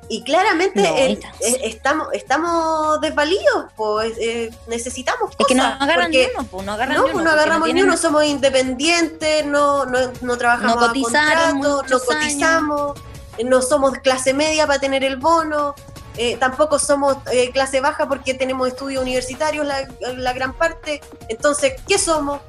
Y 0.08 0.22
claramente 0.22 0.82
No, 0.82 0.96
eh, 0.96 1.18
eh, 1.40 1.60
estamos, 1.64 2.08
estamos 2.12 3.00
desvalidos, 3.00 3.66
pues 3.74 4.12
eh, 4.18 4.50
necesitamos 4.66 5.30
cosas. 5.30 5.40
Es 5.40 5.46
que 5.46 5.54
no 5.54 5.64
agarran 5.64 6.06
porque- 6.06 6.26
ni 6.28 6.34
uno, 6.40 6.48
pues, 6.50 6.66
no 6.66 6.72
agarran 6.72 6.96
no, 6.96 7.02
ni 7.04 7.10
uno. 7.10 7.18
no 7.18 7.24
porque 7.24 7.40
agarramos 7.40 7.64
tienen- 7.66 7.84
ni 7.84 7.88
uno, 7.88 7.96
somos 7.96 8.24
independientes, 8.24 9.46
no, 9.46 9.86
no, 9.86 9.98
no 10.20 10.36
trabajamos 10.36 10.76
No 10.76 10.84
a 10.84 10.92
contrato, 10.92 11.82
no 11.88 12.00
cotizamos, 12.00 12.98
eh, 13.38 13.44
no 13.44 13.62
somos 13.62 13.98
clase 13.98 14.34
media 14.34 14.66
para 14.66 14.78
tener 14.78 15.04
el 15.04 15.16
bono, 15.16 15.74
eh, 16.16 16.36
tampoco 16.36 16.78
somos 16.78 17.16
clase 17.52 17.80
baja 17.80 18.06
porque 18.06 18.34
tenemos 18.34 18.68
estudios 18.68 19.02
universitarios 19.02 19.66
la, 19.66 19.88
la 20.00 20.32
gran 20.34 20.52
parte. 20.52 21.00
Entonces, 21.28 21.74
¿qué 21.88 21.98
somos? 21.98 22.40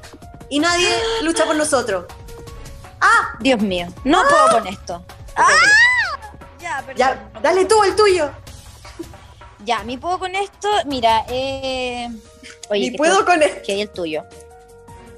Y 0.49 0.59
nadie 0.59 0.87
lucha 1.23 1.45
por 1.45 1.55
nosotros. 1.55 2.05
Dios 3.39 3.61
mío, 3.61 3.87
no 4.03 4.23
puedo 4.27 4.49
con 4.59 4.67
esto. 4.67 5.03
¡Ah! 5.35 5.47
Ya, 6.65 6.83
perdón. 6.83 6.97
Ya, 6.97 7.29
dale 7.43 7.65
tú 7.65 7.83
el 7.83 7.95
tuyo. 7.95 8.31
Ya, 9.63 9.83
mi 9.83 9.97
puedo 9.97 10.17
con 10.17 10.33
esto, 10.33 10.67
mira, 10.85 11.23
eh... 11.29 12.09
Oye, 12.69 12.91
puedo 12.97 13.23
con 13.23 13.41
esto. 13.43 13.61
heavy 13.67 13.81
el 13.81 13.89
tuyo. 13.91 14.23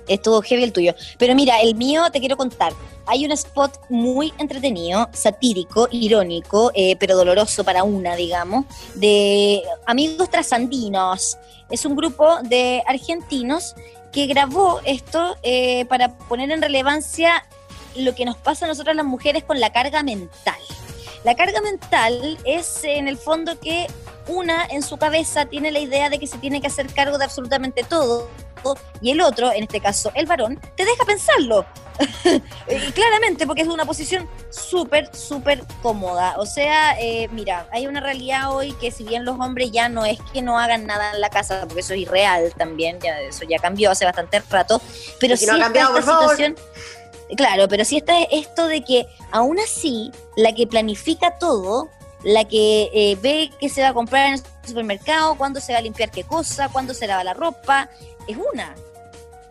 Estuvo 0.10 0.42
heavy 0.42 0.64
el 0.64 0.74
tuyo. 0.74 0.94
Pero 1.18 1.36
mira, 1.36 1.62
el 1.62 1.76
mío 1.76 2.12
te 2.12 2.20
quiero 2.20 2.36
contar. 2.36 2.74
Hay 3.06 3.26
un 3.26 3.32
spot 3.32 3.80
muy 3.88 4.34
entretenido, 4.38 5.08
satírico, 5.14 5.88
irónico, 5.90 6.72
eh, 6.74 6.98
pero 6.98 7.16
doloroso 7.16 7.64
para 7.64 7.84
una, 7.84 8.18
digamos, 8.18 8.66
de 8.96 9.64
Amigos 9.86 10.30
Trasandinos. 10.30 11.38
Es 11.70 11.86
un 11.86 11.96
grupo 11.96 12.40
de 12.44 12.84
argentinos 12.88 13.74
que 14.12 14.28
grabó 14.28 14.82
esto 14.84 15.38
eh, 15.44 15.86
para 15.86 16.18
poner 16.18 16.52
en 16.52 16.62
relevancia 16.62 17.46
lo 17.96 18.14
que 18.16 18.26
nos 18.26 18.36
pasa 18.36 18.66
a 18.66 18.68
nosotras 18.68 18.98
las 18.98 19.06
mujeres 19.06 19.46
con 19.46 19.62
la 19.62 19.72
carga 19.72 20.04
mental. 20.04 20.60
La 21.24 21.36
carga 21.36 21.62
mental 21.62 22.38
es 22.46 22.84
en 22.84 23.08
el 23.08 23.18
fondo 23.18 23.60
que 23.60 23.88
una 24.28 24.66
en 24.66 24.84
su 24.84 24.98
cabeza 24.98 25.46
tiene 25.46 25.72
la 25.72 25.80
idea 25.80 26.10
de 26.10 26.20
que 26.20 26.28
se 26.28 26.38
tiene 26.38 26.62
que 26.62 26.68
hacer 26.68 26.94
cargo 26.94 27.18
de 27.18 27.26
absolutamente 27.26 27.84
todo 27.84 28.30
y 29.02 29.12
el 29.12 29.22
otro, 29.22 29.52
en 29.52 29.64
este 29.64 29.80
caso 29.80 30.12
el 30.16 30.26
varón, 30.26 30.60
te 30.76 30.86
deja 30.86 31.06
pensarlo. 31.06 31.66
y 32.26 32.92
claramente, 32.92 33.48
porque 33.48 33.64
es 33.64 33.68
una 33.68 33.86
posición 33.86 34.30
súper, 34.52 35.10
súper 35.16 35.64
cómoda. 35.82 36.36
O 36.38 36.46
sea, 36.46 37.00
eh, 37.00 37.28
mira, 37.32 37.68
hay 37.72 37.88
una 37.88 38.00
realidad 38.00 38.56
hoy 38.56 38.74
que 38.74 38.92
si 38.92 39.04
bien 39.04 39.26
los 39.26 39.40
hombres 39.40 39.72
ya 39.72 39.90
no 39.90 40.06
es 40.06 40.20
que 40.32 40.42
no 40.42 40.60
hagan 40.60 40.86
nada 40.86 41.14
en 41.14 41.22
la 41.22 41.30
casa, 41.30 41.62
porque 41.62 41.82
eso 41.82 41.94
es 41.94 42.02
irreal 42.02 42.54
también, 42.56 43.00
ya 43.00 43.20
eso 43.22 43.46
ya 43.50 43.58
cambió 43.58 43.92
hace 43.92 44.06
bastante 44.06 44.42
rato, 44.50 44.80
pero 45.20 45.36
sí 45.38 45.46
no 45.48 45.54
ha 45.54 45.56
está 45.56 45.66
cambiado, 45.66 45.98
esta 45.98 46.12
por 46.12 46.20
favor. 46.20 46.36
situación 46.36 46.56
Claro, 47.36 47.68
pero 47.68 47.84
sí 47.84 47.98
está 47.98 48.22
esto 48.24 48.68
de 48.68 48.84
que 48.84 49.08
aún 49.32 49.60
así, 49.60 50.12
la 50.36 50.54
que 50.54 50.66
planifica 50.66 51.38
todo, 51.38 51.90
la 52.24 52.46
que 52.46 52.90
eh, 52.94 53.18
ve 53.22 53.52
qué 53.60 53.70
se 53.70 53.82
va 53.82 53.90
a 53.90 53.94
comprar 53.94 54.28
en 54.28 54.34
el 54.36 54.42
supermercado, 54.66 55.36
cuándo 55.36 55.60
se 55.60 55.74
va 55.74 55.80
a 55.80 55.82
limpiar 55.82 56.10
qué 56.10 56.24
cosa, 56.24 56.70
cuándo 56.70 56.94
se 56.94 57.08
lava 57.08 57.24
la 57.24 57.34
ropa, 57.34 57.90
es 58.28 58.38
una. 58.38 58.76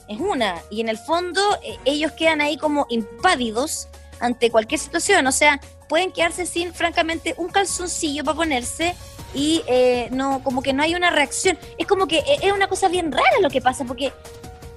Es 0.09 0.21
una. 0.21 0.63
Y 0.71 0.81
en 0.81 0.89
el 0.89 0.99
fondo, 0.99 1.41
eh, 1.63 1.79
ellos 1.85 2.13
quedan 2.13 2.41
ahí 2.41 2.57
como 2.57 2.87
impávidos 2.89 3.89
ante 4.21 4.51
cualquier 4.51 4.81
situación. 4.81 5.27
O 5.27 5.33
sea, 5.33 5.61
pueden 5.89 6.13
quedarse 6.13 6.47
sin, 6.47 6.73
francamente, 6.73 7.35
un 7.37 7.49
calzoncillo 7.49 8.25
para 8.25 8.37
ponerse 8.37 8.95
y 9.35 9.63
eh, 9.67 10.09
no, 10.13 10.43
como 10.43 10.63
que 10.63 10.73
no 10.73 10.83
hay 10.83 10.95
una 10.95 11.11
reacción. 11.11 11.59
Es 11.79 11.87
como 11.87 12.07
que 12.07 12.19
eh, 12.19 12.39
es 12.43 12.53
una 12.53 12.69
cosa 12.69 12.89
bien 12.89 13.13
rara 13.13 13.41
lo 13.43 13.51
que 13.51 13.61
pasa, 13.61 13.85
porque 13.85 14.13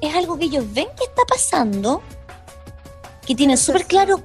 es 0.02 0.16
algo 0.16 0.38
que 0.38 0.46
ellos 0.46 0.66
ven 0.74 0.88
que 0.98 1.06
está 1.06 1.24
pasando, 1.28 2.02
que 3.30 3.36
tienen 3.36 3.60
súper 3.60 3.86
claro 3.86 4.24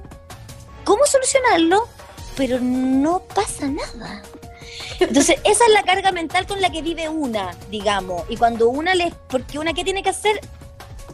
cómo 0.83 1.05
solucionarlo, 1.05 1.87
pero 2.35 2.59
no 2.59 3.19
pasa 3.19 3.67
nada. 3.67 4.23
Entonces, 4.99 5.35
esa 5.43 5.63
es 5.63 5.73
la 5.73 5.83
carga 5.83 6.11
mental 6.11 6.47
con 6.47 6.59
la 6.59 6.71
que 6.71 6.81
vive 6.81 7.07
una, 7.07 7.55
digamos. 7.69 8.23
Y 8.29 8.37
cuando 8.37 8.67
una 8.67 8.95
le. 8.95 9.13
Porque 9.29 9.59
una, 9.59 9.73
¿qué 9.73 9.83
tiene 9.83 10.01
que 10.01 10.09
hacer? 10.09 10.41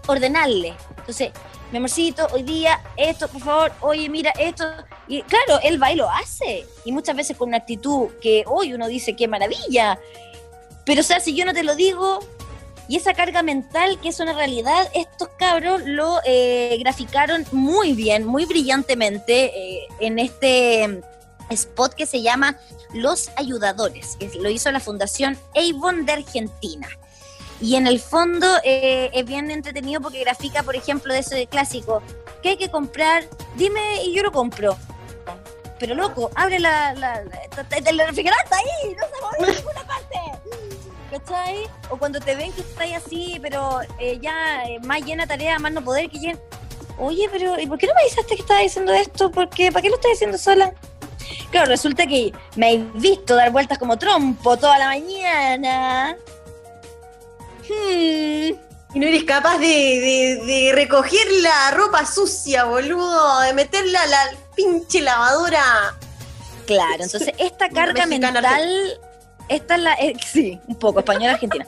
Ordenarle. 0.08 0.74
Entonces, 1.00 1.32
mi 1.74 1.80
amorcito, 1.80 2.30
hoy 2.32 2.44
día, 2.44 2.82
esto, 2.96 3.28
por 3.28 3.42
favor, 3.42 3.74
oye, 3.82 4.08
mira, 4.08 4.32
esto. 4.40 4.64
Y 5.10 5.24
claro, 5.24 5.60
él 5.62 5.84
va 5.84 5.92
y 5.92 5.98
lo 5.98 6.10
hace. 6.10 6.66
Y 6.86 6.94
muchas 6.94 7.18
veces 7.18 7.36
con 7.36 7.50
una 7.50 7.58
actitud 7.58 8.08
que 8.22 8.46
hoy 8.48 8.74
uno 8.74 8.88
dice, 8.88 9.18
qué 9.18 9.28
maravilla. 9.28 10.00
Pero, 10.86 11.02
o 11.02 11.04
sea, 11.04 11.20
si 11.20 11.36
yo 11.36 11.44
no 11.44 11.52
te 11.52 11.64
lo 11.64 11.76
digo, 11.76 12.22
y 12.92 12.98
esa 12.98 13.14
carga 13.14 13.42
mental, 13.42 13.98
que 14.02 14.10
es 14.10 14.20
una 14.20 14.34
realidad, 14.34 14.86
estos 14.94 15.30
cabros 15.40 15.82
lo 15.86 16.20
eh, 16.26 16.76
graficaron 16.78 17.46
muy 17.54 17.94
bien, 17.94 18.26
muy 18.26 18.44
brillantemente 18.44 19.46
eh, 19.46 19.88
en 20.02 20.20
este 20.20 21.02
spot 21.52 21.94
que 21.94 22.06
se 22.06 22.22
llama 22.22 22.60
Los 22.94 23.32
Ayudadores, 23.38 24.18
que 24.18 24.30
lo 24.42 24.50
hizo 24.50 24.70
la 24.74 24.82
Fundación 24.82 25.38
Avon 25.56 26.06
de 26.06 26.12
Argentina. 26.12 26.90
Y 27.62 27.78
en 27.78 27.88
el 27.88 27.98
fondo 27.98 28.46
eh, 28.66 29.10
es 29.14 29.26
bien 29.26 29.50
entretenido 29.52 30.02
porque 30.02 30.20
grafica, 30.20 30.62
por 30.62 30.76
ejemplo, 30.76 31.14
de 31.14 31.22
ese 31.22 31.48
clásico, 31.48 32.04
¿qué 32.44 32.50
hay 32.50 32.58
que 32.58 32.70
comprar? 32.70 33.24
Dime 33.56 34.04
y 34.04 34.14
yo 34.14 34.22
lo 34.22 34.34
compro. 34.34 34.78
Pero 35.80 35.96
loco, 35.96 36.30
abre 36.36 36.60
la, 36.60 36.94
la, 36.96 37.24
refrigerante 37.24 38.54
ahí, 38.54 38.96
no 38.96 39.46
se 39.46 39.50
en 39.50 39.56
ninguna 39.56 39.88
parte. 39.88 40.18
¿Cachai? 41.12 41.68
O 41.90 41.98
cuando 41.98 42.20
te 42.20 42.36
ven 42.36 42.52
que 42.54 42.62
estás 42.62 42.88
así, 43.06 43.38
pero 43.42 43.82
eh, 44.00 44.18
ya 44.22 44.64
eh, 44.64 44.80
más 44.86 45.02
llena 45.02 45.28
tarea, 45.28 45.60
más 45.60 45.72
no 45.74 45.84
poder 45.84 46.10
que 46.10 46.18
lleguen. 46.20 46.40
Oye, 46.98 47.28
pero 47.32 47.60
¿y 47.60 47.68
por 47.68 47.78
qué 47.78 47.88
no 47.88 47.94
me 47.96 48.02
avisaste 48.02 48.36
que 48.36 48.42
estaba 48.42 48.62
diciendo 48.62 48.94
esto? 48.94 49.30
¿Por 49.30 49.50
qué? 49.50 49.72
¿Para 49.72 49.82
qué 49.82 49.90
lo 49.90 49.96
estás 49.96 50.12
diciendo 50.12 50.38
sola? 50.38 50.74
Claro, 51.52 51.68
resulta 51.68 52.08
que 52.08 52.32
me 52.56 52.68
habéis 52.68 52.94
visto 52.94 53.36
dar 53.36 53.52
vueltas 53.52 53.78
como 53.78 53.98
trompo 53.98 54.56
toda 54.58 54.78
la 54.80 54.88
mañana. 54.88 56.16
Hmm. 57.68 58.54
Y 58.94 59.00
no 59.00 59.08
eres 59.08 59.24
capaz 59.24 59.58
de, 59.58 59.68
de- 59.68 60.42
de 60.46 60.72
recoger 60.74 61.26
la 61.42 61.72
ropa 61.72 62.06
sucia, 62.06 62.66
boludo, 62.66 63.40
de 63.42 63.54
meterla 63.54 64.02
a 64.04 64.08
la 64.08 64.24
pinche 64.56 65.02
lavadora. 65.02 65.96
Claro, 66.68 67.04
entonces 67.04 67.34
esta 67.38 67.70
carga 67.74 68.06
mental, 68.06 69.00
esta 69.52 69.76
es 69.76 69.82
la, 69.82 69.94
eh, 69.96 70.16
sí, 70.26 70.60
un 70.68 70.76
poco 70.76 71.00
argentina. 71.00 71.68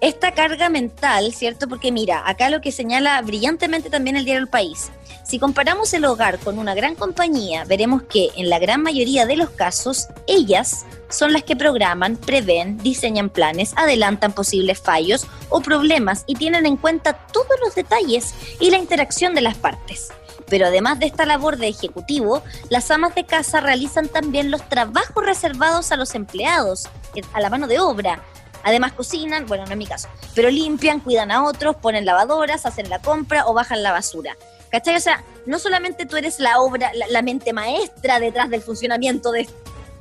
Esta 0.00 0.32
carga 0.32 0.68
mental, 0.68 1.32
¿cierto? 1.34 1.68
Porque 1.68 1.90
mira, 1.90 2.22
acá 2.28 2.48
lo 2.48 2.60
que 2.60 2.72
señala 2.72 3.20
brillantemente 3.22 3.90
también 3.90 4.16
el 4.16 4.24
diario 4.24 4.42
El 4.42 4.48
País. 4.48 4.90
Si 5.24 5.38
comparamos 5.38 5.92
el 5.94 6.04
hogar 6.04 6.38
con 6.38 6.58
una 6.58 6.74
gran 6.74 6.94
compañía, 6.94 7.64
veremos 7.64 8.02
que 8.02 8.30
en 8.36 8.50
la 8.50 8.58
gran 8.58 8.82
mayoría 8.82 9.26
de 9.26 9.36
los 9.36 9.50
casos, 9.50 10.08
ellas 10.26 10.84
son 11.08 11.32
las 11.32 11.42
que 11.42 11.56
programan, 11.56 12.16
prevén, 12.16 12.78
diseñan 12.78 13.30
planes, 13.30 13.72
adelantan 13.76 14.32
posibles 14.32 14.78
fallos 14.78 15.26
o 15.48 15.60
problemas 15.60 16.24
y 16.26 16.34
tienen 16.34 16.66
en 16.66 16.76
cuenta 16.76 17.14
todos 17.32 17.58
los 17.64 17.74
detalles 17.74 18.34
y 18.60 18.70
la 18.70 18.78
interacción 18.78 19.34
de 19.34 19.40
las 19.40 19.56
partes. 19.56 20.12
Pero 20.48 20.66
además 20.66 20.98
de 20.98 21.06
esta 21.06 21.26
labor 21.26 21.56
de 21.56 21.68
ejecutivo, 21.68 22.42
las 22.68 22.90
amas 22.90 23.14
de 23.14 23.24
casa 23.24 23.60
realizan 23.60 24.08
también 24.08 24.50
los 24.50 24.68
trabajos 24.68 25.24
reservados 25.24 25.92
a 25.92 25.96
los 25.96 26.14
empleados, 26.14 26.88
a 27.32 27.40
la 27.40 27.50
mano 27.50 27.66
de 27.66 27.80
obra. 27.80 28.22
Además 28.62 28.92
cocinan, 28.92 29.46
bueno, 29.46 29.64
no 29.66 29.72
es 29.72 29.76
mi 29.76 29.86
caso, 29.86 30.08
pero 30.34 30.50
limpian, 30.50 31.00
cuidan 31.00 31.30
a 31.30 31.44
otros, 31.44 31.76
ponen 31.76 32.06
lavadoras, 32.06 32.64
hacen 32.64 32.88
la 32.88 32.98
compra 32.98 33.46
o 33.46 33.52
bajan 33.52 33.82
la 33.82 33.92
basura. 33.92 34.36
¿Cachai? 34.70 34.96
O 34.96 35.00
sea, 35.00 35.22
no 35.46 35.58
solamente 35.58 36.06
tú 36.06 36.16
eres 36.16 36.40
la 36.40 36.58
obra, 36.60 36.90
la, 36.94 37.06
la 37.08 37.22
mente 37.22 37.52
maestra 37.52 38.18
detrás 38.18 38.50
del 38.50 38.62
funcionamiento 38.62 39.30
de 39.30 39.48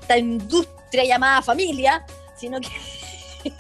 esta 0.02 0.18
industria 0.18 1.06
llamada 1.06 1.42
familia, 1.42 2.06
sino 2.38 2.60
que 2.60 2.70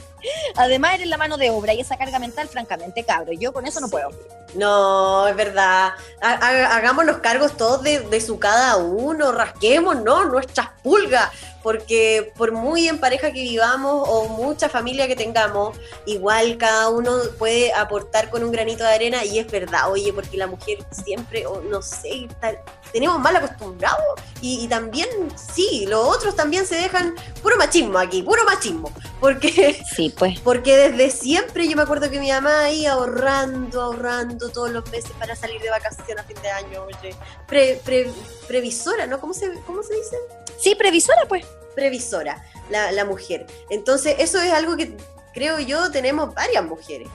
además 0.56 0.96
eres 0.96 1.08
la 1.08 1.18
mano 1.18 1.38
de 1.38 1.50
obra 1.50 1.74
y 1.74 1.82
esa 1.82 1.98
carga 1.98 2.20
mental, 2.20 2.48
francamente, 2.48 3.04
cabro. 3.04 3.34
Yo 3.34 3.54
con 3.54 3.66
eso 3.68 3.80
no 3.80 3.90
puedo. 3.90 4.10
No, 4.56 5.28
es 5.28 5.36
verdad. 5.36 5.94
Ha- 6.22 6.34
ha- 6.34 6.76
Hagámonos 6.78 7.18
cargos 7.18 7.56
todos 7.58 7.82
de, 7.84 8.00
de 8.02 8.22
su 8.22 8.40
cada 8.40 8.78
uno, 8.78 9.32
rasquemos, 9.32 10.02
¿no? 10.02 10.26
Nuestras 10.26 10.70
pulgas, 10.84 11.30
porque 11.64 12.32
por 12.38 12.52
muy 12.52 12.88
en 12.88 13.00
pareja 13.00 13.32
que 13.32 13.42
vivamos 13.42 14.06
o 14.08 14.28
mucha 14.28 14.70
familia 14.70 15.08
que 15.08 15.16
tengamos, 15.16 15.78
igual 16.06 16.58
cada 16.58 16.90
uno 16.90 17.12
puede 17.40 17.74
aportar 17.74 18.30
con 18.30 18.44
un 18.44 18.52
granito 18.52 18.84
de 18.84 18.94
arena 18.94 19.24
y 19.26 19.40
es 19.40 19.48
verdad, 19.50 19.90
oye, 19.92 20.12
porque 20.14 20.38
la 20.38 20.48
mujer 20.48 20.80
siempre, 20.92 21.46
o 21.48 21.62
no 21.62 21.82
sé, 21.82 22.28
tal- 22.42 22.60
tenemos 22.92 23.18
mal 23.20 23.36
acostumbrado 23.36 23.98
y, 24.40 24.64
y 24.64 24.68
también, 24.68 25.08
sí, 25.36 25.86
los 25.88 26.06
otros 26.16 26.36
también 26.36 26.68
se 26.68 26.76
dejan 26.76 27.16
puro 27.42 27.56
machismo 27.58 27.98
aquí, 27.98 28.22
puro 28.22 28.44
machismo, 28.46 28.92
porque 29.20 29.82
Sí, 29.96 30.14
pues. 30.16 30.40
porque 30.42 30.78
desde 30.90 31.10
siempre 31.10 31.68
yo 31.68 31.76
me 31.76 31.82
acuerdo 31.84 32.10
que 32.12 32.20
mi 32.20 32.30
mamá 32.30 32.70
iba 32.70 32.92
ahorrando, 32.92 33.82
ahorrando 33.82 34.43
todos 34.50 34.70
los 34.72 34.90
meses 34.92 35.12
para 35.20 35.36
salir 35.36 35.62
de 35.62 35.70
vacaciones 35.70 36.18
a 36.18 36.24
fin 36.24 36.38
de 36.42 36.50
año, 36.50 36.84
oye. 36.84 37.16
Pre- 37.48 37.80
pre- 37.84 38.12
previsora, 38.48 39.08
¿no? 39.08 39.20
¿Cómo 39.20 39.34
se, 39.34 39.52
¿Cómo 39.66 39.84
se 39.84 39.94
dice? 39.96 40.18
Sí, 40.60 40.76
previsora, 40.76 41.26
pues. 41.28 41.46
Previsora, 41.76 42.44
la, 42.70 42.92
la 42.92 43.06
mujer. 43.06 43.48
Entonces, 43.70 44.16
eso 44.20 44.42
es 44.42 44.52
algo 44.52 44.76
que 44.78 44.96
creo 45.34 45.60
yo 45.60 45.92
tenemos 45.92 46.34
varias 46.34 46.64
mujeres. 46.64 47.08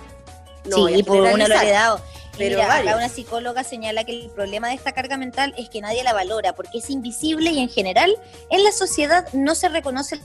No 0.65 0.87
sí, 0.89 1.03
por 1.03 1.21
una 1.21 1.49
lo 1.49 1.55
he. 1.55 1.69
Y 1.69 2.39
pero 2.39 2.57
Mira, 2.57 2.77
acá 2.77 2.97
una 2.97 3.09
psicóloga 3.09 3.65
señala 3.65 4.05
que 4.05 4.13
el 4.13 4.31
problema 4.31 4.69
de 4.69 4.75
esta 4.75 4.93
carga 4.93 5.17
mental 5.17 5.55
es 5.59 5.69
que 5.71 5.81
nadie 5.81 6.05
la 6.05 6.13
valora 6.13 6.55
porque 6.55 6.79
es 6.79 6.89
invisible 6.89 7.51
y 7.51 7.59
en 7.59 7.69
general 7.69 8.17
en 8.51 8.63
la 8.63 8.71
sociedad 8.71 9.27
no 9.33 9.57
se 9.57 9.69
reconoce 9.69 10.17
el 10.17 10.21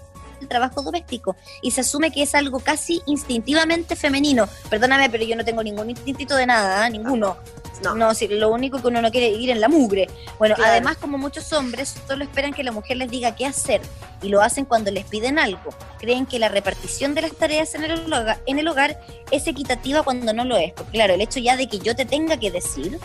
trabajo 0.47 0.81
doméstico 0.81 1.35
y 1.61 1.71
se 1.71 1.81
asume 1.81 2.11
que 2.11 2.23
es 2.23 2.35
algo 2.35 2.59
casi 2.59 3.01
instintivamente 3.05 3.95
femenino. 3.95 4.47
Perdóname, 4.69 5.09
pero 5.09 5.23
yo 5.23 5.35
no 5.35 5.43
tengo 5.45 5.63
ningún 5.63 5.89
instinto 5.89 6.35
de 6.35 6.45
nada, 6.45 6.87
¿eh? 6.87 6.89
ninguno. 6.89 7.37
No. 7.83 7.95
No, 7.95 8.13
si 8.13 8.27
lo 8.29 8.49
único 8.49 8.79
que 8.81 8.87
uno 8.87 9.01
no 9.01 9.11
quiere 9.11 9.29
ir 9.29 9.49
en 9.49 9.59
la 9.59 9.67
mugre. 9.67 10.07
Bueno, 10.39 10.55
Claro. 10.55 10.71
además, 10.71 10.95
como 10.97 11.17
muchos 11.17 11.51
hombres, 11.51 11.95
solo 12.07 12.23
esperan 12.23 12.53
que 12.53 12.63
la 12.63 12.71
mujer 12.71 12.95
les 12.97 13.09
diga 13.09 13.35
qué 13.35 13.45
hacer 13.45 13.81
y 14.21 14.29
lo 14.29 14.41
hacen 14.41 14.63
cuando 14.63 14.89
les 14.89 15.03
piden 15.05 15.37
algo. 15.37 15.71
Creen 15.99 16.25
que 16.25 16.39
la 16.39 16.47
repartición 16.47 17.13
de 17.13 17.23
las 17.23 17.33
tareas 17.33 17.75
en 17.75 17.83
el 17.83 18.13
hogar, 18.13 18.39
en 18.45 18.59
el 18.59 18.67
hogar 18.69 19.01
es 19.31 19.47
equitativa 19.47 20.01
cuando 20.03 20.31
no 20.33 20.45
lo 20.45 20.55
es. 20.55 20.71
Porque, 20.71 20.91
claro, 20.93 21.15
el 21.15 21.21
hecho 21.21 21.39
ya 21.41 21.57
de 21.57 21.67
que 21.67 21.79
yo 21.79 21.93
te 21.95 22.05
tenga 22.05 22.37
que 22.37 22.51
decir 22.51 22.99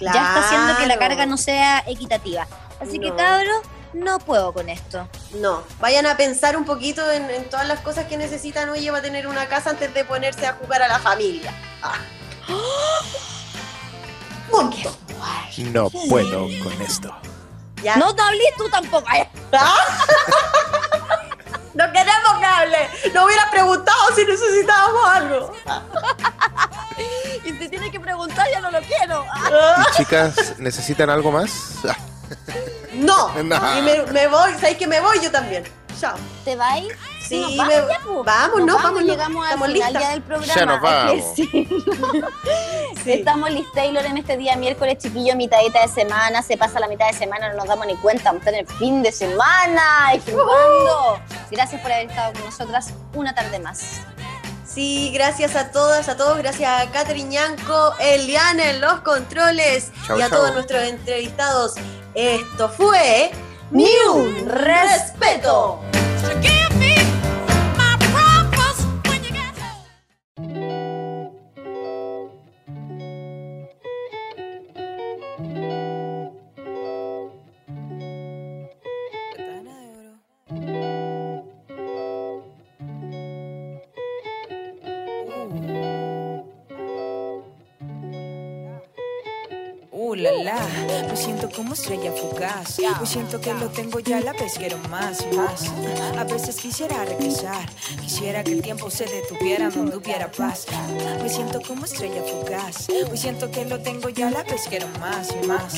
ya 0.00 0.08
está 0.10 0.40
haciendo 0.46 0.76
que 0.78 0.86
la 0.86 0.96
Claro. 0.96 1.00
carga 1.00 1.26
no 1.26 1.36
sea 1.36 1.84
equitativa. 1.86 2.46
Así 2.80 2.98
que, 2.98 3.14
cabros, 3.14 3.60
no 3.92 4.18
puedo 4.18 4.52
con 4.52 4.68
esto. 4.68 5.08
No, 5.32 5.62
vayan 5.80 6.06
a 6.06 6.16
pensar 6.16 6.56
un 6.56 6.64
poquito 6.64 7.10
en, 7.10 7.30
en 7.30 7.48
todas 7.48 7.66
las 7.66 7.80
cosas 7.80 8.06
que 8.06 8.16
necesitan 8.16 8.68
hoy 8.68 8.86
para 8.88 9.02
tener 9.02 9.26
una 9.26 9.46
casa 9.48 9.70
antes 9.70 9.92
de 9.94 10.04
ponerse 10.04 10.46
a 10.46 10.54
jugar 10.54 10.82
a 10.82 10.88
la 10.88 10.98
familia. 10.98 11.52
Ah. 11.82 11.94
Punto. 14.50 14.96
No 15.58 15.88
puedo 16.08 16.46
con 16.62 16.82
esto. 16.82 17.14
Ya. 17.82 17.96
No 17.96 18.14
te 18.14 18.22
hables 18.22 18.54
tú 18.56 18.68
tampoco. 18.68 19.06
Ay, 19.08 19.28
No 21.74 21.90
queremos 21.90 22.38
que 22.38 22.44
hable. 22.44 22.90
No 23.14 23.24
hubiera 23.24 23.50
preguntado 23.50 24.14
si 24.14 24.24
necesitábamos 24.26 25.08
algo. 25.08 25.52
y 27.44 27.52
si 27.52 27.68
tienes 27.68 27.90
que 27.90 27.98
preguntar, 27.98 28.46
ya 28.52 28.60
no 28.60 28.70
lo 28.70 28.80
quiero. 28.82 29.24
¿Y 29.24 29.96
chicas 29.96 30.58
necesitan 30.58 31.08
algo 31.08 31.32
más? 31.32 31.50
No. 33.02 33.42
No. 33.42 33.78
Y 33.78 33.82
me, 33.82 34.02
me 34.12 34.26
voy, 34.28 34.52
¿sabes 34.54 34.76
que 34.76 34.86
me 34.86 35.00
voy 35.00 35.18
yo 35.20 35.30
también? 35.30 35.64
Chao. 36.00 36.16
¿Te 36.44 36.56
vais? 36.56 36.88
Sí, 37.20 37.40
Nos 37.40 37.50
me- 37.52 37.56
vamos 37.80 37.90
ya, 37.90 37.98
po. 38.04 38.24
vamos, 38.24 38.58
Nos 38.58 38.66
no, 38.66 38.74
vamos, 38.74 38.82
vamos, 38.82 39.02
llegamos 39.04 39.46
al 39.46 39.52
final 39.54 39.72
listas. 39.72 40.02
ya 40.02 40.10
del 40.10 40.22
programa. 40.22 40.54
Ya 40.54 40.66
nos 40.66 40.80
vamos. 40.80 41.24
sí. 41.36 41.68
Sí. 43.04 43.12
Estamos 43.14 43.50
Liz 43.50 43.66
Taylor 43.74 44.04
en 44.06 44.16
este 44.18 44.36
día 44.36 44.54
miércoles, 44.56 44.98
chiquillo, 44.98 45.34
mitadita 45.34 45.80
de 45.80 45.88
semana. 45.88 46.40
Se 46.42 46.56
pasa 46.56 46.78
la 46.78 46.86
mitad 46.86 47.06
de 47.08 47.14
semana, 47.14 47.48
no 47.48 47.56
nos 47.56 47.66
damos 47.66 47.86
ni 47.86 47.96
cuenta. 47.96 48.24
Vamos 48.30 48.46
a 48.46 48.50
estar 48.50 48.54
en 48.54 48.60
el 48.60 48.76
fin 48.76 49.02
de 49.02 49.10
semana, 49.10 50.10
disfrutando. 50.12 51.18
Gracias 51.50 51.80
por 51.80 51.90
haber 51.90 52.08
estado 52.10 52.32
con 52.32 52.44
nosotras 52.44 52.90
una 53.14 53.34
tarde 53.34 53.58
más. 53.58 54.02
Sí, 54.64 55.10
gracias 55.12 55.56
a 55.56 55.70
todas, 55.72 56.08
a 56.08 56.16
todos, 56.16 56.38
gracias 56.38 56.70
a 56.80 56.90
Catherine 56.92 57.28
Ñanco, 57.28 57.92
Eliana 57.98 58.70
en 58.70 58.80
los 58.80 59.00
controles 59.00 59.90
Chau, 60.06 60.18
y 60.18 60.22
a 60.22 60.28
chau. 60.28 60.38
todos 60.38 60.54
nuestros 60.54 60.82
entrevistados. 60.84 61.74
Esto 62.14 62.68
fue 62.68 63.30
un 63.70 64.46
respeto. 64.46 65.80
Como 91.72 91.74
estrella 91.74 92.12
fugaz. 92.12 92.78
Me 93.00 93.06
siento 93.06 93.40
que 93.40 93.54
lo 93.54 93.68
tengo 93.70 93.98
ya 94.00 94.20
la 94.20 94.32
vez, 94.32 94.54
quiero 94.58 94.76
más 94.90 95.24
y 95.30 95.36
más. 95.36 95.70
A 96.18 96.24
veces 96.24 96.56
quisiera 96.56 97.04
regresar, 97.04 97.66
quisiera 98.00 98.44
que 98.44 98.52
el 98.52 98.62
tiempo 98.62 98.90
se 98.90 99.04
detuviera 99.06 99.70
donde 99.70 99.96
hubiera 99.96 100.30
paz. 100.30 100.66
Me 101.22 101.28
siento 101.28 101.60
como 101.66 101.84
estrella 101.84 102.22
fugaz. 102.24 102.88
Me 103.10 103.16
siento 103.16 103.50
que 103.50 103.64
lo 103.64 103.78
tengo 103.80 104.10
ya 104.10 104.30
la 104.30 104.42
vez, 104.42 104.62
quiero 104.68 104.86
más 105.00 105.28
y 105.42 105.46
más. 105.46 105.76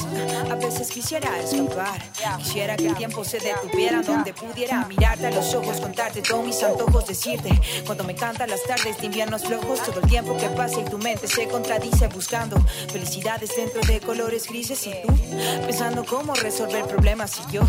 A 0.50 0.54
veces 0.56 0.90
quisiera 0.90 1.28
escapar, 1.38 2.02
quisiera 2.38 2.76
que 2.76 2.88
el 2.88 2.96
tiempo 2.96 3.24
se 3.24 3.38
detuviera 3.38 4.02
donde 4.02 4.34
pudiera 4.34 4.84
mirarte 4.86 5.26
a 5.26 5.30
los 5.30 5.54
ojos, 5.54 5.80
contarte 5.80 6.22
todos 6.22 6.44
mis 6.44 6.62
antojos, 6.62 7.06
decirte 7.06 7.50
cuando 7.86 8.04
me 8.04 8.16
cantan 8.16 8.50
las 8.50 8.62
tardes 8.64 8.98
de 8.98 9.06
inviernos 9.06 9.44
flojos, 9.44 9.82
todo 9.82 10.00
el 10.00 10.08
tiempo 10.08 10.36
que 10.36 10.48
pasa 10.48 10.80
y 10.80 10.84
tu 10.84 10.98
mente 10.98 11.28
se 11.28 11.46
contradice 11.46 12.08
buscando 12.08 12.56
felicidades 12.90 13.54
dentro 13.56 13.80
de 13.82 14.00
colores 14.00 14.48
grises 14.48 14.86
y 14.86 14.90
tú 14.90 15.14
pensando 15.66 15.83
cómo 16.08 16.34
resolver 16.34 16.86
problemas. 16.86 17.38
Y 17.38 17.52
yo 17.52 17.62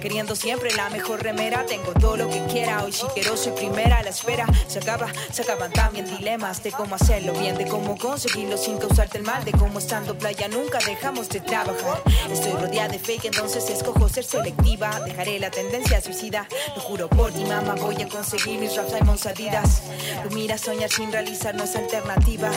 queriendo 0.00 0.36
siempre 0.36 0.70
la 0.74 0.88
mejor 0.90 1.22
remera 1.22 1.66
tengo 1.66 1.92
todo 1.92 2.16
lo 2.16 2.30
que 2.30 2.44
quiera. 2.46 2.84
Hoy 2.84 2.92
si 2.92 3.06
quiero 3.06 3.36
soy 3.36 3.52
primera 3.52 3.98
a 3.98 4.02
la 4.02 4.10
espera. 4.10 4.46
Se 4.68 4.78
acaba 4.78 5.08
se 5.32 5.42
acaban 5.42 5.72
también 5.72 6.06
dilemas 6.06 6.62
de 6.62 6.70
cómo 6.70 6.94
hacerlo 6.94 7.32
bien 7.32 7.58
de 7.58 7.66
cómo 7.66 7.96
conseguirlo 7.98 8.56
sin 8.56 8.78
causarte 8.78 9.18
el 9.18 9.24
mal 9.24 9.44
de 9.44 9.52
cómo 9.52 9.78
estando 9.78 10.16
playa 10.16 10.48
nunca 10.48 10.78
dejamos 10.78 11.28
de 11.28 11.40
trabajar. 11.40 12.02
Estoy 12.30 12.52
rodeada 12.52 12.88
de 12.88 12.98
fake 12.98 13.26
entonces 13.26 13.68
escojo 13.68 14.08
ser 14.08 14.24
selectiva. 14.24 15.00
Dejaré 15.04 15.38
la 15.40 15.50
tendencia 15.50 16.00
suicida. 16.00 16.46
Lo 16.76 16.82
juro 16.82 17.08
por 17.08 17.32
ti 17.32 17.44
mamá 17.44 17.74
voy 17.74 18.00
a 18.00 18.08
conseguir 18.08 18.60
mis 18.60 18.76
raps 18.76 18.92
Simon 18.92 19.18
salidas 19.18 19.82
tú 20.22 20.34
miras 20.34 20.60
soñar 20.60 20.90
sin 20.90 21.10
realizar 21.10 21.54
no 21.54 21.64
es 21.64 21.74
alternativa. 21.74 22.50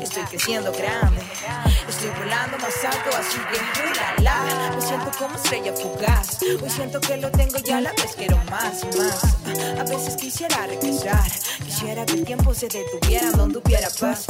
Estoy 0.00 0.22
creciendo 0.24 0.72
grande 0.72 1.22
estoy 1.88 2.10
volando 2.10 2.58
más 2.58 2.84
alto 2.84 3.16
así 3.16 3.38
que 3.50 4.00
la 4.00 4.22
la 4.22 4.51
me 4.74 4.80
siento 4.80 5.10
como 5.18 5.36
estrella 5.36 5.72
fugaz. 5.74 6.38
Hoy 6.42 6.70
siento 6.70 7.00
que 7.00 7.16
lo 7.16 7.30
tengo 7.30 7.58
ya 7.58 7.78
a 7.78 7.80
la 7.80 7.92
vez 7.92 8.14
quiero 8.16 8.36
más 8.50 8.82
y 8.82 8.98
más. 8.98 9.78
A 9.78 9.84
veces 9.84 10.16
quisiera 10.16 10.66
regresar. 10.66 11.30
Quisiera 11.64 12.04
que 12.06 12.14
el 12.14 12.24
tiempo 12.24 12.54
se 12.54 12.68
detuviera 12.68 13.30
donde 13.32 13.58
hubiera 13.58 13.88
paz. 14.00 14.26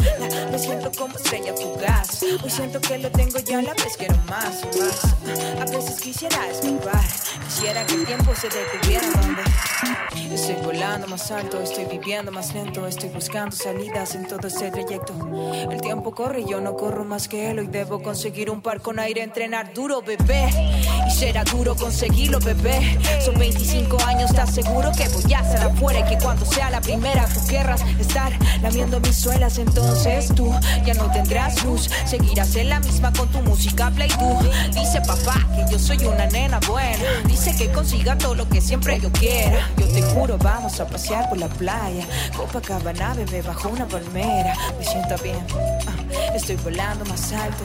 Me 0.50 0.58
siento 0.58 0.90
como 0.96 1.16
estrella 1.16 1.54
fugaz. 1.54 2.22
Hoy 2.22 2.50
siento 2.50 2.80
que 2.80 2.98
lo 2.98 3.10
tengo 3.10 3.38
ya 3.38 3.58
a 3.58 3.62
la 3.62 3.74
vez 3.74 3.96
quiero 3.96 4.16
más 4.28 4.62
y 4.62 4.78
más. 4.78 5.60
A 5.60 5.64
veces 5.70 6.00
quisiera 6.00 6.48
escapar. 6.48 7.04
Quisiera 7.46 7.86
que 7.86 7.94
el 7.94 8.06
tiempo 8.06 8.34
se 8.34 8.48
detuviera 8.48 9.06
donde 9.20 9.42
Estoy 10.32 10.54
volando 10.64 11.06
más 11.08 11.30
alto, 11.30 11.60
estoy 11.60 11.84
viviendo 11.84 12.32
más 12.32 12.54
lento, 12.54 12.86
estoy 12.86 13.10
buscando 13.10 13.54
salidas 13.54 14.14
en 14.14 14.26
todo 14.26 14.48
este 14.48 14.70
trayecto. 14.70 15.14
El 15.70 15.80
tiempo 15.80 16.14
corre 16.14 16.40
y 16.40 16.48
yo 16.48 16.60
no 16.60 16.74
corro 16.74 17.04
más 17.04 17.28
que 17.28 17.50
él, 17.50 17.58
hoy 17.58 17.66
debo 17.66 18.02
conseguir 18.02 18.50
un 18.50 18.62
par 18.62 18.80
con 18.80 18.98
aire, 18.98 19.22
entrenar 19.22 19.74
duro, 19.74 20.00
Y 21.06 21.10
será 21.10 21.42
duro 21.44 21.74
conseguirlo, 21.74 22.38
bebé. 22.40 22.98
Son 23.24 23.34
25 23.38 23.96
años, 24.04 24.30
¿estás 24.30 24.54
seguro 24.54 24.92
que 24.92 25.08
voy 25.08 25.32
a 25.32 25.40
estar 25.40 25.70
afuera? 25.70 26.00
Y 26.00 26.04
que 26.04 26.18
cuando 26.22 26.44
sea 26.44 26.70
la 26.70 26.80
primera 26.80 27.26
tú 27.26 27.40
querrás 27.46 27.82
estar 27.98 28.32
lamiendo 28.60 29.00
mis 29.00 29.16
suelas. 29.16 29.58
Entonces 29.58 30.34
tú 30.34 30.52
ya 30.84 30.94
no 30.94 31.10
tendrás 31.12 31.64
luz. 31.64 31.88
Seguirás 32.04 32.54
en 32.56 32.68
la 32.68 32.80
misma 32.80 33.12
con 33.12 33.28
tu 33.28 33.40
música 33.40 33.90
play 33.90 34.08
tú. 34.10 34.38
Dice 34.74 35.00
papá 35.00 35.46
que 35.56 35.72
yo 35.72 35.78
soy 35.78 35.98
una 36.04 36.26
nena 36.26 36.60
buena. 36.68 37.04
Dice 37.26 37.54
que 37.56 37.70
consiga 37.72 38.16
todo 38.18 38.34
lo 38.34 38.48
que 38.48 38.60
siempre 38.60 39.00
yo 39.00 39.10
quiera. 39.12 39.70
Yo 39.78 39.88
te 39.88 40.02
juro, 40.02 40.36
vamos 40.38 40.78
a 40.78 40.86
pasear 40.86 41.28
por 41.30 41.38
la 41.38 41.48
playa. 41.48 42.06
Copacabana, 42.36 43.14
bebé, 43.14 43.40
bajo 43.40 43.70
una 43.70 43.88
palmera. 43.88 44.54
Me 44.78 44.84
siento 44.84 45.14
bien. 45.22 45.38
ah, 45.86 46.01
Estoy 46.34 46.56
volando 46.56 47.04
más 47.04 47.30
alto, 47.32 47.62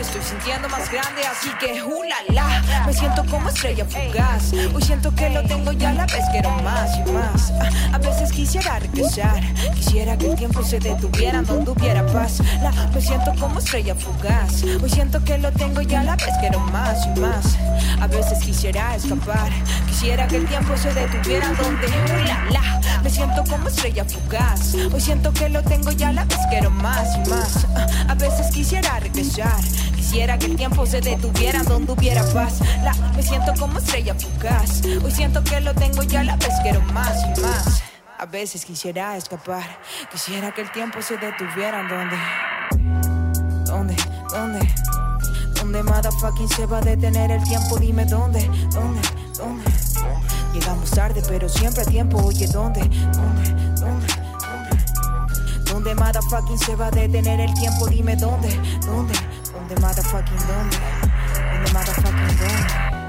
estoy 0.00 0.20
sintiendo 0.22 0.68
más 0.68 0.90
grande, 0.90 1.22
así 1.26 1.48
que 1.60 1.80
hulala. 1.82 2.62
Me 2.86 2.92
siento 2.92 3.24
como 3.26 3.48
estrella 3.48 3.84
fugaz. 3.86 4.52
Hoy 4.74 4.82
siento 4.82 5.14
que 5.14 5.30
lo 5.30 5.42
tengo 5.44 5.72
ya 5.72 5.92
la 5.92 6.06
vez 6.06 6.24
quiero 6.32 6.50
más 6.62 6.90
y 6.98 7.10
más. 7.12 7.52
A 7.92 7.98
veces 7.98 8.32
quisiera 8.32 8.78
regresar, 8.80 9.40
quisiera 9.74 10.16
que 10.18 10.30
el 10.30 10.36
tiempo 10.36 10.62
se 10.64 10.80
detuviera 10.80 11.40
donde 11.42 11.70
hubiera 11.70 12.04
paz. 12.06 12.40
La- 12.62 12.70
me 12.92 13.00
siento 13.00 13.32
como 13.38 13.58
estrella 13.60 13.94
fugaz. 13.94 14.64
Hoy 14.82 14.90
siento 14.90 15.22
que 15.24 15.38
lo 15.38 15.52
tengo 15.52 15.80
ya 15.80 16.02
la 16.02 16.16
vez 16.16 16.34
quiero 16.40 16.58
más 16.60 17.06
y 17.06 17.20
más. 17.20 17.56
A 18.00 18.06
veces 18.06 18.38
quisiera 18.44 18.96
escapar, 18.96 19.50
quisiera 19.88 20.26
que 20.26 20.36
el 20.36 20.46
tiempo 20.46 20.76
se 20.76 20.92
detuviera 20.92 21.48
donde 21.52 21.86
hulala. 21.86 22.80
Me 23.02 23.08
siento 23.08 23.42
como 23.48 23.68
estrella 23.68 24.04
fugaz. 24.04 24.74
Hoy 24.92 25.00
siento 25.00 25.32
que 25.32 25.48
lo 25.48 25.62
tengo 25.62 25.90
ya 25.92 26.12
la 26.12 26.24
vez 26.24 26.38
quiero 26.50 26.70
más 26.70 27.08
y 27.16 27.30
más. 27.30 27.66
A 28.08 28.14
veces 28.14 28.50
quisiera 28.52 28.98
regresar. 29.00 29.60
Quisiera 29.94 30.38
que 30.38 30.46
el 30.46 30.56
tiempo 30.56 30.86
se 30.86 31.00
detuviera 31.00 31.62
donde 31.62 31.92
hubiera 31.92 32.24
paz. 32.32 32.60
La, 32.82 32.92
me 33.14 33.22
siento 33.22 33.52
como 33.58 33.78
estrella 33.78 34.14
fugaz. 34.14 34.82
Hoy 35.04 35.10
siento 35.10 35.42
que 35.44 35.60
lo 35.60 35.74
tengo 35.74 36.02
ya 36.02 36.24
la 36.24 36.36
vez 36.36 36.52
quiero 36.62 36.80
más 36.92 37.16
y 37.24 37.40
más. 37.40 37.82
A 38.18 38.26
veces 38.26 38.64
quisiera 38.64 39.16
escapar. 39.16 39.64
Quisiera 40.10 40.52
que 40.52 40.62
el 40.62 40.72
tiempo 40.72 41.00
se 41.00 41.16
detuviera 41.16 41.82
donde. 41.88 42.16
¿Dónde? 43.64 43.96
¿Dónde? 44.30 44.74
¿Dónde 45.54 45.82
motherfucking 45.82 46.48
se 46.48 46.66
va 46.66 46.78
a 46.78 46.80
detener 46.80 47.30
el 47.30 47.44
tiempo? 47.44 47.78
Dime 47.78 48.04
dónde, 48.04 48.46
dónde, 48.72 49.00
dónde. 49.38 49.70
Llegamos 50.52 50.90
tarde, 50.90 51.22
pero 51.28 51.48
siempre 51.48 51.82
a 51.82 51.84
tiempo. 51.84 52.18
Oye. 52.18 52.46
¿Dónde? 52.48 52.80
¿Dónde? 52.80 53.50
¿Dónde? 53.80 54.19
¿Dónde 55.70 55.94
motherfucking 55.94 56.58
se 56.58 56.74
va 56.74 56.88
a 56.88 56.90
detener 56.90 57.40
el 57.40 57.54
tiempo? 57.54 57.86
Dime 57.86 58.16
dónde, 58.16 58.48
dónde, 58.84 59.14
dónde 59.52 59.76
motherfucking 59.80 60.36
dónde, 60.36 60.76
dónde 61.52 61.72
motherfucking 61.72 62.38
dónde. 62.38 62.99